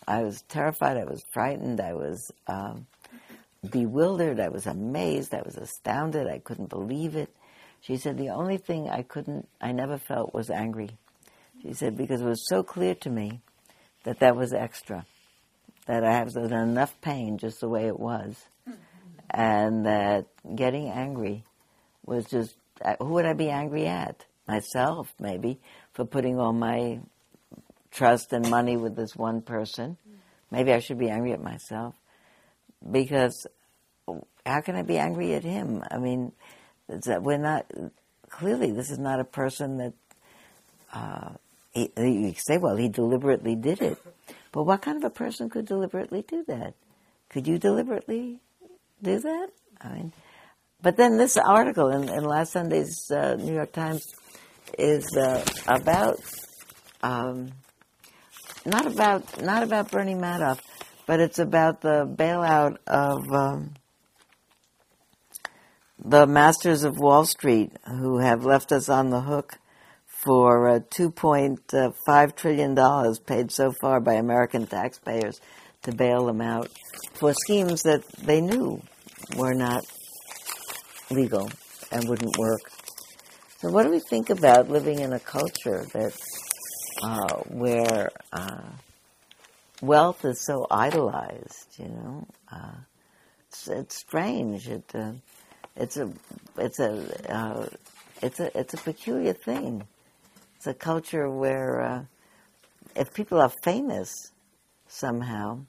I 0.06 0.22
was 0.22 0.42
terrified, 0.42 0.96
I 0.96 1.04
was 1.04 1.24
frightened, 1.32 1.80
I 1.80 1.94
was 1.94 2.30
um, 2.46 2.86
bewildered, 3.70 4.38
I 4.38 4.48
was 4.48 4.66
amazed, 4.66 5.34
I 5.34 5.42
was 5.42 5.56
astounded, 5.56 6.28
I 6.28 6.38
couldn't 6.38 6.68
believe 6.68 7.16
it. 7.16 7.34
She 7.80 7.96
said, 7.96 8.16
the 8.16 8.30
only 8.30 8.58
thing 8.58 8.88
I 8.88 9.02
couldn't, 9.02 9.48
I 9.60 9.72
never 9.72 9.98
felt 9.98 10.34
was 10.34 10.50
angry. 10.50 10.90
She 11.62 11.72
said, 11.72 11.96
because 11.96 12.20
it 12.20 12.26
was 12.26 12.48
so 12.48 12.62
clear 12.62 12.94
to 12.96 13.10
me 13.10 13.40
that 14.04 14.20
that 14.20 14.36
was 14.36 14.52
extra, 14.52 15.04
that 15.86 16.04
I 16.04 16.12
have 16.12 16.36
enough 16.36 17.00
pain 17.00 17.38
just 17.38 17.60
the 17.60 17.68
way 17.68 17.86
it 17.86 17.98
was 17.98 18.36
and 19.36 19.84
that 19.84 20.24
getting 20.56 20.88
angry 20.88 21.44
was 22.06 22.24
just 22.24 22.56
uh, 22.82 22.96
who 22.98 23.12
would 23.14 23.26
I 23.26 23.34
be 23.34 23.50
angry 23.50 23.86
at? 23.86 24.24
Myself, 24.48 25.12
maybe, 25.18 25.58
for 25.92 26.04
putting 26.04 26.38
all 26.38 26.52
my 26.52 27.00
trust 27.90 28.32
and 28.32 28.48
money 28.48 28.76
with 28.76 28.94
this 28.94 29.14
one 29.16 29.42
person. 29.42 29.96
Maybe 30.50 30.72
I 30.72 30.78
should 30.78 30.98
be 30.98 31.10
angry 31.10 31.32
at 31.32 31.42
myself 31.42 31.96
because 32.90 33.46
how 34.46 34.60
can 34.60 34.76
I 34.76 34.82
be 34.82 34.98
angry 34.98 35.34
at 35.34 35.42
him? 35.42 35.82
I 35.90 35.98
mean, 35.98 36.32
we're 36.88 37.38
not 37.38 37.66
clearly. 38.30 38.70
This 38.70 38.90
is 38.90 39.00
not 39.00 39.18
a 39.18 39.24
person 39.24 39.78
that 39.78 39.92
uh, 40.94 41.30
he, 41.72 41.90
you 41.96 42.34
say, 42.38 42.58
well, 42.58 42.76
he 42.76 42.88
deliberately 42.88 43.56
did 43.56 43.82
it. 43.82 43.98
But 44.52 44.62
what 44.62 44.82
kind 44.82 44.96
of 44.96 45.04
a 45.04 45.10
person 45.10 45.50
could 45.50 45.66
deliberately 45.66 46.22
do 46.26 46.44
that? 46.46 46.74
Could 47.28 47.48
you 47.48 47.58
deliberately 47.58 48.40
do 49.02 49.18
that? 49.20 49.48
I 49.80 49.88
mean, 49.92 50.12
but 50.82 50.96
then 50.96 51.16
this 51.16 51.36
article 51.36 51.88
in, 51.88 52.08
in 52.08 52.24
last 52.24 52.52
Sunday's 52.52 53.10
uh, 53.10 53.34
New 53.34 53.54
York 53.54 53.72
Times 53.72 54.14
is 54.78 55.16
uh, 55.16 55.44
about 55.66 56.20
um, 57.02 57.52
not 58.64 58.86
about 58.86 59.42
not 59.42 59.62
about 59.62 59.90
Bernie 59.90 60.14
Madoff, 60.14 60.60
but 61.06 61.20
it's 61.20 61.38
about 61.38 61.80
the 61.80 62.06
bailout 62.06 62.78
of 62.86 63.30
um, 63.32 63.74
the 65.98 66.26
masters 66.26 66.84
of 66.84 66.98
Wall 66.98 67.24
Street 67.24 67.72
who 67.86 68.18
have 68.18 68.44
left 68.44 68.72
us 68.72 68.88
on 68.88 69.10
the 69.10 69.20
hook 69.20 69.58
for 70.06 70.68
uh, 70.68 70.78
$2.5 70.80 72.36
trillion 72.36 73.14
paid 73.26 73.50
so 73.52 73.72
far 73.80 74.00
by 74.00 74.14
American 74.14 74.66
taxpayers 74.66 75.40
to 75.86 75.92
bail 75.92 76.26
them 76.26 76.40
out 76.40 76.70
for 77.14 77.32
schemes 77.32 77.82
that 77.82 78.06
they 78.18 78.40
knew 78.40 78.80
were 79.36 79.54
not 79.54 79.84
legal 81.10 81.50
and 81.90 82.08
wouldn't 82.08 82.36
work. 82.38 82.60
So, 83.58 83.70
what 83.70 83.84
do 83.84 83.90
we 83.90 84.00
think 84.00 84.30
about 84.30 84.68
living 84.68 85.00
in 85.00 85.12
a 85.12 85.20
culture 85.20 85.86
that 85.94 86.12
uh, 87.02 87.42
where 87.48 88.10
uh, 88.32 88.62
wealth 89.82 90.24
is 90.24 90.44
so 90.44 90.66
idolized. 90.70 91.78
You 91.78 91.88
know, 91.88 92.26
uh, 92.50 92.76
it's, 93.48 93.68
it's 93.68 93.96
strange. 93.96 94.68
It 94.68 94.90
uh, 94.94 95.12
it's 95.76 95.96
a 95.96 96.10
it's 96.58 96.78
a 96.78 97.32
uh, 97.32 97.68
it's 98.22 98.40
a 98.40 98.58
it's 98.58 98.74
a 98.74 98.78
peculiar 98.78 99.32
thing. 99.32 99.86
It's 100.56 100.66
a 100.66 100.74
culture 100.74 101.30
where 101.30 101.82
uh, 101.82 102.04
if 102.94 103.12
people 103.12 103.40
are 103.40 103.52
famous 103.62 104.32
somehow, 104.88 105.60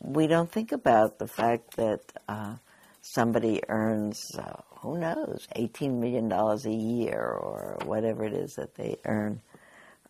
we 0.00 0.26
don't 0.26 0.50
think 0.50 0.72
about 0.72 1.18
the 1.18 1.26
fact 1.26 1.76
that 1.76 2.00
uh, 2.28 2.56
somebody 3.02 3.60
earns 3.68 4.24
uh, 4.38 4.60
who 4.80 4.98
knows 4.98 5.46
eighteen 5.56 6.00
million 6.00 6.28
dollars 6.28 6.66
a 6.66 6.72
year 6.72 7.20
or 7.20 7.78
whatever 7.84 8.24
it 8.24 8.32
is 8.34 8.54
that 8.54 8.74
they 8.74 8.96
earn. 9.04 9.40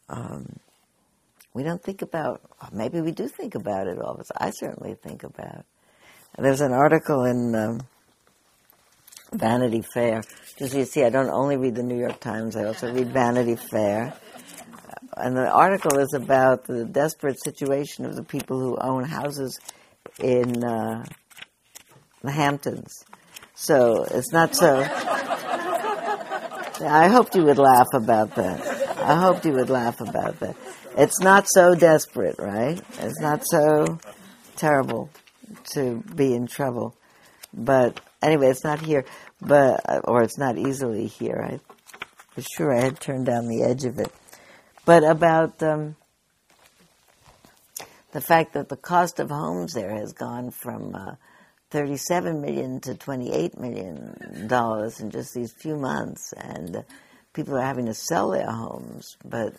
Um, 0.08 0.58
we 1.54 1.62
don't 1.62 1.82
think 1.82 2.02
about. 2.02 2.40
Maybe 2.72 3.00
we 3.00 3.12
do 3.12 3.28
think 3.28 3.54
about 3.54 3.86
it 3.86 3.98
all 3.98 4.18
us. 4.20 4.30
I 4.36 4.50
certainly 4.50 4.94
think 4.94 5.22
about. 5.22 5.64
There's 6.38 6.60
an 6.60 6.72
article 6.72 7.24
in. 7.24 7.54
Um, 7.54 7.80
Vanity 9.32 9.82
Fair. 9.82 10.22
So 10.58 10.78
you 10.78 10.84
see, 10.84 11.02
I 11.02 11.10
don't 11.10 11.30
only 11.30 11.56
read 11.56 11.74
the 11.74 11.82
New 11.82 11.98
York 11.98 12.20
Times, 12.20 12.56
I 12.56 12.64
also 12.64 12.92
read 12.92 13.12
Vanity 13.12 13.56
Fair. 13.56 14.14
And 15.16 15.36
the 15.36 15.48
article 15.48 15.98
is 15.98 16.12
about 16.14 16.64
the 16.64 16.84
desperate 16.84 17.42
situation 17.42 18.04
of 18.04 18.16
the 18.16 18.24
people 18.24 18.58
who 18.58 18.76
own 18.76 19.04
houses 19.04 19.60
in 20.18 20.64
uh, 20.64 21.04
the 22.22 22.32
Hamptons. 22.32 23.04
So 23.54 24.04
it's 24.10 24.32
not 24.32 24.56
so. 24.56 24.80
I 26.86 27.08
hoped 27.08 27.36
you 27.36 27.44
would 27.44 27.58
laugh 27.58 27.86
about 27.94 28.34
that. 28.34 28.60
I 28.98 29.14
hoped 29.20 29.44
you 29.44 29.52
would 29.52 29.70
laugh 29.70 30.00
about 30.00 30.40
that. 30.40 30.56
It's 30.96 31.20
not 31.20 31.46
so 31.48 31.74
desperate, 31.74 32.36
right? 32.38 32.80
It's 32.98 33.20
not 33.20 33.42
so 33.46 33.98
terrible 34.56 35.10
to 35.74 36.02
be 36.14 36.34
in 36.34 36.46
trouble. 36.46 36.96
But 37.52 38.00
anyway, 38.22 38.48
it's 38.48 38.64
not 38.64 38.80
here, 38.80 39.04
but 39.40 39.84
or 40.04 40.22
it's 40.22 40.38
not 40.38 40.58
easily 40.58 41.06
here. 41.06 41.40
I 41.40 41.60
was 42.34 42.46
sure 42.56 42.76
I 42.76 42.80
had 42.80 42.98
turned 42.98 43.26
down 43.26 43.46
the 43.46 43.62
edge 43.62 43.84
of 43.84 43.98
it. 43.98 44.12
But 44.84 45.02
about 45.02 45.62
um, 45.62 45.96
the 48.12 48.20
fact 48.20 48.52
that 48.52 48.68
the 48.68 48.76
cost 48.76 49.18
of 49.18 49.30
homes 49.30 49.72
there 49.72 49.94
has 49.94 50.12
gone 50.12 50.50
from 50.50 50.94
uh, 50.94 51.14
37 51.70 52.40
million 52.40 52.80
to 52.80 52.94
28 52.94 53.58
million 53.58 54.46
dollars 54.46 55.00
in 55.00 55.10
just 55.10 55.34
these 55.34 55.52
few 55.52 55.76
months, 55.76 56.32
and 56.34 56.76
uh, 56.76 56.82
people 57.32 57.56
are 57.56 57.62
having 57.62 57.86
to 57.86 57.94
sell 57.94 58.30
their 58.30 58.50
homes. 58.50 59.16
But 59.24 59.54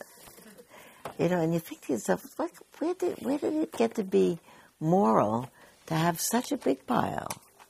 you 1.18 1.28
know, 1.28 1.42
and 1.42 1.54
you 1.54 1.60
think 1.60 1.82
to 1.88 1.94
yourself, 1.94 2.24
like, 2.38 2.54
where 2.80 2.94
did 2.94 3.18
where 3.20 3.38
did 3.38 3.54
it 3.54 3.72
get 3.72 3.96
to 3.96 4.04
be 4.04 4.40
moral 4.80 5.50
to 5.88 5.96
have 5.96 6.20
such 6.20 6.52
a 6.52 6.58
big 6.58 6.86
pile 6.86 7.28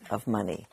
of 0.09 0.27
money 0.27 0.67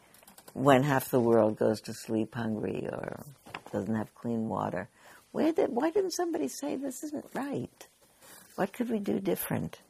when 0.53 0.83
half 0.83 1.11
the 1.11 1.21
world 1.21 1.59
goes 1.59 1.81
to 1.83 1.95
sleep 1.95 2.35
hungry 2.35 2.89
or 2.91 3.25
doesn't 3.73 3.95
have 3.95 4.15
clean 4.15 4.49
water? 4.49 4.89
Where 5.33 5.53
did 5.53 5.71
why 5.71 5.91
didn't 5.91 6.13
somebody 6.13 6.49
say 6.49 6.77
this 6.77 7.03
isn't 7.03 7.27
right? 7.35 7.89
What 8.57 8.73
could 8.73 8.91
we 8.91 8.99
do 8.99 9.19
different? 9.19 9.81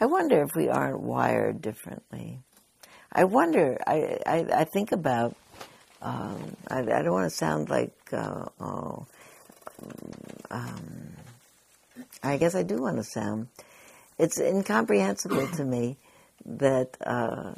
I 0.00 0.06
wonder 0.06 0.42
if 0.42 0.56
we 0.56 0.70
aren't 0.70 1.00
wired 1.00 1.60
differently. 1.60 2.40
I 3.12 3.24
wonder. 3.24 3.78
I 3.86 4.18
I, 4.26 4.46
I 4.54 4.64
think 4.64 4.92
about. 4.92 5.36
Um, 6.02 6.56
I, 6.68 6.78
I, 6.78 7.02
don't 7.02 7.12
want 7.12 7.30
to 7.30 7.36
sound 7.36 7.68
like. 7.68 7.92
Uh, 8.10 8.46
oh, 8.58 9.06
um, 10.50 11.12
I 12.22 12.38
guess 12.38 12.54
I 12.54 12.62
do 12.62 12.80
want 12.80 12.96
to 12.96 13.04
sound. 13.04 13.48
It's 14.18 14.40
incomprehensible 14.40 15.46
to 15.48 15.64
me 15.64 15.98
that. 16.44 16.96
Uh, 17.04 17.54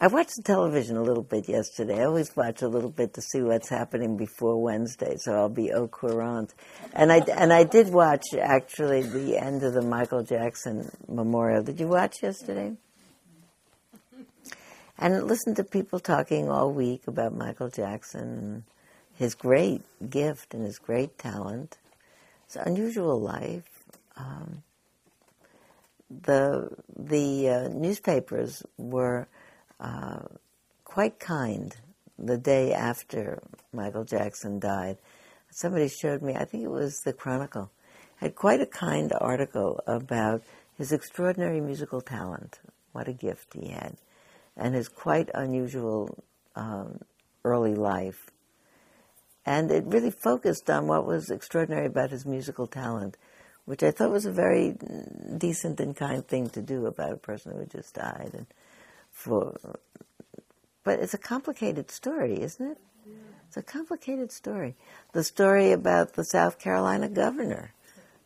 I 0.00 0.06
watched 0.06 0.36
the 0.36 0.44
television 0.44 0.96
a 0.96 1.02
little 1.02 1.24
bit 1.24 1.48
yesterday. 1.48 2.00
I 2.00 2.04
always 2.04 2.36
watch 2.36 2.62
a 2.62 2.68
little 2.68 2.90
bit 2.90 3.14
to 3.14 3.20
see 3.20 3.42
what's 3.42 3.68
happening 3.68 4.16
before 4.16 4.62
Wednesday, 4.62 5.16
so 5.16 5.32
I'll 5.32 5.48
be 5.48 5.72
au 5.72 5.88
courant. 5.88 6.54
And 6.92 7.10
I 7.10 7.18
and 7.36 7.52
I 7.52 7.64
did 7.64 7.92
watch 7.92 8.22
actually 8.40 9.02
the 9.02 9.36
end 9.36 9.64
of 9.64 9.74
the 9.74 9.82
Michael 9.82 10.22
Jackson 10.22 10.88
memorial. 11.08 11.64
Did 11.64 11.80
you 11.80 11.88
watch 11.88 12.22
yesterday? 12.22 12.76
And 15.00 15.24
listen 15.24 15.56
to 15.56 15.64
people 15.64 15.98
talking 15.98 16.48
all 16.48 16.72
week 16.72 17.08
about 17.08 17.34
Michael 17.34 17.68
Jackson 17.68 18.20
and 18.20 18.62
his 19.16 19.34
great 19.34 19.82
gift 20.08 20.54
and 20.54 20.64
his 20.64 20.78
great 20.78 21.18
talent, 21.18 21.76
his 22.46 22.54
unusual 22.54 23.20
life. 23.20 23.68
Um, 24.16 24.62
the 26.10 26.70
the 26.96 27.48
uh, 27.48 27.68
newspapers 27.68 28.62
were 28.76 29.28
uh, 29.80 30.20
quite 30.84 31.18
kind 31.18 31.76
the 32.18 32.38
day 32.38 32.72
after 32.72 33.42
Michael 33.72 34.04
Jackson 34.04 34.58
died. 34.58 34.98
Somebody 35.50 35.88
showed 35.88 36.22
me, 36.22 36.34
I 36.34 36.44
think 36.44 36.64
it 36.64 36.70
was 36.70 37.00
the 37.00 37.12
Chronicle, 37.12 37.70
had 38.16 38.34
quite 38.34 38.60
a 38.60 38.66
kind 38.66 39.12
article 39.20 39.80
about 39.86 40.42
his 40.76 40.92
extraordinary 40.92 41.60
musical 41.60 42.00
talent. 42.00 42.60
What 42.92 43.08
a 43.08 43.12
gift 43.12 43.54
he 43.54 43.70
had. 43.70 43.96
And 44.56 44.74
his 44.74 44.88
quite 44.88 45.30
unusual 45.34 46.24
um, 46.56 47.00
early 47.44 47.74
life. 47.74 48.30
And 49.46 49.70
it 49.70 49.84
really 49.86 50.10
focused 50.10 50.68
on 50.68 50.86
what 50.88 51.06
was 51.06 51.30
extraordinary 51.30 51.86
about 51.86 52.10
his 52.10 52.26
musical 52.26 52.66
talent, 52.66 53.16
which 53.68 53.82
I 53.82 53.90
thought 53.90 54.10
was 54.10 54.24
a 54.24 54.32
very 54.32 54.78
decent 55.36 55.78
and 55.78 55.94
kind 55.94 56.26
thing 56.26 56.48
to 56.50 56.62
do 56.62 56.86
about 56.86 57.12
a 57.12 57.16
person 57.18 57.52
who 57.52 57.58
had 57.58 57.70
just 57.70 57.92
died. 57.92 58.30
And 58.32 58.46
for, 59.10 59.58
but 60.84 61.00
it's 61.00 61.12
a 61.12 61.18
complicated 61.18 61.90
story, 61.90 62.40
isn't 62.40 62.66
it? 62.66 62.78
It's 63.46 63.58
a 63.58 63.62
complicated 63.62 64.32
story. 64.32 64.74
The 65.12 65.22
story 65.22 65.72
about 65.72 66.14
the 66.14 66.24
South 66.24 66.58
Carolina 66.58 67.10
governor 67.10 67.74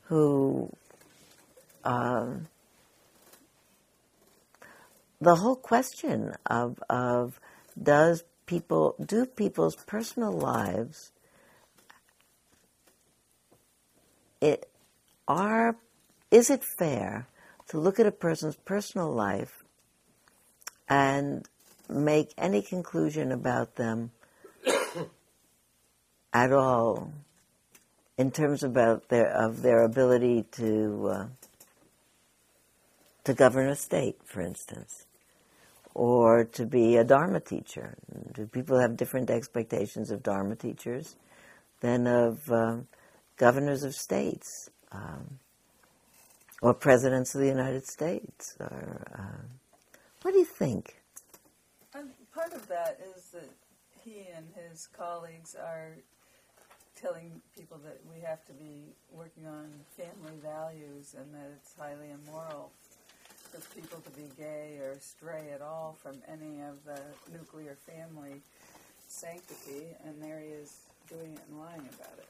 who, 0.02 0.70
um, 1.82 2.46
the 5.20 5.34
whole 5.34 5.56
question 5.56 6.34
of, 6.46 6.80
of 6.88 7.40
does 7.82 8.22
people, 8.46 8.94
do 9.04 9.26
people's 9.26 9.74
personal 9.74 10.30
lives, 10.30 11.10
it, 14.40 14.68
are, 15.28 15.76
is 16.30 16.50
it 16.50 16.64
fair 16.64 17.26
to 17.68 17.78
look 17.78 17.98
at 18.00 18.06
a 18.06 18.12
person's 18.12 18.56
personal 18.56 19.12
life 19.12 19.64
and 20.88 21.48
make 21.88 22.32
any 22.36 22.62
conclusion 22.62 23.32
about 23.32 23.76
them 23.76 24.10
at 26.32 26.52
all 26.52 27.12
in 28.18 28.30
terms 28.30 28.62
about 28.62 29.08
their 29.08 29.28
of 29.28 29.62
their 29.62 29.82
ability 29.82 30.44
to 30.52 31.08
uh, 31.10 31.26
to 33.24 33.34
govern 33.34 33.68
a 33.68 33.76
state, 33.76 34.16
for 34.24 34.42
instance, 34.42 35.06
or 35.94 36.44
to 36.44 36.66
be 36.66 36.96
a 36.96 37.04
Dharma 37.04 37.40
teacher. 37.40 37.96
Do 38.34 38.46
people 38.46 38.80
have 38.80 38.96
different 38.96 39.30
expectations 39.30 40.10
of 40.10 40.22
Dharma 40.22 40.56
teachers 40.56 41.16
than 41.80 42.06
of 42.06 42.50
um, 42.50 42.88
governors 43.36 43.82
of 43.82 43.94
states 43.94 44.70
um, 44.92 45.38
or 46.60 46.74
presidents 46.74 47.34
of 47.34 47.40
the 47.40 47.48
United 47.48 47.86
States? 47.86 48.56
Or 48.60 49.06
uh, 49.18 49.46
what 50.22 50.32
do 50.32 50.38
you 50.38 50.44
think? 50.44 50.96
And 51.94 52.10
part 52.34 52.52
of 52.52 52.66
that 52.68 52.98
is 53.16 53.30
that 53.30 53.50
he 54.04 54.26
and 54.34 54.46
his 54.54 54.88
colleagues 54.96 55.54
are 55.54 55.96
telling 57.00 57.40
people 57.56 57.78
that 57.84 57.98
we 58.12 58.20
have 58.20 58.44
to 58.46 58.52
be 58.52 58.94
working 59.10 59.46
on 59.46 59.68
family 59.96 60.38
values 60.42 61.14
and 61.18 61.34
that 61.34 61.50
it's 61.56 61.74
highly 61.78 62.10
immoral 62.10 62.70
for 63.50 63.60
people 63.74 63.98
to 64.00 64.10
be 64.10 64.28
gay 64.38 64.78
or 64.80 64.96
stray 65.00 65.50
at 65.54 65.60
all 65.60 65.96
from 66.02 66.16
any 66.30 66.62
of 66.62 66.84
the 66.84 67.00
nuclear 67.36 67.76
family 67.86 68.40
sanctity, 69.08 69.88
and 70.06 70.22
there 70.22 70.40
he 70.40 70.48
is 70.48 70.78
doing 71.08 71.34
it 71.34 71.40
and 71.50 71.58
lying 71.58 71.80
about 71.80 72.16
it. 72.18 72.28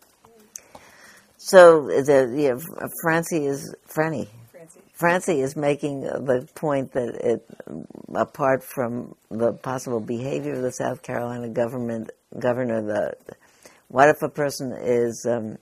So 1.45 1.87
the 1.87 2.33
yeah, 2.37 2.55
Francie 3.03 3.47
is 3.47 3.75
Franny. 3.89 4.29
Francie? 4.53 4.81
Francie 4.95 5.41
is 5.41 5.57
making 5.57 6.03
the 6.03 6.49
point 6.55 6.93
that 6.93 7.17
it, 7.17 7.45
apart 8.15 8.63
from 8.63 9.17
the 9.29 9.53
possible 9.53 9.99
behavior 9.99 10.53
of 10.53 10.63
the 10.63 10.71
South 10.71 11.03
Carolina 11.03 11.49
government 11.49 12.13
governor, 12.39 12.81
the 12.81 13.35
what 13.89 14.09
if 14.09 14.23
a 14.23 14.29
person 14.29 14.73
is 14.73 15.27
um, 15.29 15.59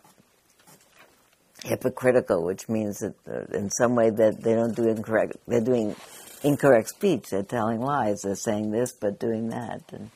hypocritical, 1.65 2.45
which 2.45 2.69
means 2.69 2.99
that 2.99 3.15
uh, 3.27 3.57
in 3.57 3.71
some 3.71 3.95
way 3.95 4.11
that 4.11 4.43
they 4.43 4.53
don't 4.53 4.77
do 4.77 4.87
incorrect, 4.87 5.39
they're 5.49 5.63
doing 5.63 5.97
incorrect 6.43 6.91
speech, 6.91 7.31
they're 7.31 7.43
telling 7.43 7.81
lies, 7.81 8.21
they're 8.21 8.37
saying 8.37 8.71
this 8.71 8.93
but 8.93 9.19
doing 9.19 9.49
that, 9.49 9.81
and 9.95 10.11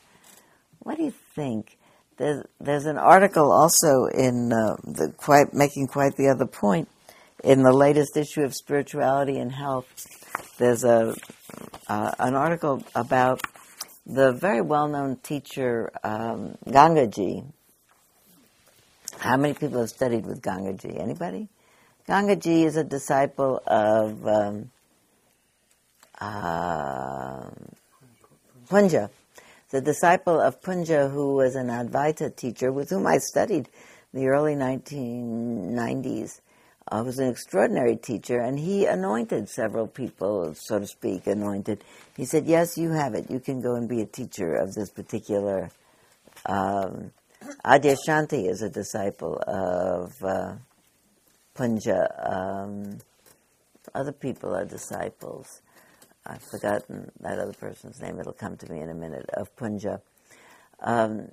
what 0.80 0.98
do 0.98 1.04
you 1.04 1.14
think? 1.34 1.78
There's, 2.16 2.44
there's 2.60 2.86
an 2.86 2.96
article 2.96 3.50
also 3.50 4.06
in 4.06 4.52
uh, 4.52 4.76
the 4.84 5.12
quite 5.16 5.52
making 5.52 5.88
quite 5.88 6.16
the 6.16 6.28
other 6.28 6.46
point 6.46 6.88
in 7.42 7.62
the 7.62 7.72
latest 7.72 8.16
issue 8.16 8.42
of 8.42 8.54
Spirituality 8.54 9.38
and 9.38 9.50
Health. 9.50 9.86
There's 10.58 10.84
a 10.84 11.14
uh, 11.88 12.12
an 12.18 12.34
article 12.34 12.82
about 12.94 13.42
the 14.06 14.32
very 14.32 14.60
well-known 14.60 15.16
teacher 15.22 15.90
um, 16.02 16.56
Gangaji. 16.66 17.44
How 19.18 19.36
many 19.36 19.54
people 19.54 19.80
have 19.80 19.90
studied 19.90 20.26
with 20.26 20.40
Gangaji? 20.40 21.00
Anybody? 21.00 21.48
Gangaji 22.08 22.64
is 22.64 22.76
a 22.76 22.84
disciple 22.84 23.60
of 23.66 24.26
um, 24.26 24.70
uh, 26.20 27.50
Punja 28.68 29.10
the 29.74 29.80
disciple 29.80 30.40
of 30.40 30.60
Punja, 30.62 31.10
who 31.10 31.34
was 31.34 31.56
an 31.56 31.66
Advaita 31.66 32.36
teacher 32.36 32.70
with 32.70 32.90
whom 32.90 33.08
I 33.08 33.18
studied 33.18 33.68
the 34.12 34.28
early 34.28 34.54
1990s, 34.54 36.40
uh, 36.92 37.02
was 37.04 37.18
an 37.18 37.28
extraordinary 37.28 37.96
teacher, 37.96 38.38
and 38.38 38.56
he 38.56 38.86
anointed 38.86 39.48
several 39.48 39.88
people, 39.88 40.54
so 40.54 40.78
to 40.78 40.86
speak, 40.86 41.26
anointed. 41.26 41.82
He 42.16 42.24
said, 42.24 42.46
Yes, 42.46 42.78
you 42.78 42.92
have 42.92 43.14
it. 43.14 43.28
You 43.28 43.40
can 43.40 43.60
go 43.60 43.74
and 43.74 43.88
be 43.88 44.00
a 44.00 44.06
teacher 44.06 44.54
of 44.54 44.74
this 44.74 44.90
particular. 44.90 45.70
Um, 46.46 47.10
Adyashanti 47.64 48.48
is 48.48 48.62
a 48.62 48.70
disciple 48.70 49.42
of 49.44 50.22
uh, 50.22 50.54
Punja. 51.56 52.06
Um, 52.32 52.98
other 53.92 54.12
people 54.12 54.54
are 54.54 54.66
disciples. 54.66 55.62
I've 56.26 56.42
forgotten 56.42 57.10
that 57.20 57.38
other 57.38 57.52
person's 57.52 58.00
name. 58.00 58.18
It'll 58.18 58.32
come 58.32 58.56
to 58.56 58.72
me 58.72 58.80
in 58.80 58.90
a 58.90 58.94
minute. 58.94 59.28
Of 59.34 59.54
Punja. 59.56 60.00
Um, 60.80 61.28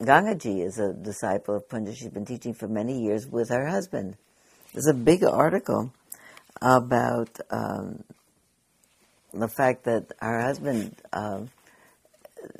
Gangaji 0.00 0.64
is 0.64 0.78
a 0.78 0.92
disciple 0.92 1.56
of 1.56 1.68
Punja. 1.68 1.94
She's 1.94 2.08
been 2.08 2.24
teaching 2.24 2.54
for 2.54 2.68
many 2.68 3.02
years 3.02 3.26
with 3.26 3.50
her 3.50 3.66
husband. 3.66 4.16
There's 4.72 4.86
a 4.86 4.94
big 4.94 5.24
article 5.24 5.92
about 6.62 7.38
um, 7.50 8.04
the 9.32 9.48
fact 9.48 9.84
that 9.84 10.12
her 10.20 10.40
husband 10.40 10.94
uh, 11.12 11.40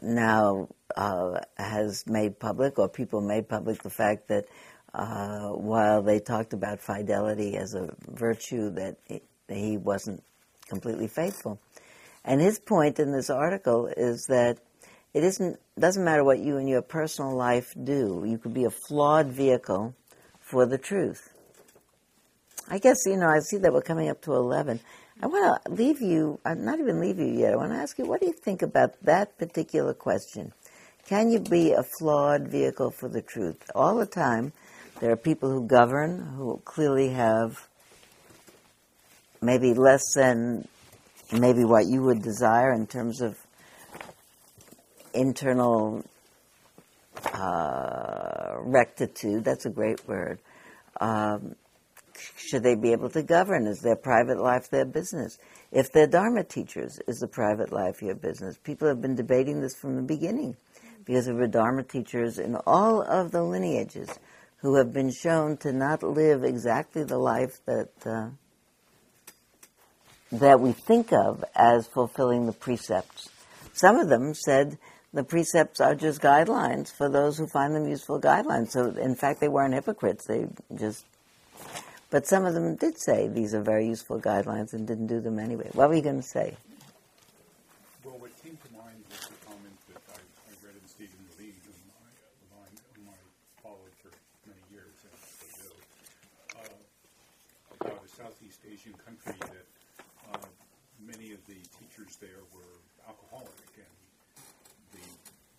now 0.02 0.68
uh, 0.96 1.40
has 1.56 2.04
made 2.06 2.38
public, 2.38 2.78
or 2.78 2.88
people 2.88 3.20
made 3.20 3.48
public, 3.48 3.82
the 3.82 3.90
fact 3.90 4.28
that 4.28 4.46
uh, 4.92 5.50
while 5.50 6.02
they 6.02 6.18
talked 6.18 6.52
about 6.52 6.80
fidelity 6.80 7.56
as 7.56 7.74
a 7.74 7.94
virtue, 8.08 8.70
that 8.70 8.96
he 9.48 9.76
wasn't 9.76 10.22
completely 10.70 11.08
faithful. 11.08 11.60
And 12.24 12.40
his 12.40 12.58
point 12.58 12.98
in 12.98 13.12
this 13.12 13.28
article 13.28 13.88
is 13.96 14.26
that 14.28 14.58
it 15.12 15.24
isn't 15.24 15.58
doesn't 15.78 16.04
matter 16.04 16.24
what 16.24 16.38
you 16.38 16.56
in 16.56 16.68
your 16.68 16.82
personal 16.82 17.34
life 17.36 17.74
do. 17.82 18.24
You 18.26 18.38
could 18.38 18.54
be 18.54 18.64
a 18.64 18.70
flawed 18.70 19.28
vehicle 19.28 19.94
for 20.40 20.66
the 20.66 20.78
truth. 20.78 21.32
I 22.68 22.78
guess 22.78 22.98
you 23.06 23.16
know 23.16 23.28
I 23.28 23.40
see 23.40 23.58
that 23.58 23.72
we're 23.72 23.82
coming 23.82 24.08
up 24.08 24.22
to 24.22 24.32
eleven. 24.32 24.80
I 25.22 25.26
want 25.26 25.64
to 25.64 25.72
leave 25.72 26.00
you, 26.00 26.40
uh, 26.46 26.54
not 26.54 26.78
even 26.78 27.00
leave 27.00 27.18
you 27.18 27.26
yet. 27.26 27.52
I 27.52 27.56
want 27.56 27.72
to 27.72 27.78
ask 27.78 27.98
you, 27.98 28.06
what 28.06 28.20
do 28.20 28.26
you 28.26 28.32
think 28.32 28.62
about 28.62 28.94
that 29.02 29.36
particular 29.36 29.92
question? 29.92 30.54
Can 31.06 31.30
you 31.30 31.40
be 31.40 31.72
a 31.72 31.82
flawed 31.82 32.48
vehicle 32.48 32.90
for 32.90 33.08
the 33.08 33.20
truth? 33.20 33.70
All 33.74 33.96
the 33.96 34.06
time, 34.06 34.52
there 35.00 35.10
are 35.10 35.16
people 35.16 35.50
who 35.50 35.66
govern 35.66 36.20
who 36.36 36.62
clearly 36.64 37.10
have 37.10 37.68
maybe 39.40 39.74
less 39.74 40.14
than 40.14 40.66
maybe 41.32 41.64
what 41.64 41.86
you 41.86 42.02
would 42.02 42.22
desire 42.22 42.72
in 42.72 42.86
terms 42.86 43.20
of 43.20 43.38
internal 45.14 46.04
uh, 47.32 48.56
rectitude. 48.60 49.44
That's 49.44 49.66
a 49.66 49.70
great 49.70 50.06
word. 50.06 50.38
Um, 51.00 51.54
should 52.36 52.62
they 52.62 52.74
be 52.74 52.92
able 52.92 53.08
to 53.10 53.22
govern? 53.22 53.66
Is 53.66 53.80
their 53.80 53.96
private 53.96 54.40
life 54.40 54.68
their 54.70 54.84
business? 54.84 55.38
If 55.72 55.92
they're 55.92 56.06
Dharma 56.06 56.44
teachers, 56.44 56.98
is 57.06 57.18
the 57.18 57.28
private 57.28 57.72
life 57.72 58.02
your 58.02 58.14
business? 58.14 58.58
People 58.58 58.88
have 58.88 59.00
been 59.00 59.14
debating 59.14 59.60
this 59.60 59.74
from 59.74 59.96
the 59.96 60.02
beginning 60.02 60.56
because 61.04 61.26
there 61.26 61.34
were 61.34 61.46
Dharma 61.46 61.82
teachers 61.84 62.38
in 62.38 62.56
all 62.66 63.02
of 63.02 63.30
the 63.30 63.42
lineages 63.42 64.18
who 64.58 64.76
have 64.76 64.92
been 64.92 65.10
shown 65.10 65.56
to 65.58 65.72
not 65.72 66.02
live 66.02 66.44
exactly 66.44 67.04
the 67.04 67.18
life 67.18 67.64
that 67.64 67.88
uh, 68.04 68.28
that 70.32 70.60
we 70.60 70.72
think 70.72 71.12
of 71.12 71.44
as 71.54 71.86
fulfilling 71.88 72.46
the 72.46 72.52
precepts. 72.52 73.28
Some 73.72 73.96
of 73.96 74.08
them 74.08 74.34
said 74.34 74.78
the 75.12 75.24
precepts 75.24 75.80
are 75.80 75.94
just 75.94 76.20
guidelines 76.20 76.92
for 76.92 77.08
those 77.08 77.36
who 77.38 77.48
find 77.48 77.74
them 77.74 77.88
useful 77.88 78.20
guidelines. 78.20 78.70
So, 78.70 78.90
in 78.90 79.16
fact, 79.16 79.40
they 79.40 79.48
weren't 79.48 79.74
hypocrites. 79.74 80.26
They 80.26 80.46
just, 80.78 81.04
but 82.10 82.26
some 82.26 82.44
of 82.44 82.54
them 82.54 82.76
did 82.76 83.00
say 83.00 83.26
these 83.26 83.54
are 83.54 83.62
very 83.62 83.86
useful 83.86 84.20
guidelines 84.20 84.72
and 84.72 84.86
didn't 84.86 85.08
do 85.08 85.20
them 85.20 85.38
anyway. 85.38 85.68
What 85.72 85.88
were 85.88 85.96
you 85.96 86.02
going 86.02 86.20
to 86.20 86.28
say? 86.28 86.56
Well, 88.04 88.18
what 88.18 88.30
came 88.42 88.56
to 88.56 88.70
mind 88.78 89.02
was 89.10 89.18
the 89.26 89.34
comment 89.46 89.78
that 89.90 90.02
I, 90.14 90.20
I 90.46 90.52
read 90.62 90.78
in 90.78 90.86
Stephen 90.86 91.18
Levine, 91.30 91.58
whom 91.66 92.54
I, 92.54 92.70
whom 92.94 93.08
I 93.10 93.18
followed 93.62 93.94
for 93.98 94.10
many 94.46 94.62
years, 94.70 94.94
do, 95.58 95.66
uh, 96.54 97.90
about 97.90 97.98
a 98.04 98.08
Southeast 98.14 98.60
Asian 98.70 98.94
country 99.04 99.34
that 99.40 99.66
many 101.06 101.32
of 101.32 101.44
the 101.46 101.58
teachers 101.78 102.09
there 102.20 102.44
were 102.52 102.76
alcoholic, 103.08 103.72
and 103.80 103.96
the 104.92 105.06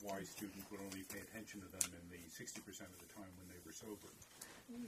wise 0.05 0.29
student 0.29 0.61
would 0.69 0.81
only 0.81 1.01
pay 1.09 1.21
attention 1.25 1.61
to 1.61 1.69
them 1.73 1.89
in 1.97 2.05
the 2.13 2.21
60% 2.29 2.61
of 2.61 2.99
the 3.01 3.09
time 3.17 3.29
when 3.41 3.49
they 3.49 3.59
were 3.65 3.73
sober. 3.73 4.09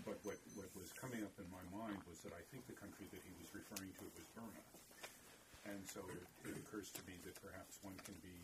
But 0.07 0.21
what, 0.24 0.39
what 0.55 0.69
was 0.80 0.93
coming 0.95 1.26
up 1.26 1.36
in 1.41 1.49
my 1.51 1.65
mind 1.76 1.99
was 2.07 2.24
that 2.24 2.32
I 2.32 2.39
think 2.53 2.63
the 2.71 2.78
country 2.78 3.09
that 3.11 3.19
he 3.19 3.34
was 3.36 3.51
referring 3.51 3.91
to 3.99 4.05
was 4.15 4.24
Burma. 4.32 4.63
And 5.67 5.84
so 5.84 5.99
it, 6.07 6.24
it 6.47 6.55
occurs 6.55 6.93
to 6.95 7.01
me 7.03 7.19
that 7.28 7.36
perhaps 7.43 7.84
one 7.84 7.97
can 8.07 8.15
be 8.24 8.38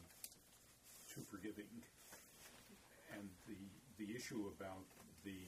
too 1.07 1.23
forgiving. 1.31 1.69
And 3.15 3.29
the, 3.47 3.55
the 4.01 4.11
issue 4.11 4.51
about 4.51 4.83
the, 5.23 5.39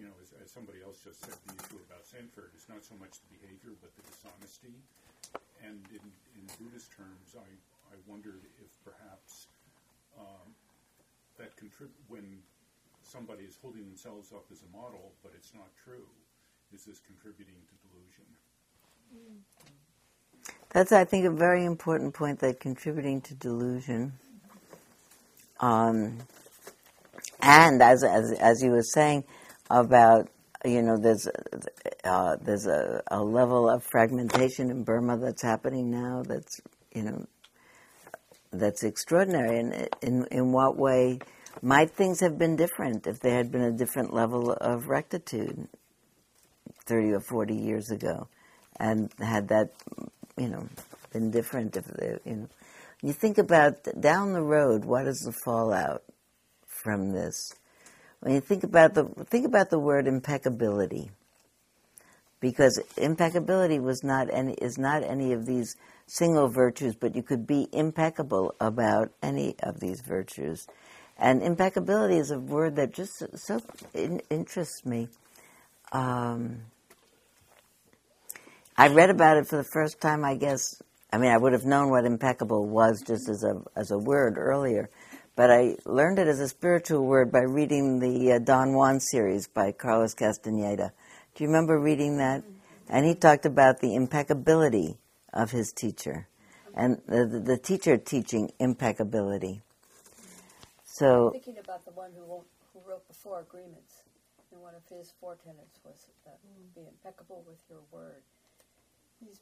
you 0.00 0.08
know, 0.08 0.16
as, 0.24 0.32
as 0.40 0.48
somebody 0.48 0.80
else 0.80 1.04
just 1.04 1.20
said, 1.28 1.36
the 1.44 1.60
issue 1.60 1.80
about 1.84 2.08
Sanford 2.08 2.56
is 2.56 2.64
not 2.70 2.80
so 2.80 2.96
much 2.96 3.20
the 3.20 3.36
behavior, 3.36 3.76
but 3.84 3.92
the 4.00 4.04
dishonesty 4.08 4.80
and 5.66 5.78
in, 5.90 6.04
in 6.36 6.44
Buddhist 6.58 6.90
terms, 6.92 7.36
I, 7.36 7.48
I 7.92 7.96
wondered 8.06 8.42
if 8.62 8.70
perhaps 8.84 9.48
um, 10.18 10.54
that 11.38 11.56
contrib- 11.56 11.96
when 12.08 12.38
somebody 13.02 13.44
is 13.44 13.58
holding 13.60 13.84
themselves 13.84 14.32
up 14.32 14.44
as 14.52 14.62
a 14.62 14.76
model, 14.76 15.12
but 15.22 15.32
it's 15.36 15.52
not 15.54 15.68
true, 15.84 16.06
is 16.72 16.84
this 16.84 17.00
contributing 17.00 17.56
to 17.66 17.74
delusion? 17.88 18.24
That's, 20.70 20.92
I 20.92 21.04
think, 21.04 21.26
a 21.26 21.30
very 21.30 21.64
important 21.64 22.14
point 22.14 22.38
that 22.40 22.60
contributing 22.60 23.20
to 23.22 23.34
delusion. 23.34 24.12
Um, 25.58 26.18
and 27.42 27.82
as, 27.82 28.04
as, 28.04 28.32
as 28.38 28.62
you 28.62 28.70
were 28.70 28.82
saying 28.82 29.24
about 29.68 30.28
you 30.64 30.82
know, 30.82 30.98
there's 30.98 31.26
uh, 32.04 32.36
there's 32.40 32.66
a, 32.66 33.02
a, 33.10 33.22
level 33.22 33.68
of 33.68 33.82
fragmentation 33.84 34.70
in 34.70 34.84
Burma 34.84 35.16
that's 35.16 35.42
happening 35.42 35.90
now. 35.90 36.22
That's 36.26 36.60
you 36.94 37.02
know, 37.02 37.26
that's 38.52 38.82
extraordinary. 38.82 39.58
And 39.58 39.88
in 40.02 40.26
in 40.30 40.52
what 40.52 40.76
way 40.76 41.18
might 41.62 41.90
things 41.90 42.20
have 42.20 42.38
been 42.38 42.56
different 42.56 43.06
if 43.06 43.20
there 43.20 43.36
had 43.36 43.50
been 43.50 43.62
a 43.62 43.72
different 43.72 44.12
level 44.12 44.52
of 44.52 44.88
rectitude 44.88 45.66
thirty 46.84 47.12
or 47.12 47.20
forty 47.20 47.54
years 47.54 47.90
ago, 47.90 48.28
and 48.78 49.10
had 49.18 49.48
that 49.48 49.70
you 50.36 50.48
know 50.48 50.68
been 51.12 51.30
different 51.30 51.76
if 51.76 51.86
they, 51.86 52.18
you 52.24 52.36
know. 52.36 52.48
You 53.02 53.14
think 53.14 53.38
about 53.38 53.88
down 53.98 54.34
the 54.34 54.42
road, 54.42 54.84
what 54.84 55.06
is 55.06 55.20
the 55.20 55.32
fallout 55.32 56.02
from 56.66 57.12
this? 57.12 57.54
When 58.20 58.34
you 58.34 58.40
think 58.40 58.64
about 58.64 58.94
the 58.94 59.04
think 59.28 59.46
about 59.46 59.70
the 59.70 59.78
word 59.78 60.06
impeccability, 60.06 61.10
because 62.40 62.80
impeccability 62.96 63.80
was 63.80 64.04
not 64.04 64.28
any 64.32 64.54
is 64.54 64.78
not 64.78 65.02
any 65.02 65.32
of 65.32 65.46
these 65.46 65.76
single 66.06 66.48
virtues, 66.48 66.94
but 66.94 67.14
you 67.14 67.22
could 67.22 67.46
be 67.46 67.68
impeccable 67.72 68.54
about 68.60 69.10
any 69.22 69.54
of 69.62 69.80
these 69.80 70.00
virtues, 70.02 70.66
and 71.18 71.42
impeccability 71.42 72.16
is 72.16 72.30
a 72.30 72.38
word 72.38 72.76
that 72.76 72.92
just 72.92 73.24
so 73.38 73.60
in, 73.94 74.20
interests 74.30 74.84
me. 74.84 75.08
Um, 75.92 76.60
I 78.76 78.88
read 78.88 79.10
about 79.10 79.36
it 79.36 79.46
for 79.46 79.56
the 79.56 79.64
first 79.64 80.00
time, 80.00 80.24
I 80.24 80.36
guess. 80.36 80.80
I 81.12 81.18
mean, 81.18 81.30
I 81.30 81.36
would 81.36 81.52
have 81.52 81.64
known 81.64 81.90
what 81.90 82.04
impeccable 82.04 82.66
was 82.66 83.02
just 83.02 83.28
as 83.28 83.44
a 83.44 83.60
as 83.76 83.90
a 83.90 83.98
word 83.98 84.36
earlier, 84.38 84.88
but 85.40 85.50
I 85.50 85.76
learned 85.86 86.18
it 86.18 86.28
as 86.28 86.38
a 86.38 86.48
spiritual 86.48 87.06
word 87.06 87.32
by 87.32 87.40
reading 87.40 87.98
the 87.98 88.32
uh, 88.32 88.38
Don 88.40 88.74
Juan 88.74 89.00
series 89.00 89.48
by 89.48 89.72
Carlos 89.72 90.12
Castaneda. 90.12 90.92
Do 91.34 91.42
you 91.42 91.48
remember 91.48 91.80
reading 91.80 92.18
that? 92.18 92.44
And 92.90 93.06
he 93.06 93.14
talked 93.14 93.46
about 93.46 93.80
the 93.80 93.94
impeccability 93.94 94.98
of 95.32 95.50
his 95.50 95.72
teacher 95.72 96.28
and 96.74 97.00
the, 97.06 97.24
the, 97.24 97.40
the 97.40 97.56
teacher 97.56 97.96
teaching 97.96 98.52
impeccability. 98.58 99.62
So 100.84 101.30
Thinking 101.32 101.56
about 101.56 101.86
the 101.86 101.92
one 101.92 102.10
who 102.14 102.22
wrote, 102.30 102.46
who 102.74 102.80
wrote 102.86 103.08
the 103.08 103.14
four 103.14 103.40
agreements, 103.40 103.94
and 104.52 104.60
one 104.60 104.74
of 104.74 104.82
his 104.94 105.14
four 105.20 105.38
tenets 105.42 105.80
was 105.82 106.08
uh, 106.26 106.32
be 106.74 106.82
impeccable 106.86 107.44
with 107.48 107.64
your 107.70 107.80
word. 107.90 108.20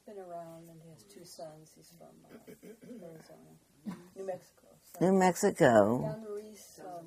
He's 0.09 0.15
been 0.15 0.25
around 0.25 0.69
and 0.69 0.79
he 0.83 0.89
has 0.89 1.03
two 1.03 1.25
sons. 1.25 1.71
He's 1.75 1.91
from 1.97 2.07
uh, 2.25 2.37
Arizona, 3.05 3.97
New 4.15 4.25
Mexico. 4.25 4.67
So 4.93 5.05
New 5.05 5.19
Mexico. 5.19 6.01
Don 6.01 6.25
Ruiz, 6.25 6.79
um, 6.83 7.05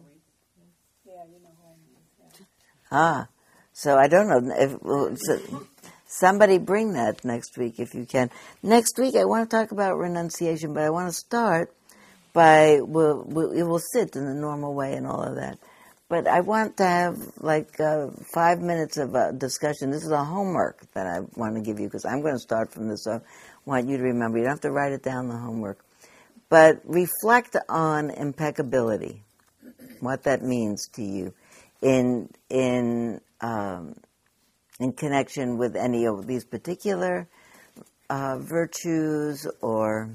yeah, 1.05 1.12
you 1.26 1.42
know 1.42 1.50
who 1.59 1.66
I 1.66 1.76
mean. 1.84 2.38
Yeah. 2.40 2.46
Ah, 2.90 3.28
so 3.72 3.96
I 3.96 4.09
don't 4.09 4.28
know 4.28 4.55
if 4.57 4.82
well, 4.82 5.16
so 5.16 5.66
somebody 6.07 6.59
bring 6.59 6.92
that 6.92 7.24
next 7.24 7.57
week 7.59 7.80
if 7.80 7.94
you 7.94 8.07
can. 8.07 8.30
Next 8.62 8.98
week 8.98 9.16
I 9.16 9.24
want 9.24 9.50
to 9.50 9.57
talk 9.57 9.72
about 9.72 9.98
renunciation, 9.98 10.72
but 10.72 10.84
I 10.84 10.90
want 10.90 11.09
to 11.09 11.14
start 11.14 11.74
by 12.32 12.80
we'll, 12.82 13.24
we'll, 13.26 13.53
it 13.53 13.64
will 13.64 13.80
sit 13.80 14.14
in 14.14 14.26
the 14.26 14.34
normal 14.34 14.74
way 14.74 14.94
and 14.94 15.07
all 15.07 15.22
of 15.22 15.34
that. 15.36 15.59
But 16.13 16.29
I 16.29 16.41
want 16.41 16.77
to 16.77 16.85
have 16.85 17.17
like 17.41 17.81
uh, 17.81 18.09
five 18.35 18.61
minutes 18.61 18.99
of 18.99 19.15
a 19.15 19.33
discussion. 19.33 19.91
This 19.91 20.05
is 20.05 20.11
a 20.11 20.23
homework 20.23 20.85
that 20.93 21.07
I 21.07 21.21
want 21.37 21.55
to 21.55 21.63
give 21.63 21.81
you 21.81 21.87
because 21.87 22.05
I'm 22.05 22.21
going 22.21 22.35
to 22.35 22.39
start 22.39 22.71
from 22.71 22.87
this. 22.87 23.05
So 23.05 23.13
I 23.13 23.21
want 23.65 23.89
you 23.89 23.97
to 23.97 24.03
remember. 24.03 24.37
You 24.37 24.45
don't 24.45 24.53
have 24.53 24.61
to 24.61 24.73
write 24.73 24.93
it 24.93 25.03
down 25.03 25.29
the 25.29 25.39
homework, 25.39 25.83
but 26.51 26.83
reflect 26.85 27.57
on 27.67 28.11
impeccability, 28.11 29.23
what 30.01 30.25
that 30.25 30.43
means 30.43 30.87
to 30.97 31.03
you 31.03 31.33
in 31.81 32.29
in 32.51 33.23
um, 33.41 33.95
in 34.81 34.93
connection 34.93 35.57
with 35.57 35.77
any 35.77 36.05
of 36.05 36.27
these 36.27 36.45
particular 36.45 37.27
uh, 38.11 38.37
virtues 38.37 39.47
or 39.63 40.11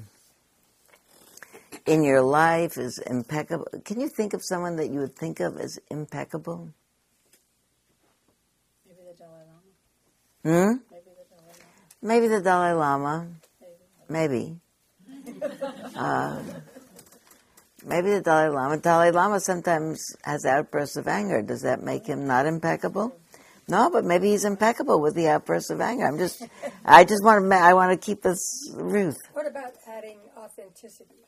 in 1.86 2.02
your 2.02 2.22
life 2.22 2.76
is 2.76 2.98
impeccable. 2.98 3.66
Can 3.84 4.00
you 4.00 4.08
think 4.08 4.34
of 4.34 4.44
someone 4.44 4.76
that 4.76 4.88
you 4.88 5.00
would 5.00 5.14
think 5.14 5.40
of 5.40 5.58
as 5.58 5.78
impeccable? 5.90 6.68
Maybe 8.86 9.00
the 9.06 9.14
Dalai 9.18 9.42
Lama. 10.44 10.70
Hmm? 10.70 10.76
Maybe 10.90 11.08
the 11.16 11.24
Dalai 11.30 11.52
Lama. 11.52 11.96
Maybe 12.02 12.28
the 12.28 12.40
Dalai 12.40 12.72
Lama. 12.72 13.28
Maybe. 14.08 14.56
Uh, 15.94 16.42
maybe 17.84 18.10
the 18.10 18.20
Dalai 18.20 18.48
Lama. 18.48 18.76
Dalai 18.78 19.10
Lama 19.10 19.40
sometimes 19.40 20.14
has 20.22 20.44
outbursts 20.44 20.96
of 20.96 21.08
anger. 21.08 21.42
Does 21.42 21.62
that 21.62 21.82
make 21.82 22.06
him 22.06 22.26
not 22.26 22.46
impeccable? 22.46 23.14
No, 23.70 23.90
but 23.90 24.04
maybe 24.04 24.30
he's 24.30 24.46
impeccable 24.46 25.00
with 25.00 25.14
the 25.14 25.28
outbursts 25.28 25.70
of 25.70 25.80
anger. 25.80 26.06
I'm 26.06 26.16
just, 26.16 26.42
I 26.84 27.04
just 27.04 27.22
want 27.22 27.50
to, 27.50 27.56
I 27.56 27.74
want 27.74 27.92
to 27.92 27.98
keep 27.98 28.22
this 28.22 28.72
Ruth. 28.74 29.18
What 29.34 29.46
about 29.46 29.74
adding 29.86 30.18
authenticity 30.38 31.27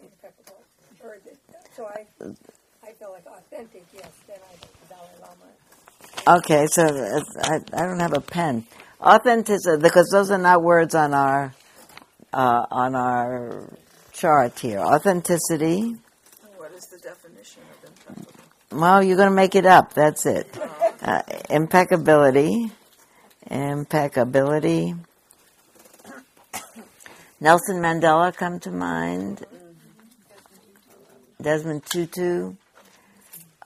impeccable? 0.00 0.58
Or 1.02 1.16
so 1.76 1.86
I, 1.86 2.06
I 2.86 2.92
feel 2.92 3.12
like 3.12 3.26
authentic, 3.26 3.84
yes. 3.94 4.10
Then 4.26 4.38
I 4.40 4.56
think 4.56 4.88
Dalai 4.88 5.16
Lama. 5.20 6.38
Okay, 6.38 6.66
so 6.66 6.82
I, 7.42 7.82
I 7.82 7.86
don't 7.86 8.00
have 8.00 8.12
a 8.12 8.20
pen. 8.20 8.64
Authenticity, 9.00 9.82
because 9.82 10.08
those 10.12 10.30
are 10.30 10.38
not 10.38 10.62
words 10.62 10.94
on 10.94 11.12
our 11.12 11.52
uh, 12.32 12.66
on 12.70 12.94
our 12.94 13.68
chart 14.12 14.58
here. 14.58 14.78
Authenticity. 14.78 15.96
What 16.56 16.72
is 16.72 16.84
the 16.84 16.98
definition 16.98 17.62
of 17.72 17.88
impeccable? 17.88 18.80
Well, 18.80 19.02
you're 19.02 19.16
going 19.16 19.28
to 19.28 19.34
make 19.34 19.54
it 19.54 19.66
up. 19.66 19.94
That's 19.94 20.24
it. 20.26 20.46
Uh, 21.02 21.22
impeccability. 21.50 22.70
Impeccability. 23.50 24.94
Nelson 27.40 27.82
Mandela 27.82 28.34
come 28.34 28.60
to 28.60 28.70
mind. 28.70 29.44
Desmond 31.42 31.84
Tutu. 31.84 32.54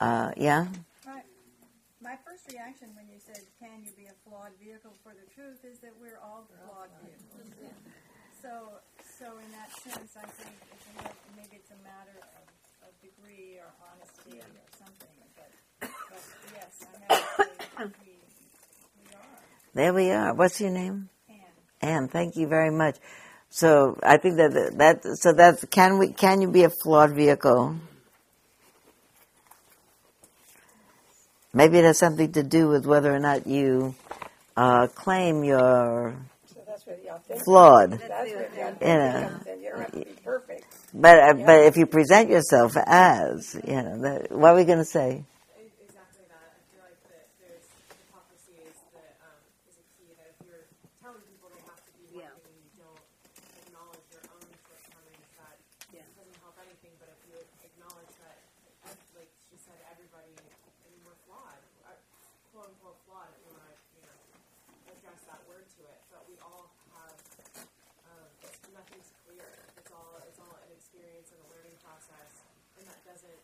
Uh, 0.01 0.31
yeah. 0.35 0.65
My, 1.05 1.21
my 2.01 2.15
first 2.25 2.51
reaction 2.51 2.89
when 2.95 3.05
you 3.07 3.19
said, 3.21 3.41
"Can 3.59 3.85
you 3.85 3.91
be 3.97 4.05
a 4.05 4.15
flawed 4.25 4.51
vehicle 4.61 4.93
for 5.03 5.13
the 5.13 5.25
truth?" 5.33 5.63
is 5.63 5.79
that 5.79 5.93
we're 6.01 6.19
all 6.23 6.45
flawed 6.65 6.89
vehicles. 7.01 7.53
So, 8.41 8.49
so 9.19 9.25
in 9.37 9.51
that 9.51 9.69
sense, 9.81 10.13
I 10.17 10.25
think 10.25 10.53
it's 10.73 10.85
a, 11.05 11.09
maybe 11.35 11.57
it's 11.57 11.71
a 11.71 11.81
matter 11.83 12.17
of, 12.21 12.89
of 12.89 12.93
degree 13.01 13.57
or 13.57 13.69
honesty 13.81 14.39
or 14.39 14.49
something. 14.77 15.09
But, 15.35 15.51
but 15.81 16.21
yes, 16.53 16.85
I 17.09 17.13
have 17.13 17.37
to 17.37 17.53
say 17.53 17.83
we, 18.05 18.13
we 19.01 19.15
are. 19.15 19.37
There 19.73 19.93
we 19.93 20.11
are. 20.11 20.33
What's 20.33 20.61
your 20.61 20.71
name? 20.71 21.09
Anne. 21.29 21.37
Anne, 21.81 22.07
thank 22.07 22.35
you 22.37 22.47
very 22.47 22.71
much. 22.71 22.97
So 23.49 23.97
I 24.03 24.17
think 24.17 24.35
that 24.37 24.73
that 24.77 25.17
so 25.17 25.33
that 25.33 25.63
can 25.71 25.97
we 25.97 26.09
can 26.11 26.41
you 26.41 26.49
be 26.49 26.63
a 26.63 26.69
flawed 26.69 27.15
vehicle? 27.15 27.75
Maybe 31.53 31.79
it 31.79 31.85
has 31.85 31.97
something 31.97 32.31
to 32.33 32.43
do 32.43 32.67
with 32.67 32.85
whether 32.85 33.13
or 33.13 33.19
not 33.19 33.47
you 33.47 33.95
uh, 34.55 34.87
claim 34.93 35.43
you're 35.43 36.13
So 36.53 36.59
that's 36.67 36.85
where 36.85 36.97
the 36.97 37.09
authentic. 37.09 37.43
flawed. 37.45 37.91
That's 37.93 38.11
where 38.11 38.49
the 38.49 38.61
authentic 38.61 38.81
Yeah. 38.81 39.29
comes 39.29 39.47
in. 39.47 39.61
You 39.63 39.69
don't 39.71 39.81
have 39.81 39.91
to 39.91 39.99
be 40.05 40.15
perfect. 40.23 40.65
But 40.93 41.17
uh, 41.19 41.33
but 41.45 41.59
if 41.65 41.77
you 41.77 41.85
present 41.87 42.29
yourself 42.29 42.73
as 42.77 43.55
you 43.65 43.73
know, 43.81 43.97
that, 44.01 44.31
what 44.31 44.53
are 44.53 44.55
we 44.55 44.65
going 44.65 44.77
to 44.79 44.85
say? 44.85 45.23
E- 45.57 45.71
Exactly 45.81 46.25
that. 46.29 46.47
I 46.53 46.61
feel 46.69 46.83
like 46.85 46.99
that 47.09 47.25
there's 47.41 47.65
hypocrisy 48.05 48.55
is 48.69 48.77
the 48.93 49.01
um, 49.25 49.41
is 49.65 49.75
a 49.81 49.85
key. 49.97 50.13
That 50.15 50.29
if 50.31 50.37
you're 50.45 50.65
telling 51.01 51.21
people 51.25 51.49
they 51.49 51.61
have 51.65 51.81
to 51.81 51.91
be 51.97 52.05
one 52.13 52.21
Yeah. 52.23 52.33
thing 52.39 52.53
and 52.53 52.65
you 52.69 52.71
don't 52.85 53.03
acknowledge 53.65 54.05
your 54.13 54.23
own 54.31 54.45
shortcomings, 54.63 55.25
that 55.37 55.57
doesn't 56.15 56.39
help 56.41 56.55
anything. 56.61 56.93
But 57.01 57.09
if 57.13 57.19
you 57.29 57.35
acknowledge 57.65 58.13
that, 58.23 58.37
ev- 58.87 59.05
like 59.17 59.29
she 59.51 59.57
said, 59.59 59.77
everybody, 59.91 60.33
I 60.33 60.85
mean, 60.87 61.01
we're 61.03 61.19
flawed, 61.27 61.61
uh, 61.83 61.93
quote 62.55 62.71
unquote 62.73 62.97
flawed. 63.05 63.27
If 63.35 63.43
you 63.43 63.51
want 63.53 63.67
to, 63.67 63.75
you 63.99 64.01
know, 64.07 64.17
address 64.95 65.19
that 65.27 65.43
word 65.51 65.67
to 65.77 65.81
it, 65.91 65.99
but 66.09 66.23
we 66.31 66.39
all 66.41 66.71
have. 66.95 67.13
Um, 68.07 68.23
it's, 68.39 68.63
nothing's 68.71 69.11
clear. 69.27 69.43
It's 69.75 69.91
all 69.91 70.15
it's 70.23 70.39
all 70.39 70.55
an 70.63 70.71
experience 70.71 71.27
and 71.35 71.39
a 71.43 71.47
learning 71.51 71.75
process, 71.83 72.31
and 72.79 72.87
that 72.87 72.99
doesn't 73.03 73.41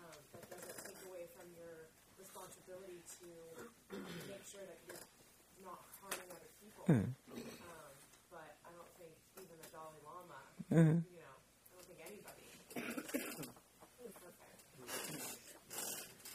um, 0.00 0.16
that 0.32 0.44
doesn't 0.48 0.76
take 0.88 1.00
away 1.12 1.28
from 1.36 1.44
your 1.52 1.92
responsibility 2.16 3.04
to 3.28 3.96
make 4.28 4.44
sure 4.48 4.64
that 4.64 4.78
you're 4.88 5.04
not 5.64 5.80
harming 6.00 6.28
other 6.32 6.50
people. 6.64 6.84
Um, 6.88 7.92
but 8.32 8.48
I 8.64 8.70
don't 8.72 8.92
think 8.96 9.12
even 9.36 9.56
the 9.60 9.68
Dalai 9.68 10.00
Lama, 10.08 10.40
you 11.04 11.20
know, 11.20 11.36
I 11.36 11.70
don't 11.76 11.86
think 11.88 12.00
anybody 12.08 12.44
is. 12.48 12.56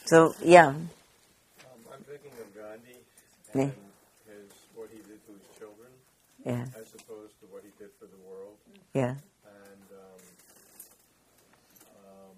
So 0.06 0.36
yeah, 0.44 0.68
Um, 0.70 0.86
I'm 1.94 2.04
thinking 2.06 2.32
of 2.42 2.54
Gandhi 2.54 2.98
Me. 3.56 3.64
and 3.64 3.74
his 4.30 4.50
what 4.76 4.90
he 4.92 5.00
did 5.10 5.20
to 5.26 5.32
his 5.34 5.48
children, 5.58 5.90
yeah, 6.46 6.66
as 6.78 6.94
opposed 6.94 7.34
to 7.42 7.46
what 7.50 7.64
he 7.64 7.72
did 7.80 7.90
for 8.00 8.06
the 8.06 8.20
world. 8.30 8.58
yeah. 8.94 9.16
And 9.48 9.88
um, 9.98 10.22
um, 12.04 12.36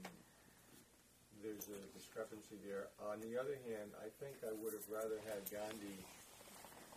there's 1.43 1.67
a 1.67 1.81
discrepancy 2.19 2.55
there. 2.63 2.87
On 3.11 3.19
the 3.19 3.35
other 3.35 3.59
hand, 3.67 3.91
I 3.99 4.07
think 4.23 4.39
I 4.47 4.55
would 4.63 4.71
have 4.71 4.87
rather 4.87 5.19
had 5.27 5.43
Gandhi 5.51 5.99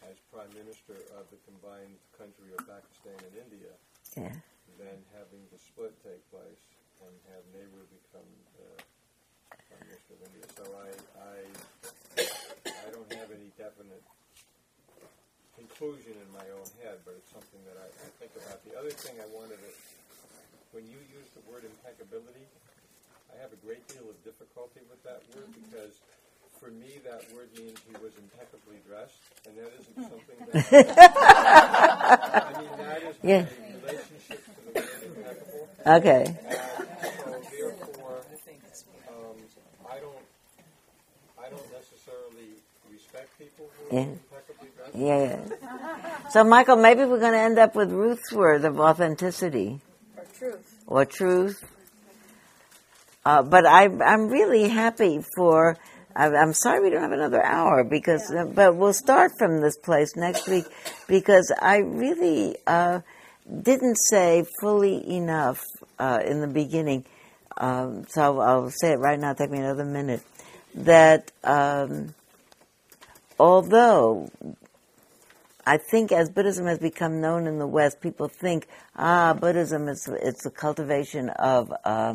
as 0.07 0.15
prime 0.31 0.47
minister 0.55 0.95
of 1.19 1.27
the 1.35 1.39
combined 1.43 1.99
country 2.15 2.55
of 2.55 2.63
Pakistan 2.71 3.19
and 3.27 3.35
India 3.35 3.75
Yeah. 4.15 4.31
than 4.79 4.95
having 5.19 5.43
the 5.51 5.59
split 5.59 5.91
take 6.07 6.23
place 6.31 6.63
and 7.03 7.11
have 7.35 7.43
Nehru 7.51 7.83
become 7.91 8.31
the 8.63 8.71
prime 9.51 9.83
minister 9.91 10.15
of 10.15 10.21
India. 10.23 10.47
So 10.55 10.63
I, 10.71 10.89
I, 11.19 11.35
I 12.87 12.89
don't 12.95 13.11
have 13.19 13.35
any 13.35 13.51
definite 13.59 14.07
conclusion 15.59 16.15
in 16.15 16.29
my 16.31 16.47
own 16.55 16.71
head, 16.79 17.03
but 17.03 17.19
it's 17.19 17.35
something 17.35 17.59
that 17.67 17.75
I, 17.75 17.91
I 17.91 18.09
think 18.23 18.31
about. 18.39 18.63
The 18.63 18.79
other 18.79 18.95
thing 18.95 19.19
I 19.19 19.27
wanted 19.35 19.59
to, 19.67 19.71
when 20.71 20.87
you 20.87 21.03
use 21.11 21.27
the 21.35 21.43
word 21.51 21.67
impeccability, 21.67 22.47
I 23.33 23.41
have 23.43 23.53
a 23.53 23.61
great 23.65 23.87
deal 23.89 24.09
of 24.09 24.17
difficulty 24.25 24.81
with 24.91 25.03
that 25.05 25.23
word 25.35 25.49
because 25.55 25.95
for 26.61 26.71
me 26.71 26.99
that 27.05 27.23
word 27.35 27.49
means 27.57 27.79
he 27.87 27.95
was 28.03 28.13
impeccably 28.19 28.77
dressed, 28.87 29.19
and 29.47 29.57
that 29.57 29.71
isn't 29.79 29.97
something 30.11 30.39
that. 30.53 30.89
I 32.45 32.59
mean, 32.59 32.69
that 32.79 33.03
is 33.03 33.17
Yeah. 33.23 33.47
relationship 33.83 34.45
to 34.45 34.51
the 34.67 34.81
word 34.81 34.89
impeccable. 35.17 35.69
Okay. 35.87 36.25
And 36.27 36.37
so 36.37 37.31
therefore, 37.51 38.19
um, 39.09 39.37
I 39.89 39.99
don't, 40.01 40.25
I 41.39 41.49
don't 41.49 41.73
necessarily 41.73 42.51
respect 42.91 43.39
people 43.39 43.71
who 43.79 43.97
are 43.97 44.01
Yeah. 44.01 44.09
impeccably 44.09 44.69
dressed. 44.77 44.97
Yeah. 44.97 45.39
yeah. 45.63 46.29
So 46.31 46.45
Michael, 46.45 46.77
maybe 46.77 47.05
we're 47.05 47.21
going 47.21 47.33
to 47.33 47.39
end 47.39 47.59
up 47.59 47.75
with 47.77 47.91
Ruth's 47.93 48.33
word 48.33 48.65
of 48.65 48.79
authenticity. 48.81 49.81
Or 50.17 50.25
truth. 50.39 50.75
or 50.87 51.05
truth. 51.07 51.65
Uh, 53.29 53.43
but 53.43 53.67
I, 53.67 53.85
I'm 54.13 54.29
really 54.29 54.69
happy 54.69 55.21
for. 55.37 55.77
I- 56.17 56.35
I'm 56.43 56.55
sorry 56.55 56.81
we 56.81 56.91
don't 56.91 57.03
have 57.03 57.13
another 57.13 57.45
hour 57.45 57.85
because, 57.85 58.33
uh, 58.33 58.47
but 58.47 58.75
we'll 58.75 58.95
start 58.95 59.33
from 59.39 59.61
this 59.61 59.77
place 59.77 60.17
next 60.17 60.49
week 60.49 60.65
because 61.07 61.53
I 61.61 61.77
really 61.79 62.57
uh, 62.67 63.01
didn't 63.71 63.97
say 63.97 64.45
fully 64.63 64.97
enough 65.23 65.61
uh, 65.99 66.21
in 66.25 66.41
the 66.41 66.47
beginning 66.47 67.05
um, 67.59 68.07
so 68.09 68.23
I'll, 68.23 68.41
I'll 68.41 68.71
say 68.71 68.93
it 68.93 68.99
right 68.99 69.19
now. 69.19 69.33
Take 69.33 69.51
me 69.51 69.59
another 69.59 69.85
minute. 69.85 70.23
That 70.75 71.33
um, 71.43 72.15
although 73.39 74.31
I 75.67 75.79
think 75.79 76.13
as 76.13 76.31
Buddhism 76.31 76.67
has 76.67 76.79
become 76.79 77.21
known 77.21 77.47
in 77.47 77.59
the 77.59 77.67
West, 77.67 78.01
people 78.01 78.29
think, 78.29 78.69
ah, 78.97 79.35
Buddhism 79.35 79.89
is 79.89 80.09
it's 80.23 80.47
a 80.47 80.51
cultivation 80.51 81.31
of 81.31 81.73
uh, 81.85 82.15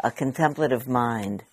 a 0.00 0.10
contemplative 0.10 0.88
mind. 0.88 1.44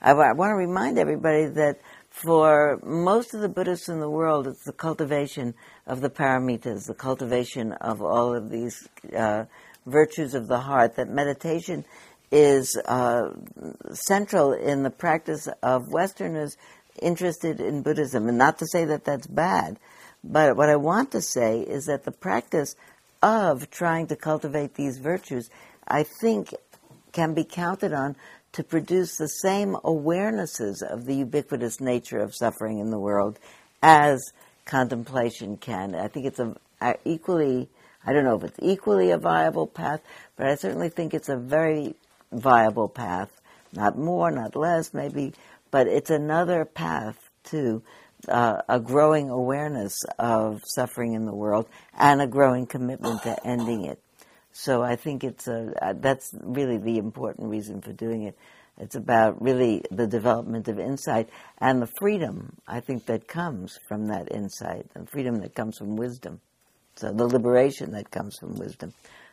I, 0.00 0.12
I 0.12 0.32
want 0.32 0.50
to 0.50 0.54
remind 0.54 0.98
everybody 0.98 1.46
that 1.46 1.80
for 2.10 2.80
most 2.82 3.34
of 3.34 3.40
the 3.40 3.48
Buddhists 3.48 3.88
in 3.88 4.00
the 4.00 4.10
world, 4.10 4.46
it's 4.46 4.64
the 4.64 4.72
cultivation 4.72 5.54
of 5.86 6.00
the 6.00 6.10
paramitas, 6.10 6.86
the 6.86 6.94
cultivation 6.94 7.72
of 7.72 8.02
all 8.02 8.34
of 8.34 8.50
these 8.50 8.88
uh, 9.16 9.44
virtues 9.86 10.34
of 10.34 10.48
the 10.48 10.58
heart. 10.58 10.96
That 10.96 11.08
meditation 11.08 11.84
is 12.32 12.76
uh, 12.86 13.30
central 13.92 14.52
in 14.52 14.82
the 14.82 14.90
practice 14.90 15.48
of 15.62 15.92
Westerners 15.92 16.56
interested 17.00 17.60
in 17.60 17.82
Buddhism, 17.82 18.28
and 18.28 18.38
not 18.38 18.58
to 18.58 18.66
say 18.66 18.84
that 18.84 19.04
that's 19.04 19.26
bad, 19.26 19.78
but 20.22 20.56
what 20.56 20.68
I 20.68 20.76
want 20.76 21.12
to 21.12 21.22
say 21.22 21.60
is 21.60 21.86
that 21.86 22.04
the 22.04 22.12
practice 22.12 22.74
of 23.22 23.70
trying 23.70 24.06
to 24.08 24.16
cultivate 24.16 24.74
these 24.74 24.98
virtues, 24.98 25.50
I 25.86 26.02
think, 26.02 26.54
can 27.12 27.34
be 27.34 27.44
counted 27.44 27.92
on 27.92 28.16
to 28.52 28.64
produce 28.64 29.16
the 29.16 29.28
same 29.28 29.74
awarenesses 29.84 30.82
of 30.82 31.06
the 31.06 31.14
ubiquitous 31.14 31.80
nature 31.80 32.18
of 32.18 32.34
suffering 32.34 32.78
in 32.78 32.90
the 32.90 32.98
world 32.98 33.38
as 33.82 34.32
contemplation 34.64 35.56
can. 35.56 35.94
I 35.94 36.08
think 36.08 36.26
it's 36.26 36.38
a, 36.38 36.54
a 36.80 36.96
equally, 37.04 37.68
I 38.04 38.12
don't 38.12 38.24
know 38.24 38.36
if 38.36 38.44
it's 38.44 38.58
equally 38.60 39.10
a 39.10 39.18
viable 39.18 39.66
path, 39.66 40.00
but 40.36 40.46
I 40.46 40.54
certainly 40.56 40.88
think 40.88 41.14
it's 41.14 41.28
a 41.28 41.36
very 41.36 41.94
viable 42.32 42.88
path. 42.88 43.30
Not 43.72 43.96
more, 43.96 44.30
not 44.30 44.56
less, 44.56 44.92
maybe, 44.92 45.32
but 45.70 45.86
it's 45.86 46.10
another 46.10 46.64
path 46.64 47.30
to 47.44 47.82
uh, 48.28 48.62
a 48.68 48.80
growing 48.80 49.30
awareness 49.30 50.02
of 50.18 50.62
suffering 50.64 51.14
in 51.14 51.24
the 51.24 51.34
world 51.34 51.68
and 51.96 52.20
a 52.20 52.26
growing 52.26 52.66
commitment 52.66 53.22
to 53.22 53.46
ending 53.46 53.84
it. 53.84 54.00
So 54.52 54.82
I 54.82 54.96
think 54.96 55.24
it's 55.24 55.46
a 55.48 55.72
uh, 55.80 55.94
that's 55.96 56.34
really 56.42 56.78
the 56.78 56.98
important 56.98 57.48
reason 57.48 57.80
for 57.80 57.92
doing 57.92 58.24
it. 58.24 58.36
It's 58.78 58.96
about 58.96 59.40
really 59.42 59.82
the 59.90 60.06
development 60.06 60.66
of 60.68 60.78
insight 60.78 61.28
and 61.58 61.82
the 61.82 61.88
freedom 61.98 62.56
I 62.66 62.80
think 62.80 63.06
that 63.06 63.28
comes 63.28 63.78
from 63.88 64.06
that 64.06 64.32
insight, 64.32 64.86
the 64.94 65.06
freedom 65.06 65.40
that 65.40 65.54
comes 65.54 65.78
from 65.78 65.96
wisdom. 65.96 66.40
So 66.96 67.12
the 67.12 67.26
liberation 67.26 67.92
that 67.92 68.10
comes 68.10 68.38
from 68.38 68.58
wisdom. 68.58 68.92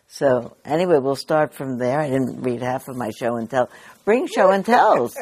So 0.09 0.55
anyway, 0.63 0.99
we'll 0.99 1.17
start 1.17 1.53
from 1.53 1.77
there. 1.77 1.99
I 1.99 2.09
didn't 2.09 2.41
read 2.41 2.61
half 2.61 2.87
of 2.87 2.95
my 2.95 3.11
show 3.11 3.35
and 3.35 3.49
tell. 3.49 3.69
Bring 4.05 4.27
show 4.27 4.51
and 4.51 4.65
tells. 4.65 5.17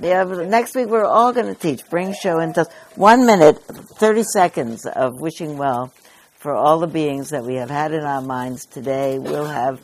Yeah, 0.00 0.24
next 0.24 0.74
week 0.74 0.88
we're 0.88 1.04
all 1.04 1.32
going 1.32 1.46
to 1.46 1.54
teach. 1.54 1.88
Bring 1.88 2.14
show 2.14 2.40
and 2.40 2.54
tells. 2.54 2.68
One 2.96 3.26
minute, 3.26 3.62
thirty 3.98 4.24
seconds 4.24 4.86
of 4.86 5.20
wishing 5.20 5.56
well 5.56 5.92
for 6.44 6.52
all 6.54 6.78
the 6.78 6.86
beings 6.86 7.30
that 7.30 7.42
we 7.42 7.54
have 7.54 7.70
had 7.70 7.90
in 7.94 8.02
our 8.02 8.20
minds 8.20 8.66
today. 8.66 9.18
We'll 9.18 9.46
have 9.46 9.80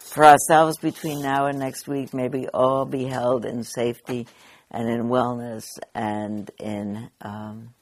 for 0.00 0.24
ourselves 0.24 0.76
between 0.78 1.22
now 1.22 1.46
and 1.46 1.56
next 1.56 1.86
week. 1.86 2.12
Maybe 2.12 2.48
all 2.48 2.84
be 2.84 3.04
held 3.04 3.44
in 3.44 3.62
safety 3.62 4.26
and 4.72 4.88
in 4.88 5.04
wellness 5.04 5.78
and 5.94 6.50
in. 6.58 7.10
Um, 7.20 7.74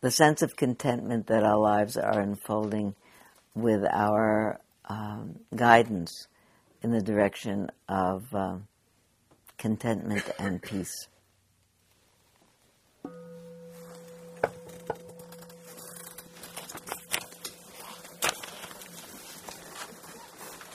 the 0.00 0.10
sense 0.10 0.42
of 0.42 0.56
contentment 0.56 1.28
that 1.28 1.44
our 1.44 1.58
lives 1.58 1.96
are 1.96 2.18
unfolding 2.18 2.96
with 3.54 3.84
our 3.88 4.58
um, 4.86 5.38
guidance 5.54 6.26
in 6.82 6.90
the 6.90 7.02
direction 7.02 7.70
of 7.88 8.24
um, 8.34 8.66
contentment 9.56 10.28
and 10.40 10.60
peace. 10.60 11.06